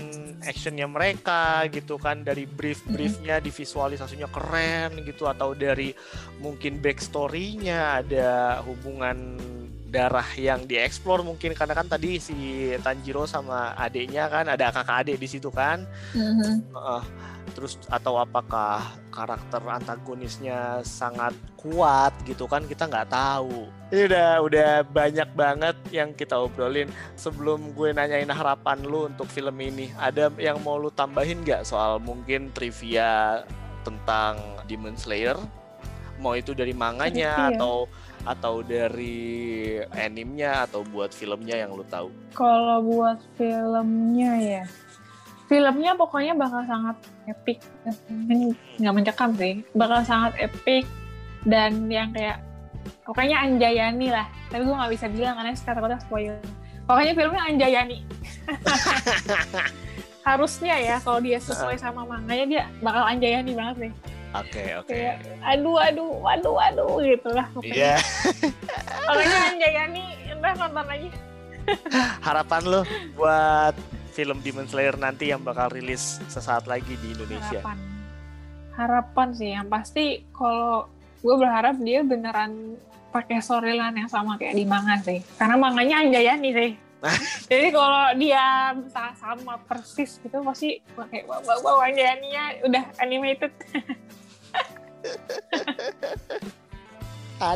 actionnya 0.47 0.87
mereka 0.87 1.67
gitu 1.71 1.99
kan? 1.99 2.23
Dari 2.23 2.47
brief 2.47 2.87
briefnya 2.87 3.43
di 3.43 3.51
visualisasinya 3.51 4.31
keren 4.31 5.03
gitu. 5.03 5.27
Atau 5.27 5.59
dari 5.59 5.91
mungkin 6.39 6.79
backstorynya 6.79 8.03
ada 8.03 8.63
hubungan 8.63 9.39
darah 9.91 10.27
yang 10.39 10.67
dieksplor 10.71 11.27
mungkin. 11.27 11.55
Karena 11.59 11.75
kan 11.75 11.91
tadi 11.91 12.23
si 12.23 12.71
Tanjiro 12.79 13.27
sama 13.27 13.75
adiknya 13.75 14.31
kan 14.31 14.47
ada 14.47 14.71
kakak 14.71 15.07
adik 15.07 15.19
di 15.19 15.29
situ 15.31 15.51
kan? 15.51 15.83
Mhm. 16.15 16.75
Heeh. 16.75 17.03
Terus 17.57 17.81
atau 17.89 18.21
apakah 18.21 18.85
karakter 19.09 19.65
antagonisnya 19.65 20.85
sangat 20.85 21.33
kuat 21.57 22.13
gitu 22.29 22.45
kan 22.45 22.69
kita 22.69 22.85
nggak 22.85 23.09
tahu. 23.09 23.73
Ini 23.89 24.13
udah 24.13 24.31
udah 24.45 24.71
banyak 24.85 25.33
banget 25.33 25.77
yang 25.89 26.13
kita 26.13 26.37
obrolin. 26.37 26.93
Sebelum 27.17 27.73
gue 27.73 27.97
nanyain 27.97 28.29
harapan 28.29 28.85
lu 28.85 29.09
untuk 29.09 29.25
film 29.33 29.57
ini 29.57 29.89
ada 29.97 30.29
yang 30.37 30.61
mau 30.61 30.77
lu 30.77 30.93
tambahin 30.93 31.41
nggak 31.41 31.65
soal 31.65 31.97
mungkin 31.97 32.53
trivia 32.53 33.41
tentang 33.89 34.37
Demon 34.69 35.01
Slayer? 35.01 35.41
Mau 36.21 36.37
itu 36.37 36.53
dari 36.53 36.77
manganya 36.77 37.49
Trivia. 37.49 37.57
atau 37.57 37.77
atau 38.27 38.55
dari 38.61 39.79
animenya 39.95 40.67
atau 40.69 40.83
buat 40.83 41.15
filmnya 41.15 41.57
yang 41.57 41.73
lu 41.73 41.87
tahu? 41.89 42.11
Kalau 42.35 42.83
buat 42.83 43.23
filmnya 43.39 44.33
ya, 44.43 44.65
filmnya 45.47 45.95
pokoknya 45.95 46.35
bakal 46.35 46.63
sangat 46.67 46.97
epic. 47.27 47.59
Nggak 48.79 48.95
mencekam 48.95 49.31
sih, 49.35 49.63
bakal 49.73 50.03
sangat 50.03 50.35
epic 50.39 50.85
dan 51.47 51.87
yang 51.87 52.11
kayak 52.11 52.43
pokoknya 53.07 53.43
Anjayani 53.43 54.11
lah. 54.11 54.27
Tapi 54.51 54.63
gue 54.63 54.75
nggak 54.75 54.93
bisa 54.93 55.07
bilang 55.11 55.35
karena 55.39 55.55
kata-kata 55.55 55.97
spoiler. 56.03 56.39
Pokoknya 56.87 57.13
filmnya 57.15 57.43
Anjayani. 57.47 57.99
Harusnya 60.27 60.75
ya 60.83 60.97
kalau 60.99 61.23
dia 61.23 61.39
sesuai 61.39 61.79
sama 61.79 62.03
manganya 62.03 62.47
dia 62.47 62.63
bakal 62.83 63.07
Anjayani 63.07 63.55
banget 63.55 63.77
nih. 63.89 63.93
oke 64.35 64.63
oke 64.83 64.91
Kayak 64.91 65.17
aduh 65.41 65.79
aduh 65.81 66.13
waduh 66.21 66.53
waduh 66.53 66.99
gitu 67.01 67.31
lah 67.31 67.47
pokoknya. 67.55 67.75
Iya 67.75 67.97
Pokoknya 69.07 69.39
Anjayani, 69.55 70.05
entah 70.29 70.53
nonton 70.59 70.87
aja. 70.91 71.11
harapan 72.23 72.63
lo 72.63 72.81
buat 73.15 73.75
film 74.17 74.41
Demon 74.41 74.65
Slayer 74.65 74.97
nanti 74.97 75.29
yang 75.29 75.45
bakal 75.45 75.69
rilis 75.69 76.17
sesaat 76.33 76.65
lagi 76.65 76.97
di 77.05 77.13
Indonesia. 77.13 77.61
harapan. 77.61 77.77
Harapan 78.73 79.29
sih 79.37 79.53
yang 79.53 79.69
pasti 79.69 80.25
kalau 80.33 80.89
gue 81.21 81.37
berharap 81.37 81.77
dia 81.77 82.01
beneran 82.01 82.81
pakai 83.13 83.45
storyline 83.45 83.93
yang 83.93 84.09
sama 84.09 84.41
kayak 84.41 84.57
di 84.57 84.65
manga 84.65 84.97
sih. 85.05 85.21
Karena 85.37 85.61
manganya 85.61 86.01
Anjayani 86.01 86.51
sih. 86.57 86.71
Jadi 87.53 87.69
kalau 87.77 88.17
dia 88.17 88.73
sa- 88.89 89.13
sama 89.21 89.61
persis 89.69 90.17
gitu 90.17 90.41
pasti 90.41 90.81
kayak 90.97 91.29
wow 91.29 91.45
wow, 91.45 91.61
wow 91.61 91.85
Anjayaninya 91.85 92.65
udah 92.65 92.85
animated. 93.05 93.53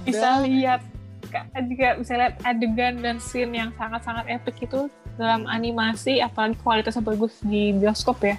Bisa 0.05 0.45
lihat 0.45 0.85
ka- 1.31 1.47
juga 1.65 1.97
bisa 1.97 2.13
lihat 2.19 2.35
adegan 2.43 2.95
dan 3.01 3.17
scene 3.23 3.55
yang 3.55 3.71
sangat-sangat 3.79 4.27
epic 4.29 4.67
itu 4.67 4.91
dalam 5.15 5.47
animasi 5.47 6.19
apalagi 6.19 6.59
kualitasnya 6.61 7.05
bagus 7.05 7.39
di 7.47 7.73
bioskop 7.73 8.19
ya. 8.23 8.37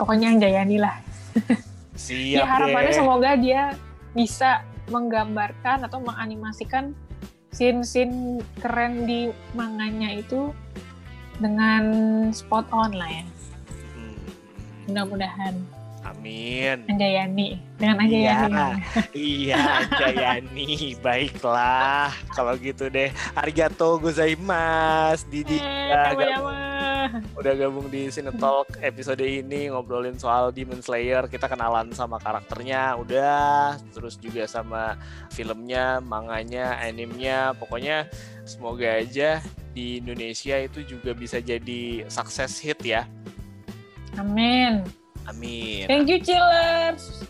Pokoknya 0.00 0.32
Anjayani 0.32 0.80
lah. 0.80 0.96
Siap 2.00 2.40
ya 2.40 2.44
harapannya 2.48 2.92
deh. 2.92 2.98
semoga 2.98 3.30
dia 3.36 3.76
bisa 4.16 4.64
menggambarkan 4.88 5.84
atau 5.86 6.00
menganimasikan 6.02 6.96
scene-scene 7.52 8.40
keren 8.58 9.04
di 9.04 9.28
manganya 9.52 10.10
itu 10.16 10.54
dengan 11.38 11.84
spot 12.32 12.64
on 12.72 12.96
lah 12.96 13.10
ya. 13.10 13.24
Hmm, 13.94 14.18
mudah-mudahan 14.88 15.54
Amin. 16.04 16.84
Anjayani 16.88 17.60
dengan 17.76 17.96
Anjayani 18.00 18.52
Iya. 18.52 18.68
Iya, 19.12 19.62
Jayani. 19.88 20.68
Baiklah. 21.00 22.12
Kalau 22.32 22.56
gitu 22.56 22.88
deh. 22.88 23.12
Arigato 23.36 24.00
gozaimasu. 24.00 25.24
Didi 25.30 25.60
Eh, 25.60 25.90
udah 25.90 26.12
gabung, 26.16 26.58
udah 27.36 27.52
gabung 27.56 27.86
di 27.92 28.08
Cine 28.08 28.32
Talk 28.38 28.78
episode 28.80 29.20
ini 29.22 29.68
ngobrolin 29.68 30.16
soal 30.16 30.50
Demon 30.54 30.80
Slayer. 30.80 31.26
Kita 31.28 31.46
kenalan 31.46 31.92
sama 31.92 32.16
karakternya 32.18 32.96
udah, 32.96 33.76
terus 33.92 34.16
juga 34.16 34.46
sama 34.48 34.96
filmnya, 35.30 36.00
manganya, 36.00 36.78
animenya. 36.80 37.52
Pokoknya 37.58 38.08
semoga 38.44 38.98
aja 38.98 39.42
di 39.70 40.02
Indonesia 40.02 40.58
itu 40.58 40.82
juga 40.82 41.14
bisa 41.14 41.38
jadi 41.38 42.04
sukses 42.10 42.58
hit 42.58 42.80
ya. 42.82 43.06
amin 44.18 44.82
Amin. 45.28 45.86
thank 45.86 46.08
you 46.08 46.18
chillers 46.20 47.24